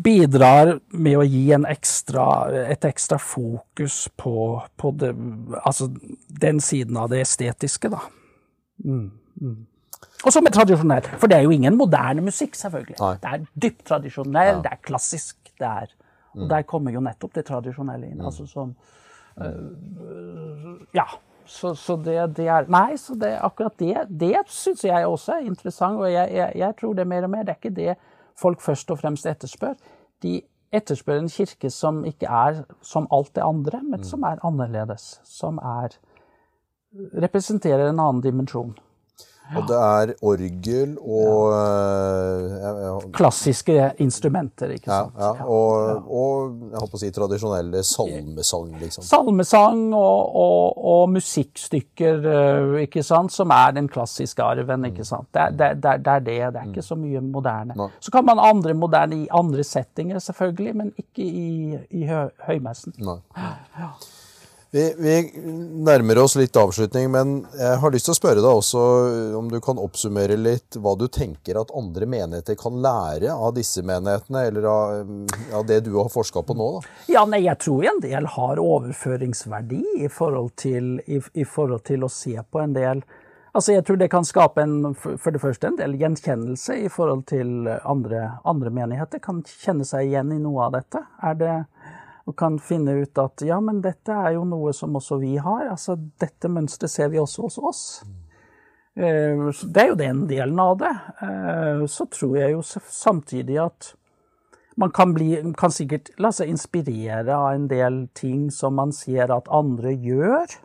bidrar 0.05 0.77
med 0.91 1.19
å 1.19 1.25
gi 1.25 1.43
ekstra, 1.69 2.25
et 2.71 2.85
ekstra 2.87 3.19
fokus 3.21 4.07
på, 4.19 4.61
på 4.79 4.93
det, 4.99 5.11
altså 5.63 5.89
den 6.41 6.61
siden 6.63 6.97
av 6.99 7.11
det 7.13 7.23
estetiske, 7.25 7.91
da. 7.93 8.01
Mm, 8.83 9.11
mm. 9.41 9.59
Og 10.23 10.31
som 10.31 10.47
er 10.47 10.55
tradisjonell. 10.55 11.09
For 11.19 11.31
det 11.31 11.39
er 11.39 11.47
jo 11.47 11.51
ingen 11.55 11.75
moderne 11.77 12.23
musikk, 12.23 12.55
selvfølgelig. 12.55 12.95
Nei. 13.01 13.17
Det 13.19 13.33
er 13.33 13.43
dypt 13.65 13.83
tradisjonell, 13.89 14.55
ja. 14.55 14.63
det 14.63 14.71
er 14.71 14.81
klassisk. 14.85 15.37
det 15.59 15.67
er, 15.67 15.91
Og 16.33 16.45
mm. 16.45 16.49
der 16.53 16.65
kommer 16.69 16.95
jo 16.95 17.03
nettopp 17.03 17.35
det 17.35 17.45
tradisjonelle 17.49 18.09
inn. 18.09 18.21
Mm. 18.21 18.25
altså 18.31 18.47
som 18.47 18.73
øh, 19.37 20.81
Ja. 20.95 21.07
Så, 21.45 21.73
så 21.75 21.97
det, 21.99 22.15
det, 22.37 22.45
er 22.47 22.69
Nei, 22.71 22.95
så 22.95 23.17
det, 23.19 23.33
akkurat 23.43 23.73
det, 23.75 24.05
det 24.07 24.45
syns 24.47 24.85
jeg 24.87 25.05
også 25.05 25.33
er 25.35 25.49
interessant, 25.49 25.99
og 25.99 26.07
jeg, 26.07 26.29
jeg, 26.31 26.53
jeg 26.55 26.75
tror 26.79 26.93
det 26.95 27.07
mer 27.07 27.27
og 27.27 27.33
mer. 27.33 27.43
Det 27.43 27.51
er 27.51 27.59
ikke 27.59 27.75
det 27.75 27.95
folk 28.39 28.61
først 28.61 28.91
og 28.91 28.99
fremst 28.99 29.27
etterspør. 29.29 29.75
De 30.23 30.41
etterspør 30.73 31.21
en 31.21 31.29
kirke 31.29 31.69
som 31.69 32.01
ikke 32.05 32.29
er 32.29 32.63
som 32.81 33.07
alt 33.13 33.35
det 33.35 33.45
andre, 33.45 33.81
men 33.83 34.01
mm. 34.01 34.07
som 34.09 34.23
er 34.23 34.41
annerledes. 34.45 35.19
Som 35.23 35.57
er 35.57 35.97
representerer 36.93 37.89
en 37.89 37.99
annen 37.99 38.21
dimensjon. 38.23 38.75
Og 39.53 39.67
det 39.67 39.77
er 39.77 40.11
orgel 40.23 40.93
og 41.03 41.51
ja. 41.51 42.71
Ja, 42.83 42.93
Klassiske 43.13 43.75
instrumenter, 44.01 44.71
ikke 44.73 44.89
sant. 44.89 45.19
Ja, 45.19 45.31
og, 45.45 46.07
og, 46.07 46.55
jeg 46.71 46.81
håper 46.81 46.97
å 46.97 47.01
si 47.01 47.11
tradisjonelle 47.13 47.83
salmesang, 47.85 48.71
liksom. 48.81 49.05
Salmesang 49.07 49.83
og, 49.97 50.33
og, 50.39 50.79
og, 50.93 51.03
musikkstykker, 51.13 52.25
eh, 52.33 52.79
ikke 52.87 53.03
sant, 53.05 53.33
som 53.35 53.53
er 53.53 53.75
den 53.77 53.91
klassiske 53.91 54.43
arven, 54.45 54.87
ikke 54.89 55.05
sant. 55.07 55.29
Det, 55.35 55.49
det, 55.59 55.71
det, 55.83 55.97
det 56.05 56.15
er 56.15 56.25
det. 56.29 56.39
Det 56.55 56.63
er 56.63 56.71
ikke 56.71 56.87
så 56.87 56.97
mye 56.99 57.21
moderne. 57.23 57.77
Nei. 57.77 57.91
Så 58.03 58.13
kan 58.15 58.25
man 58.27 58.41
andre 58.41 58.73
moderne 58.77 59.23
i 59.23 59.29
andre 59.31 59.65
settinger, 59.67 60.23
selvfølgelig, 60.23 60.75
men 60.81 60.93
ikke 60.97 61.27
i, 61.27 61.79
i 61.91 62.07
hø, 62.09 62.25
høymessen. 62.47 62.95
Nei. 63.03 63.19
Ja. 63.77 63.93
Vi, 64.73 64.95
vi, 64.97 65.31
nærmer 65.85 66.17
oss 66.17 66.33
litt 66.35 66.57
avslutning, 66.57 67.11
men 67.13 67.33
jeg 67.53 67.77
har 67.77 67.91
lyst 67.93 68.07
til 68.07 68.15
å 68.15 68.17
spørre 68.17 68.41
deg 68.41 68.49
også 68.49 68.85
om 69.37 69.51
du 69.51 69.59
kan 69.61 69.77
oppsummere 69.77 70.33
litt 70.33 70.79
hva 70.81 70.95
du 70.97 71.03
tenker 71.13 71.59
at 71.61 71.69
andre 71.77 72.07
menigheter 72.09 72.57
kan 72.57 72.79
lære 72.81 73.29
av 73.35 73.53
disse 73.53 73.83
menighetene, 73.85 74.47
eller 74.49 74.65
av, 74.71 75.11
av 75.59 75.67
det 75.69 75.83
du 75.85 75.91
har 75.99 76.09
forska 76.09 76.41
på 76.41 76.55
nå? 76.57 76.71
Da? 76.79 76.95
Ja, 77.13 77.21
nei, 77.29 77.43
Jeg 77.45 77.61
tror 77.61 77.85
en 77.91 78.01
del 78.01 78.25
har 78.33 78.63
overføringsverdi 78.63 79.83
i 80.07 80.09
forhold, 80.09 80.55
til, 80.57 80.95
i, 81.05 81.21
i 81.37 81.45
forhold 81.45 81.85
til 81.85 82.07
å 82.07 82.09
se 82.09 82.33
på 82.41 82.63
en 82.63 82.73
del 82.73 83.05
Altså, 83.53 83.75
Jeg 83.75 83.85
tror 83.85 83.99
det 84.01 84.09
kan 84.09 84.25
skape 84.25 84.63
en, 84.65 84.95
for 84.97 85.29
det 85.29 85.37
første 85.37 85.69
en 85.69 85.75
del 85.77 85.93
gjenkjennelse 86.01 86.79
i 86.81 86.87
forhold 86.89 87.27
til 87.29 87.67
andre, 87.69 88.39
andre 88.49 88.71
menigheter. 88.73 89.21
Kan 89.21 89.43
kjenne 89.45 89.85
seg 89.85 90.07
igjen 90.07 90.33
i 90.33 90.39
noe 90.41 90.65
av 90.65 90.73
dette. 90.79 91.03
Er 91.21 91.37
det 91.37 91.51
og 92.23 92.35
kan 92.39 92.59
finne 92.63 92.95
ut 93.03 93.19
at 93.19 93.43
ja, 93.43 93.59
men 93.59 93.81
dette 93.83 94.15
er 94.15 94.37
jo 94.37 94.45
noe 94.47 94.71
som 94.75 94.95
også 94.95 95.19
vi 95.19 95.35
har. 95.37 95.67
altså 95.73 95.97
Dette 95.97 96.51
mønsteret 96.51 96.91
ser 96.91 97.09
vi 97.11 97.19
også 97.19 97.47
hos 97.47 97.57
oss. 97.59 97.81
Mm. 98.07 98.19
Det 98.93 99.81
er 99.81 99.89
jo 99.89 99.97
den 99.97 100.23
delen 100.29 100.59
av 100.61 100.77
det. 100.77 100.93
Eh, 101.25 101.83
så 101.89 102.05
tror 102.13 102.37
jeg 102.37 102.53
jo 102.53 102.61
samtidig 102.63 103.57
at 103.63 103.93
man 104.77 104.91
kan, 104.91 105.13
bli, 105.13 105.35
kan 105.57 105.73
sikkert 105.73 106.13
la 106.21 106.31
seg 106.33 106.49
inspirere 106.49 107.35
av 107.35 107.53
en 107.53 107.65
del 107.69 108.05
ting 108.17 108.47
som 108.53 108.77
man 108.77 108.93
ser 108.95 109.33
at 109.33 109.49
andre 109.53 109.93
gjør, 109.93 110.55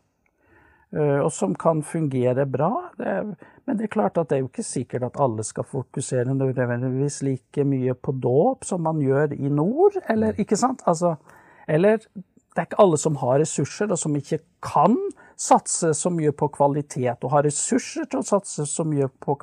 eh, 0.96 1.18
og 1.20 1.32
som 1.32 1.56
kan 1.58 1.82
fungere 1.82 2.46
bra. 2.48 2.70
Men 2.98 3.76
det 3.76 3.88
er 3.88 3.92
klart 3.92 4.20
at 4.20 4.30
det 4.30 4.38
er 4.38 4.44
jo 4.44 4.52
ikke 4.52 4.64
sikkert 4.64 5.08
at 5.10 5.18
alle 5.20 5.44
skal 5.44 5.66
fokusere 5.68 6.36
nødvendigvis 6.36 7.20
like 7.26 7.64
mye 7.68 7.96
på 7.96 8.14
dåp 8.16 8.64
som 8.68 8.84
man 8.84 9.00
gjør 9.04 9.34
i 9.36 9.50
nord, 9.52 10.00
eller 10.08 10.36
ikke 10.40 10.56
sant? 10.56 10.84
Altså, 10.88 11.16
eller 11.68 12.00
det 12.58 12.62
er 12.64 12.66
ikke 12.72 12.80
alle 12.82 12.98
som 12.98 13.16
har 13.20 13.38
ressurser, 13.38 13.92
og 13.92 13.98
som 14.00 14.16
ikke 14.18 14.40
kan 14.64 14.96
satse 15.38 15.92
så 15.94 16.10
mye 16.10 16.32
på 16.34 16.48
kvalitet, 16.56 17.22
og 17.22 17.30
har 17.30 17.44
ressurser 17.46 18.08
til 18.10 18.18
å 18.18 18.26
satse 18.26 18.66
så 18.66 18.82
mye 18.88 19.06
på 19.22 19.36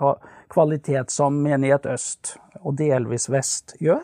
kvalitet 0.51 1.13
som 1.13 1.37
menighet 1.45 1.87
øst, 1.87 2.35
og 2.59 2.75
delvis 2.81 3.29
vest, 3.31 3.77
gjør. 3.79 4.03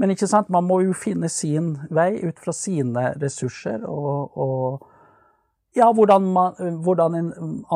Men 0.00 0.14
ikke 0.14 0.30
sant, 0.30 0.48
man 0.48 0.64
må 0.64 0.78
jo 0.86 0.96
finne 0.96 1.28
sin 1.28 1.74
vei 1.92 2.14
ut 2.24 2.40
fra 2.40 2.54
sine 2.56 3.10
ressurser, 3.20 3.84
og, 3.84 4.38
og 4.40 5.76
ja, 5.76 5.90
hvordan, 5.92 6.32
man, 6.32 6.80
hvordan 6.80 7.18
en, 7.18 7.32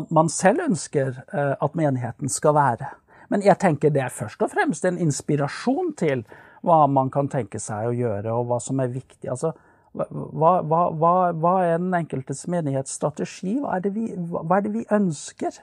man, 0.09 0.33
selv 0.33 0.65
ønsker 0.65 1.21
eh, 1.29 1.53
at 1.61 1.77
menigheten 1.77 2.33
skal 2.33 2.57
være. 2.57 2.89
Men 3.29 3.45
jeg 3.45 3.61
tenker 3.61 3.93
det 3.93 4.07
er 4.07 4.17
først 4.17 4.43
og 4.43 4.53
fremst 4.57 4.89
en 4.89 4.99
inspirasjon 5.01 5.93
til 6.01 6.25
hva 6.65 6.85
man 6.91 7.11
kan 7.13 7.29
tenke 7.33 7.61
seg 7.61 7.91
å 7.91 7.95
gjøre, 7.95 8.33
og 8.33 8.49
hva 8.49 8.59
som 8.63 8.81
er 8.81 8.93
viktig. 8.93 9.29
Altså, 9.31 9.53
hva, 9.95 10.57
hva, 10.65 10.81
hva, 10.91 11.13
hva 11.39 11.55
er 11.63 11.79
den 11.79 11.95
enkeltes 11.95 12.47
menighetsstrategi? 12.51 13.61
Hva 13.63 13.77
er 13.77 13.85
det 13.85 13.95
vi, 13.95 14.09
er 14.15 14.67
det 14.67 14.75
vi 14.75 14.89
ønsker? 14.95 15.63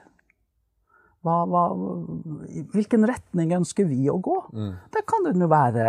hvilken 2.72 3.06
retning 3.06 3.52
ønsker 3.54 3.86
vi 3.86 4.08
å 4.10 4.16
gå? 4.18 4.38
Mm. 4.52 4.72
Det 4.90 5.04
kan 5.06 5.22
det 5.22 5.36
jo 5.38 5.48
være 5.52 5.84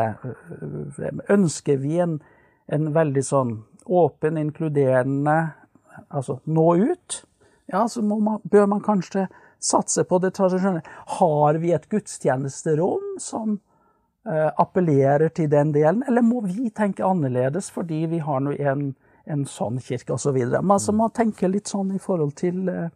Ønsker 1.33 1.79
vi 1.81 1.97
en, 2.03 2.19
en 2.69 2.91
veldig 2.93 3.23
sånn 3.25 3.55
åpen, 3.89 4.37
inkluderende 4.37 5.37
Altså 6.13 6.39
nå 6.45 6.67
ut? 6.77 7.23
Ja, 7.69 7.87
så 7.89 8.01
man, 8.05 8.41
bør 8.43 8.65
man 8.69 8.81
kanskje 8.85 9.27
satse 9.63 10.03
på 10.05 10.19
det 10.19 10.33
tradisjonelle. 10.37 10.83
Har 11.17 11.57
vi 11.61 11.71
et 11.73 11.85
gudstjenesterom 11.89 13.17
som 13.21 13.59
appellerer 14.23 15.33
til 15.35 15.49
den 15.51 15.73
delen, 15.75 16.03
eller 16.07 16.23
må 16.23 16.39
vi 16.45 16.69
tenke 16.71 17.03
annerledes 17.03 17.67
fordi 17.75 18.05
vi 18.07 18.21
har 18.23 18.39
nå 18.39 18.53
en, 18.55 18.85
en 19.27 19.45
sånn 19.47 19.81
kirke 19.83 20.15
osv. 20.15 20.37
Man 20.53 20.77
altså, 20.77 20.95
må 20.95 21.09
tenke 21.15 21.49
litt 21.51 21.71
sånn 21.71 21.91
i 21.95 21.99
forhold 22.01 22.35
til 22.39 22.69
eh, 22.71 22.87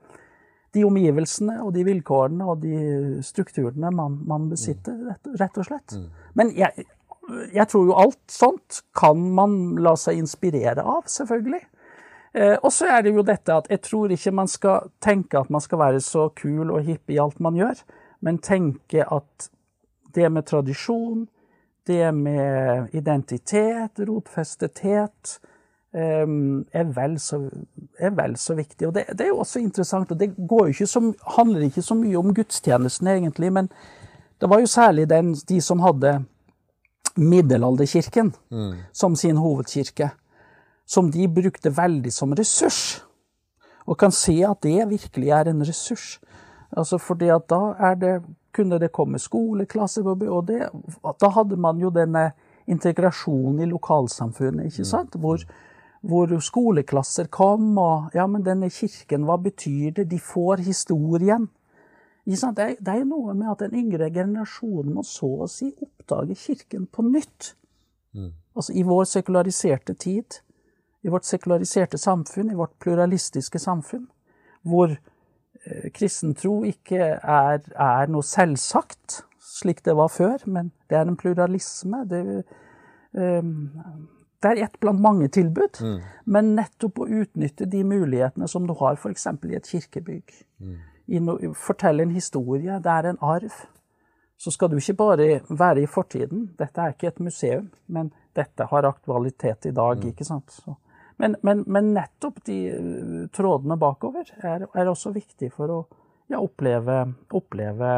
de 0.75 0.84
omgivelsene 0.88 1.59
og 1.63 1.73
de 1.75 1.86
vilkårene 1.88 2.47
og 2.47 2.61
de 2.63 2.78
strukturene 3.25 3.91
man, 3.95 4.19
man 4.28 4.49
besitter, 4.51 4.95
rett, 5.07 5.32
rett, 5.39 5.57
og 5.57 5.69
slett. 5.69 5.95
Mm. 5.95 6.07
Men 6.39 6.53
jeg, 6.57 6.88
jeg, 7.53 7.65
tror 7.71 7.88
jo 7.88 7.97
alt 7.97 8.21
sånt 8.32 8.82
kan 8.97 9.23
man 9.38 9.78
la 9.84 9.95
seg 9.99 10.19
inspirere 10.21 10.84
av, 10.84 11.07
selvfølgelig. 11.11 11.63
Eh, 12.38 12.55
og 12.57 12.71
så 12.75 12.91
er 12.97 13.05
det 13.05 13.15
jo 13.15 13.25
dette 13.25 13.55
at 13.55 13.69
jeg 13.71 13.84
tror 13.88 14.13
ikke 14.13 14.36
man 14.36 14.51
skal 14.51 14.91
tenke 15.03 15.39
at 15.39 15.51
man 15.53 15.63
skal 15.63 15.82
være 15.82 16.03
så 16.03 16.28
kul 16.38 16.67
og 16.69 16.84
hipp 16.88 17.13
i 17.13 17.21
alt 17.23 17.39
man 17.43 17.57
gjør, 17.57 17.80
men 18.25 18.41
tenke 18.43 19.05
at 19.05 19.49
det 20.15 20.29
med 20.31 20.45
tradisjon, 20.45 21.27
det 21.87 22.11
med 22.15 22.95
identitet, 22.95 23.99
rotfestethet, 23.99 25.37
um, 25.95 26.65
er, 26.71 26.89
vel 26.95 27.19
så, 27.19 27.41
er, 27.99 28.11
vel 28.17 28.35
så, 28.39 28.57
viktig. 28.57 28.87
Og 28.87 28.95
det, 28.95 29.05
det, 29.13 29.27
er 29.27 29.31
jo 29.31 29.43
også 29.43 29.61
interessant, 29.63 30.11
og 30.11 30.19
det 30.19 30.33
ikke 30.33 30.87
så, 30.87 31.03
handler 31.37 31.67
ikke 31.67 31.85
så 31.85 31.95
mye 31.95 32.19
om 32.19 32.33
gudstjenesten, 32.35 33.07
egentlig, 33.07 33.53
men 33.53 33.71
det 34.41 34.49
var 34.49 34.61
jo 34.61 34.69
særlig 34.69 35.07
den, 35.09 35.33
de 35.49 35.61
som 35.61 35.81
hadde 35.81 36.19
middelalderkirken 37.17 38.31
mm. 38.51 38.73
som 38.93 39.15
sin 39.15 39.37
hovedkirke, 39.41 40.11
som 40.85 41.11
de 41.11 41.27
brukte 41.27 41.71
veldig 41.73 42.13
som 42.13 42.35
ressurs. 42.37 43.01
Og 43.87 43.97
kan 43.97 44.11
se 44.11 44.35
at 44.45 44.61
det 44.63 44.89
virkelig 44.89 45.31
er 45.33 45.49
en 45.49 45.63
ressurs. 45.65 46.19
Altså 46.75 46.99
fordi 46.99 47.31
at 47.31 47.47
da 47.49 47.73
er 47.79 47.95
det 47.95 48.13
kunne 48.57 48.79
det 48.81 48.91
komme 48.95 49.21
skoleklasser, 49.21 50.07
og 50.07 50.47
det, 50.49 50.67
da 51.21 51.29
hadde 51.35 51.59
man 51.61 51.79
jo 51.81 51.91
denne 51.93 52.31
integrasjonen 52.67 53.63
i 53.63 53.69
lokalsamfunnet, 53.69 54.71
ikke 54.71 54.83
mm. 54.85 54.89
sant? 54.89 55.15
Hvor, 55.21 55.43
hvor, 56.01 56.33
skoleklasser 56.43 57.29
kom, 57.31 57.69
og 57.77 58.15
ja, 58.17 58.25
men 58.27 58.45
denne 58.45 58.69
kirken, 58.73 59.27
hva 59.27 59.37
betyr 59.41 59.93
det? 60.01 60.09
De 60.11 60.19
får 60.19 60.65
historien. 60.67 61.47
Det 62.27 62.41
er, 62.43 62.73
det 62.83 62.91
er 62.91 63.05
noe 63.07 63.31
med 63.37 63.53
at 63.53 63.61
den 63.63 63.77
yngre 63.85 64.09
generasjonen 64.11 64.97
må 64.97 65.05
så 65.07 65.29
å 65.45 65.47
si 65.47 65.69
oppdage 65.71 66.35
kirken 66.35 66.89
på 66.91 67.05
nytt. 67.07 67.53
Mm. 68.17 68.33
Altså 68.57 68.75
i 68.75 68.83
vår 68.83 69.05
sekulariserte 69.07 69.95
tid, 69.95 70.41
i 71.07 71.13
vårt 71.13 71.27
sekulariserte 71.29 71.97
samfunn, 72.01 72.51
i 72.51 72.57
vårt 72.57 72.75
pluralistiske 72.83 73.61
samfunn, 73.63 74.09
hvor 74.67 74.97
kristen 75.95 76.36
tro 76.38 76.59
ikke 76.68 76.99
er, 77.18 77.63
er, 77.74 78.11
noe 78.11 78.26
selvsagt, 78.26 79.22
slik 79.57 79.84
det 79.86 79.95
var 79.97 80.11
før, 80.13 80.43
men 80.45 80.72
det 80.89 80.99
er 80.99 81.07
en 81.07 81.18
pluralisme. 81.20 82.03
Det, 82.09 82.22
um, 83.18 84.07
det 84.43 84.51
er 84.51 84.63
ett 84.68 84.78
blant 84.84 85.01
mange 85.01 85.30
tilbud, 85.34 85.82
mm. 85.82 85.97
men 86.34 86.53
nettopp 86.57 87.01
å 87.01 87.07
utnytte 87.24 87.65
de 87.70 87.82
mulighetene 87.88 88.49
som 88.51 88.68
du 88.70 88.76
har 88.78 88.99
f.eks. 88.99 89.28
i 89.49 89.57
et 89.57 89.72
kirkebygg. 89.72 90.36
Mm. 90.61 90.78
No, 91.24 91.38
fortelle 91.55 92.03
en 92.03 92.13
historie. 92.13 92.80
Det 92.84 92.93
er 92.93 93.11
en 93.11 93.20
arv. 93.24 93.53
Så 94.38 94.51
skal 94.53 94.70
du 94.70 94.78
ikke 94.78 94.97
bare 94.99 95.28
være 95.49 95.82
i 95.82 95.89
fortiden. 95.89 96.51
Dette 96.59 96.84
er 96.84 96.93
ikke 96.93 97.09
et 97.09 97.22
museum, 97.24 97.72
men 97.88 98.11
dette 98.38 98.68
har 98.70 98.86
aktualitet 98.86 99.65
i 99.65 99.74
dag. 99.74 100.03
Mm. 100.03 100.11
ikke 100.11 100.28
sant? 100.28 100.51
Så, 100.53 100.76
men, 101.18 101.36
men, 101.41 101.63
men, 101.68 101.91
nettopp 101.95 102.43
de 102.45 102.57
uh, 102.72 103.28
trådene 103.34 103.78
bakover 103.82 104.30
er, 104.38 104.68
er 104.70 104.89
også 104.91 105.11
viktig 105.15 105.51
for 105.55 105.74
å 105.74 105.80
ja, 106.30 106.39
oppleve, 106.39 107.03
oppleve, 107.38 107.93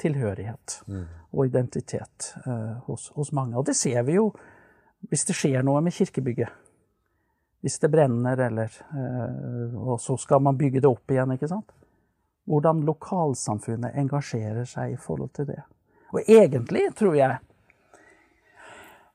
tilhørighet 0.00 0.78
mm. 0.88 1.02
og 1.36 1.50
identitet 1.50 2.30
uh, 2.46 2.80
hos, 2.86 3.10
hos 3.16 3.34
mange. 3.36 3.58
Og 3.60 3.66
det 3.68 3.76
ser 3.76 4.00
vi 4.08 4.16
jo 4.16 4.30
hvis 5.08 5.26
det 5.28 5.36
skjer 5.36 5.64
noe 5.64 5.80
med 5.84 5.94
kirkebygget. 5.96 6.52
Hvis 7.60 7.76
det 7.80 7.90
brenner, 7.92 8.40
eller 8.40 8.72
eh, 8.96 9.76
Og 9.76 10.00
så 10.00 10.16
skal 10.16 10.40
man 10.40 10.56
bygge 10.56 10.80
det 10.80 10.88
opp 10.88 11.12
igjen, 11.12 11.34
ikke 11.36 11.48
sant? 11.50 11.72
Hvordan 12.48 12.82
lokalsamfunnet 12.88 13.96
engasjerer 14.00 14.64
seg 14.68 14.94
i 14.94 15.00
forhold 15.00 15.32
til 15.36 15.50
det. 15.52 15.60
Og 16.10 16.24
egentlig 16.24 16.88
tror 16.98 17.14
jeg 17.18 17.36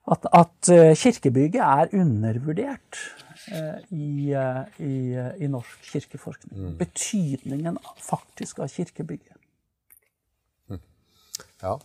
at, 0.05 0.27
at 0.29 0.69
eh, 0.69 0.93
kirkebygget 0.93 1.63
er 1.65 1.95
undervurdert 1.97 2.99
eh, 3.01 3.24
i, 3.47 4.31
i, 4.81 4.93
i 5.45 5.49
norsk 5.51 5.89
kirkeforskning. 5.91 6.53
Mm. 6.57 6.77
Betydningen 6.79 7.77
faktisk 8.01 8.63
av 8.65 8.71
kirkebygget. 8.73 9.37
Hm. 10.69 10.81
Ja. 11.61 11.75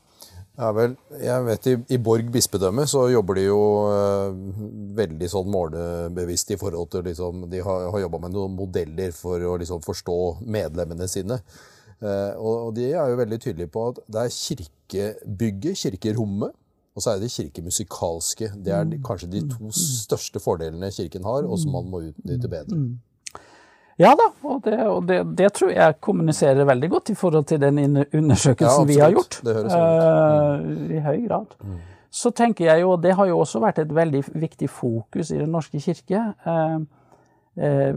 Ja 0.60 0.70
vel. 0.76 0.94
Jeg 1.16 1.44
vet 1.46 1.66
i, 1.70 1.74
i 1.94 1.98
Borg 2.02 2.28
bispedømme 2.34 2.84
så 2.90 3.06
jobber 3.08 3.38
de 3.38 3.46
jo 3.46 3.60
eh, 3.88 4.40
veldig 4.98 5.28
sånn 5.32 5.48
målebevisst 5.52 6.52
i 6.52 6.58
forhold 6.60 6.90
til 6.92 7.06
liksom, 7.06 7.46
De 7.52 7.62
har, 7.64 7.86
har 7.94 8.02
jobba 8.02 8.20
med 8.26 8.34
noen 8.34 8.56
modeller 8.58 9.14
for 9.16 9.40
å 9.40 9.54
liksom, 9.60 9.80
forstå 9.86 10.18
medlemmene 10.44 11.08
sine. 11.08 11.40
Eh, 12.00 12.32
og, 12.36 12.54
og, 12.66 12.74
de 12.76 12.90
er 12.90 13.12
jo 13.12 13.20
veldig 13.22 13.40
tydelige 13.40 13.72
på 13.72 13.86
at 13.92 14.02
det 14.04 14.26
er 14.26 14.36
kirkebygget, 14.36 15.80
kirkerommet, 15.84 16.56
og 16.96 17.04
så 17.04 17.12
er 17.12 17.20
det 17.22 17.30
kirkemusikalske. 17.30 18.50
Det 18.64 18.72
er 18.74 18.96
kanskje 19.06 19.30
de 19.30 19.44
to 19.52 19.70
største 19.74 20.42
fordelene 20.42 20.90
Kirken 20.94 21.24
har, 21.24 21.46
og 21.46 21.60
som 21.62 21.72
man 21.76 21.86
må 21.90 22.02
utnytte 22.10 22.50
bedre. 22.50 22.76
Mm. 22.76 22.98
Ja 24.00 24.14
da, 24.16 24.30
og, 24.48 24.62
det, 24.64 24.76
og 24.88 25.02
det, 25.08 25.18
det, 25.36 25.50
tror 25.52 25.70
jeg 25.74 25.98
kommuniserer 26.00 26.64
veldig 26.64 26.88
godt 26.90 27.10
i 27.12 27.16
forhold 27.20 27.44
til 27.50 27.60
den 27.60 27.78
undersøkelsen 28.00 28.86
ja, 28.86 28.88
vi 28.88 28.96
har 28.98 29.12
gjort. 29.12 29.40
Det 29.44 29.56
høres 29.58 29.74
sånn 29.74 29.90
ut. 29.90 30.70
Uh, 30.80 30.94
I 30.96 31.02
høy 31.04 31.18
grad. 31.26 31.52
Mm. 31.60 31.80
Så 32.20 32.32
tenker 32.34 32.70
jeg 32.70 32.82
jo, 32.82 32.94
og 32.94 33.02
det 33.04 33.12
har 33.18 33.28
jo 33.28 33.42
også 33.42 33.60
vært 33.62 33.82
et 33.82 33.92
veldig 33.94 34.22
viktig 34.32 34.70
fokus 34.72 35.30
i 35.34 35.38
Den 35.42 35.52
norske 35.52 35.82
kirke. 35.84 36.22
Uh, 36.46 36.80
uh, 37.58 37.94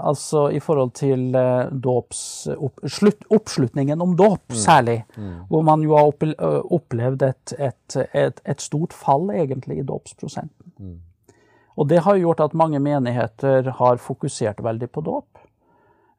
altså 0.00 0.46
i 0.54 0.60
forhold 0.62 0.94
til 0.96 1.36
dåps 1.82 2.20
opp, 2.56 2.80
slutt, 2.88 3.26
Oppslutningen 3.28 4.00
om 4.00 4.14
dåp, 4.16 4.44
mm. 4.48 4.60
særlig. 4.62 5.00
Mm. 5.16 5.34
Hvor 5.50 5.66
man 5.66 5.82
jo 5.84 5.96
har 5.98 6.12
opplevd 6.78 7.26
et, 7.28 7.56
et, 7.58 7.98
et, 8.12 8.40
et, 8.44 8.60
stort 8.62 8.96
fall, 8.96 9.30
egentlig, 9.34 9.80
i 9.80 9.86
dåpsprosenten. 9.86 10.72
Mm. 10.78 11.00
Og 11.76 11.88
det 11.88 12.00
har 12.06 12.16
gjort 12.16 12.40
at 12.40 12.56
mange 12.56 12.80
menigheter 12.80 13.68
har 13.78 14.00
fokusert 14.00 14.62
veldig 14.64 14.88
på 14.90 15.04
dåp. 15.04 15.36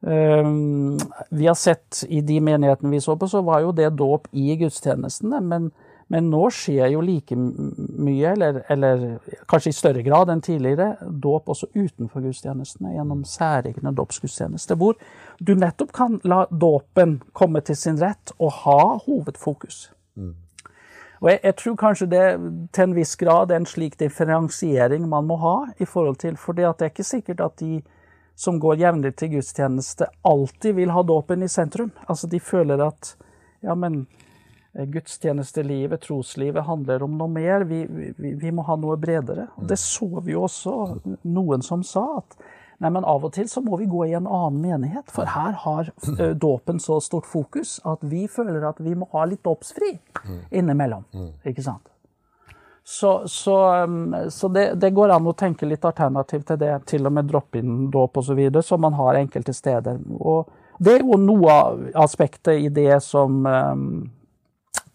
Ehm, 0.06 0.98
vi 1.30 1.46
har 1.46 1.54
sett 1.54 2.04
i 2.08 2.20
de 2.20 2.40
menighetene 2.40 2.90
vi 2.90 3.00
så 3.00 3.16
på, 3.16 3.28
så 3.28 3.42
var 3.42 3.64
jo 3.64 3.74
det 3.74 3.90
dåp 3.98 4.28
i 4.32 4.54
gudstjenestene. 4.56 5.40
Men, 5.40 5.70
men, 6.08 6.30
nå 6.32 6.46
skjer 6.54 6.88
jo 6.94 7.02
like 7.04 7.36
mye, 7.36 8.30
eller, 8.32 8.62
eller, 8.72 9.02
kanskje 9.50 9.74
i 9.74 9.76
større 9.76 10.02
grad 10.06 10.30
enn 10.32 10.40
tidligere, 10.44 10.94
dåp 11.04 11.50
også 11.52 11.68
utenfor 11.74 12.24
gudstjenestene 12.24 12.94
gjennom 12.94 13.26
særegne 13.28 13.92
dåpsgudstjenester. 13.96 14.78
Hvor 14.80 14.96
du 15.38 15.52
nettopp 15.58 15.92
kan 15.92 16.16
la 16.24 16.46
dåpen 16.48 17.18
komme 17.36 17.60
til 17.60 17.76
sin 17.76 18.00
rett 18.00 18.32
og 18.38 18.54
ha 18.62 18.80
hovedfokus. 19.04 19.90
Mm. 20.16 20.32
Og 21.20 21.30
jeg, 21.32 21.40
jeg, 21.42 21.56
tror 21.60 21.76
kanskje 21.82 22.08
det 22.08 22.24
til 22.72 22.86
en 22.86 22.96
viss 22.96 23.12
grad 23.20 23.52
er 23.52 23.60
en 23.60 23.68
slik 23.68 23.98
differensiering 24.00 25.04
man 25.10 25.28
må 25.28 25.36
ha. 25.42 25.56
i 25.78 25.84
forhold 25.84 26.16
til, 26.22 26.36
For 26.36 26.56
det 26.56 26.64
er 26.64 26.88
ikke 26.88 27.04
sikkert 27.04 27.40
at 27.44 27.60
de 27.60 27.82
som 28.38 28.60
går 28.62 28.78
jevnlig 28.78 29.16
til 29.18 29.32
gudstjeneste, 29.32 30.06
alltid 30.24 30.76
vil 30.78 30.94
ha 30.94 31.02
dåpen 31.02 31.42
i 31.42 31.48
sentrum. 31.48 31.90
Altså 32.08 32.26
De 32.26 32.40
føler 32.40 32.80
at 32.86 33.16
ja, 33.60 33.74
men 33.74 34.06
gudstjenestelivet, 34.72 36.00
troslivet, 36.04 36.64
handler 36.64 37.02
om 37.02 37.18
noe 37.18 37.32
mer. 37.32 37.64
Vi, 37.68 37.84
vi, 37.88 38.34
vi 38.38 38.52
må 38.54 38.62
ha 38.68 38.76
noe 38.78 38.98
bredere. 39.00 39.48
Og 39.56 39.68
det 39.70 39.78
så 39.80 40.08
vi 40.20 40.34
jo 40.36 40.44
også 40.46 40.74
noen 41.26 41.64
som 41.64 41.84
sa. 41.86 42.06
at 42.20 42.38
Nei, 42.78 42.92
men 42.94 43.02
av 43.02 43.24
og 43.26 43.32
til 43.34 43.48
så 43.50 43.58
må 43.64 43.76
vi 43.80 43.88
gå 43.90 44.04
i 44.06 44.14
en 44.14 44.28
annen 44.30 44.60
menighet, 44.62 45.08
for 45.10 45.26
her 45.26 45.56
har 45.64 45.88
uh, 45.90 46.28
dåpen 46.38 46.78
så 46.78 47.00
stort 47.02 47.26
fokus 47.26 47.80
at 47.82 48.04
vi 48.06 48.28
føler 48.30 48.62
at 48.68 48.78
vi 48.78 48.94
må 48.94 49.08
ha 49.16 49.24
litt 49.26 49.42
dåpsfri 49.42 49.96
innimellom. 50.54 51.02
Ikke 51.48 51.64
sant? 51.66 51.88
Så, 52.88 53.10
så, 53.28 53.56
um, 53.82 54.14
så 54.30 54.48
det, 54.48 54.68
det, 54.80 54.92
går 54.96 55.10
an 55.12 55.26
å 55.28 55.34
tenke 55.36 55.66
litt 55.68 55.84
alternativ 55.84 56.46
til 56.48 56.60
det, 56.62 56.70
til 56.88 57.10
og 57.10 57.12
med 57.18 57.26
drop-in-dåp 57.28 58.22
osv., 58.22 58.40
så 58.64 58.78
man 58.80 58.94
har 58.96 59.18
enkelte 59.18 59.52
steder. 59.52 59.98
Og 60.16 60.48
det 60.78 60.94
er 60.94 61.04
jo 61.04 61.18
noe 61.20 61.50
av 61.52 61.82
aspektet 62.06 62.62
i 62.62 62.70
det 62.72 63.02
som 63.04 63.42
um, 63.44 63.90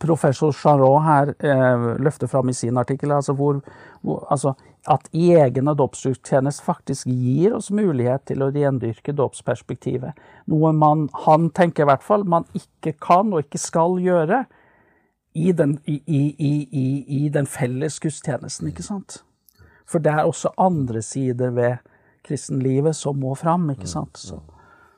professor 0.04 0.51
Charot 0.54 1.01
her 1.08 1.34
eh, 1.39 1.88
løfter 2.04 2.28
fram 2.28 2.51
i 2.51 2.54
sin 2.54 2.78
artikkel. 2.78 3.12
altså 3.12 3.34
hvor, 3.34 3.62
hvor 4.01 4.28
altså, 4.32 4.54
at 4.88 5.08
egne 5.14 5.76
dåpsgudstjeneste 5.80 6.64
faktisk 6.64 7.08
gir 7.08 7.56
oss 7.56 7.72
mulighet 7.72 8.26
til 8.28 8.43
å 8.43 8.51
rendyrke 8.51 9.16
dåpsperspektivet. 9.16 10.20
Noe 10.51 10.74
man, 10.76 11.08
han 11.26 11.49
tenker 11.56 11.86
i 11.86 11.91
hvert 11.91 12.04
fall, 12.04 12.28
man 12.28 12.45
ikke 12.54 12.97
kan 12.99 13.32
og 13.34 13.45
ikke 13.45 13.62
skal 13.62 13.97
gjøre 14.04 14.43
i 15.34 15.51
den, 15.51 15.78
i, 15.86 16.01
i, 16.06 16.66
i, 17.26 17.30
den 17.30 17.47
felles 17.49 17.99
gudstjenesten, 17.99 18.70
ikke 18.70 18.86
sant? 18.86 19.24
For 19.89 20.04
det 20.04 20.12
er 20.14 20.28
også 20.28 20.54
andre 20.62 21.01
sider 21.01 21.54
ved 21.56 21.80
kristenlivet 22.24 22.95
som 22.95 23.18
må 23.20 23.34
fram, 23.36 23.66
ikke 23.74 23.89
sant? 23.89 24.20
Så, 24.20 24.39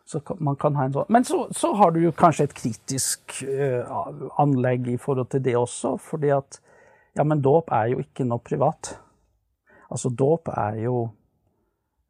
så 0.05 0.21
man 0.37 0.55
kan 0.55 0.75
ha 0.77 0.85
en 0.85 0.93
sånn. 0.93 1.09
Men 1.09 1.25
så, 1.25 1.47
så, 1.55 1.73
har 1.73 1.91
du 1.91 2.03
jo 2.03 2.11
kanskje 2.13 2.45
et 2.45 2.53
kritisk 2.53 3.39
uh, 3.47 4.29
anlegg 4.41 4.87
i 4.93 4.99
forhold 5.01 5.31
til 5.33 5.41
det 5.45 5.55
også, 5.57 5.95
fordi 5.97 6.29
at 6.35 6.59
ja, 7.15 7.23
men 7.23 7.41
dåp 7.41 7.71
er 7.73 7.93
jo 7.93 8.03
ikke 8.03 8.27
noe 8.27 8.43
privat. 8.43 8.91
Altså 9.89 10.11
dåp 10.11 10.49
er 10.51 10.81
jo 10.83 11.05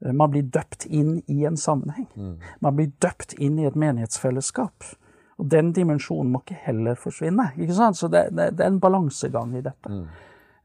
eh, 0.02 0.14
Man 0.16 0.32
blir 0.34 0.48
døpt 0.50 0.88
inn 0.90 1.20
i 1.30 1.44
en 1.46 1.58
sammenheng. 1.58 2.08
Mm. 2.16 2.40
Man 2.66 2.78
blir 2.78 2.94
døpt 3.04 3.36
inn 3.38 3.60
i 3.62 3.68
et 3.70 3.78
menighetsfellesskap. 3.78 4.88
Og 5.38 5.50
den 5.52 5.74
dimensjonen 5.76 6.32
må 6.34 6.42
ikke 6.42 6.58
heller 6.66 6.98
forsvinne. 6.98 7.52
ikke 7.60 7.78
sant? 7.78 8.00
Så 8.00 8.10
det, 8.10 8.30
det, 8.34 8.56
det 8.58 8.66
er 8.66 8.74
en 8.74 8.82
balansegang 8.82 9.54
i 9.60 9.62
dette. 9.62 9.92
Mm. 9.92 10.08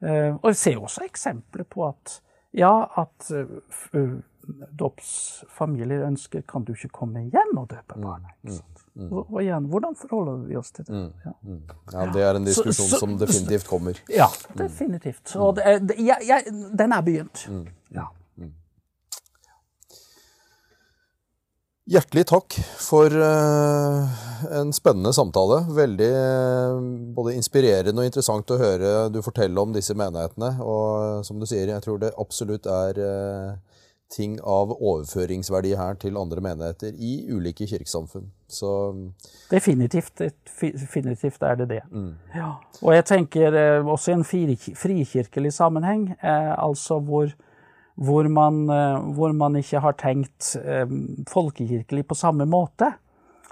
Uh, 0.01 0.33
og 0.41 0.49
jeg 0.55 0.61
ser 0.63 0.81
også 0.81 1.05
eksempler 1.05 1.69
på 1.69 1.85
at 1.91 2.17
ja, 2.57 2.73
at 2.99 3.29
uh, 3.37 4.17
dåpsfamilier 4.79 6.05
ønsker 6.07 6.45
kan 6.49 6.65
du 6.65 6.73
ikke 6.75 6.93
komme 7.01 7.25
igjen 7.27 7.57
og 7.57 7.69
døpe 7.71 7.97
mm. 7.97 8.05
barnet. 8.05 8.37
ikke 8.43 8.59
sant? 8.59 8.85
Mm. 8.95 9.07
Mm. 9.07 9.11
Og, 9.17 9.37
igjen, 9.43 9.67
hvordan 9.71 9.97
forholder 9.97 10.47
vi 10.49 10.57
oss 10.61 10.73
til 10.77 10.87
det? 10.89 11.03
Ja. 11.25 11.35
Ja. 11.93 12.07
det 12.15 12.25
er 12.27 12.39
en 12.39 12.49
diskusjon 12.49 12.89
så, 12.89 12.97
så, 12.97 13.03
som 13.05 13.19
definitivt 13.21 13.69
kommer. 13.71 14.01
Ja, 14.13 14.27
definitivt. 14.59 15.37
Og 15.37 15.57
det, 15.57 15.77
det, 15.89 16.01
jeg, 16.03 16.27
jeg, 16.27 16.57
den 16.79 16.97
er 16.97 17.05
begynt. 17.07 17.47
Ja. 17.95 18.11
Hjertelig 21.91 22.23
takk 22.31 22.55
for 22.79 23.11
uh, 23.11 24.19
en 24.55 24.69
spennende 24.71 25.11
samtale. 25.17 25.65
Veldig 25.75 26.11
uh, 26.15 26.77
både 27.17 27.35
inspirerende 27.35 28.05
og 28.05 28.07
interessant 28.07 28.53
å 28.55 28.59
høre 28.61 28.93
du 29.11 29.19
fortelle 29.27 29.59
om 29.59 29.73
disse 29.75 29.97
menighetene. 29.99 30.53
Og 30.63 31.25
som 31.27 31.41
du 31.41 31.49
sier, 31.51 31.73
jeg 31.73 31.83
tror 31.83 31.99
det 31.99 32.13
absolutt 32.21 32.69
er 32.71 33.01
ting 34.11 34.39
av 34.43 34.73
overføringsverdi 34.75 35.77
her 35.79 35.99
til 36.03 36.19
andre 36.19 36.43
menigheter 36.43 36.97
i 36.99 37.13
ulike 37.31 37.69
kirkesamfunn. 37.71 38.31
Så 38.51 38.71
Definitivt. 39.51 40.19
Definitivt 40.61 41.43
er 41.47 41.61
det 41.61 41.69
det. 41.71 41.83
Mm. 41.91 42.17
Ja. 42.35 42.57
Og 42.83 42.97
jeg 42.97 43.07
tenker 43.07 43.55
også 43.85 44.11
i 44.11 44.19
en 44.19 44.27
frikirkelig 44.27 45.55
sammenheng, 45.55 46.11
altså 46.23 46.99
hvor 46.99 47.31
hvor 48.01 48.29
man, 48.29 48.65
eh, 48.71 49.13
hvor 49.15 49.33
man, 49.33 49.57
ikke 49.57 49.81
har 49.85 49.97
tenkt 50.01 50.55
eh, 50.57 50.89
folkekirkelig 51.29 52.07
på 52.09 52.17
samme 52.17 52.47
måte, 52.49 52.93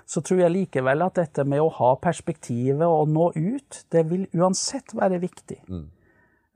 så 0.09 0.23
tror 0.25 0.41
jeg 0.41 0.55
likevel 0.55 1.05
at 1.05 1.19
dette 1.21 1.45
med 1.45 1.61
å 1.61 1.69
ha 1.77 1.93
perspektivet 2.01 2.87
og 2.87 3.11
nå 3.13 3.29
ut, 3.37 3.83
det 3.93 4.07
vil 4.09 4.25
uansett 4.33 4.95
være 4.97 5.21
viktig. 5.21 5.61
Mm. 5.69 5.85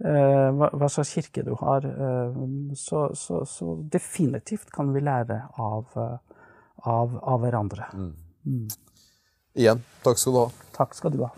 Eh, 0.03 0.49
hva, 0.59 0.69
hva, 0.75 0.89
slags 0.91 1.13
kirke 1.15 1.45
du 1.47 1.53
har. 1.61 1.87
Så, 2.79 3.05
så, 3.19 3.45
så, 3.47 3.77
definitivt 3.93 4.73
kan 4.75 4.91
vi 4.95 5.05
lære 5.05 5.39
av, 5.63 5.95
av, 6.91 7.19
av 7.23 7.45
hverandre. 7.45 7.87
Mm. 7.95 8.13
Mm. 8.47 8.67
Igjen, 9.63 9.83
takk 10.03 10.19
skal 10.19 10.35
du 10.35 10.41
ha. 10.41 10.49
Takk 10.75 10.97
skal 10.99 11.15
du 11.15 11.23
ha. 11.27 11.31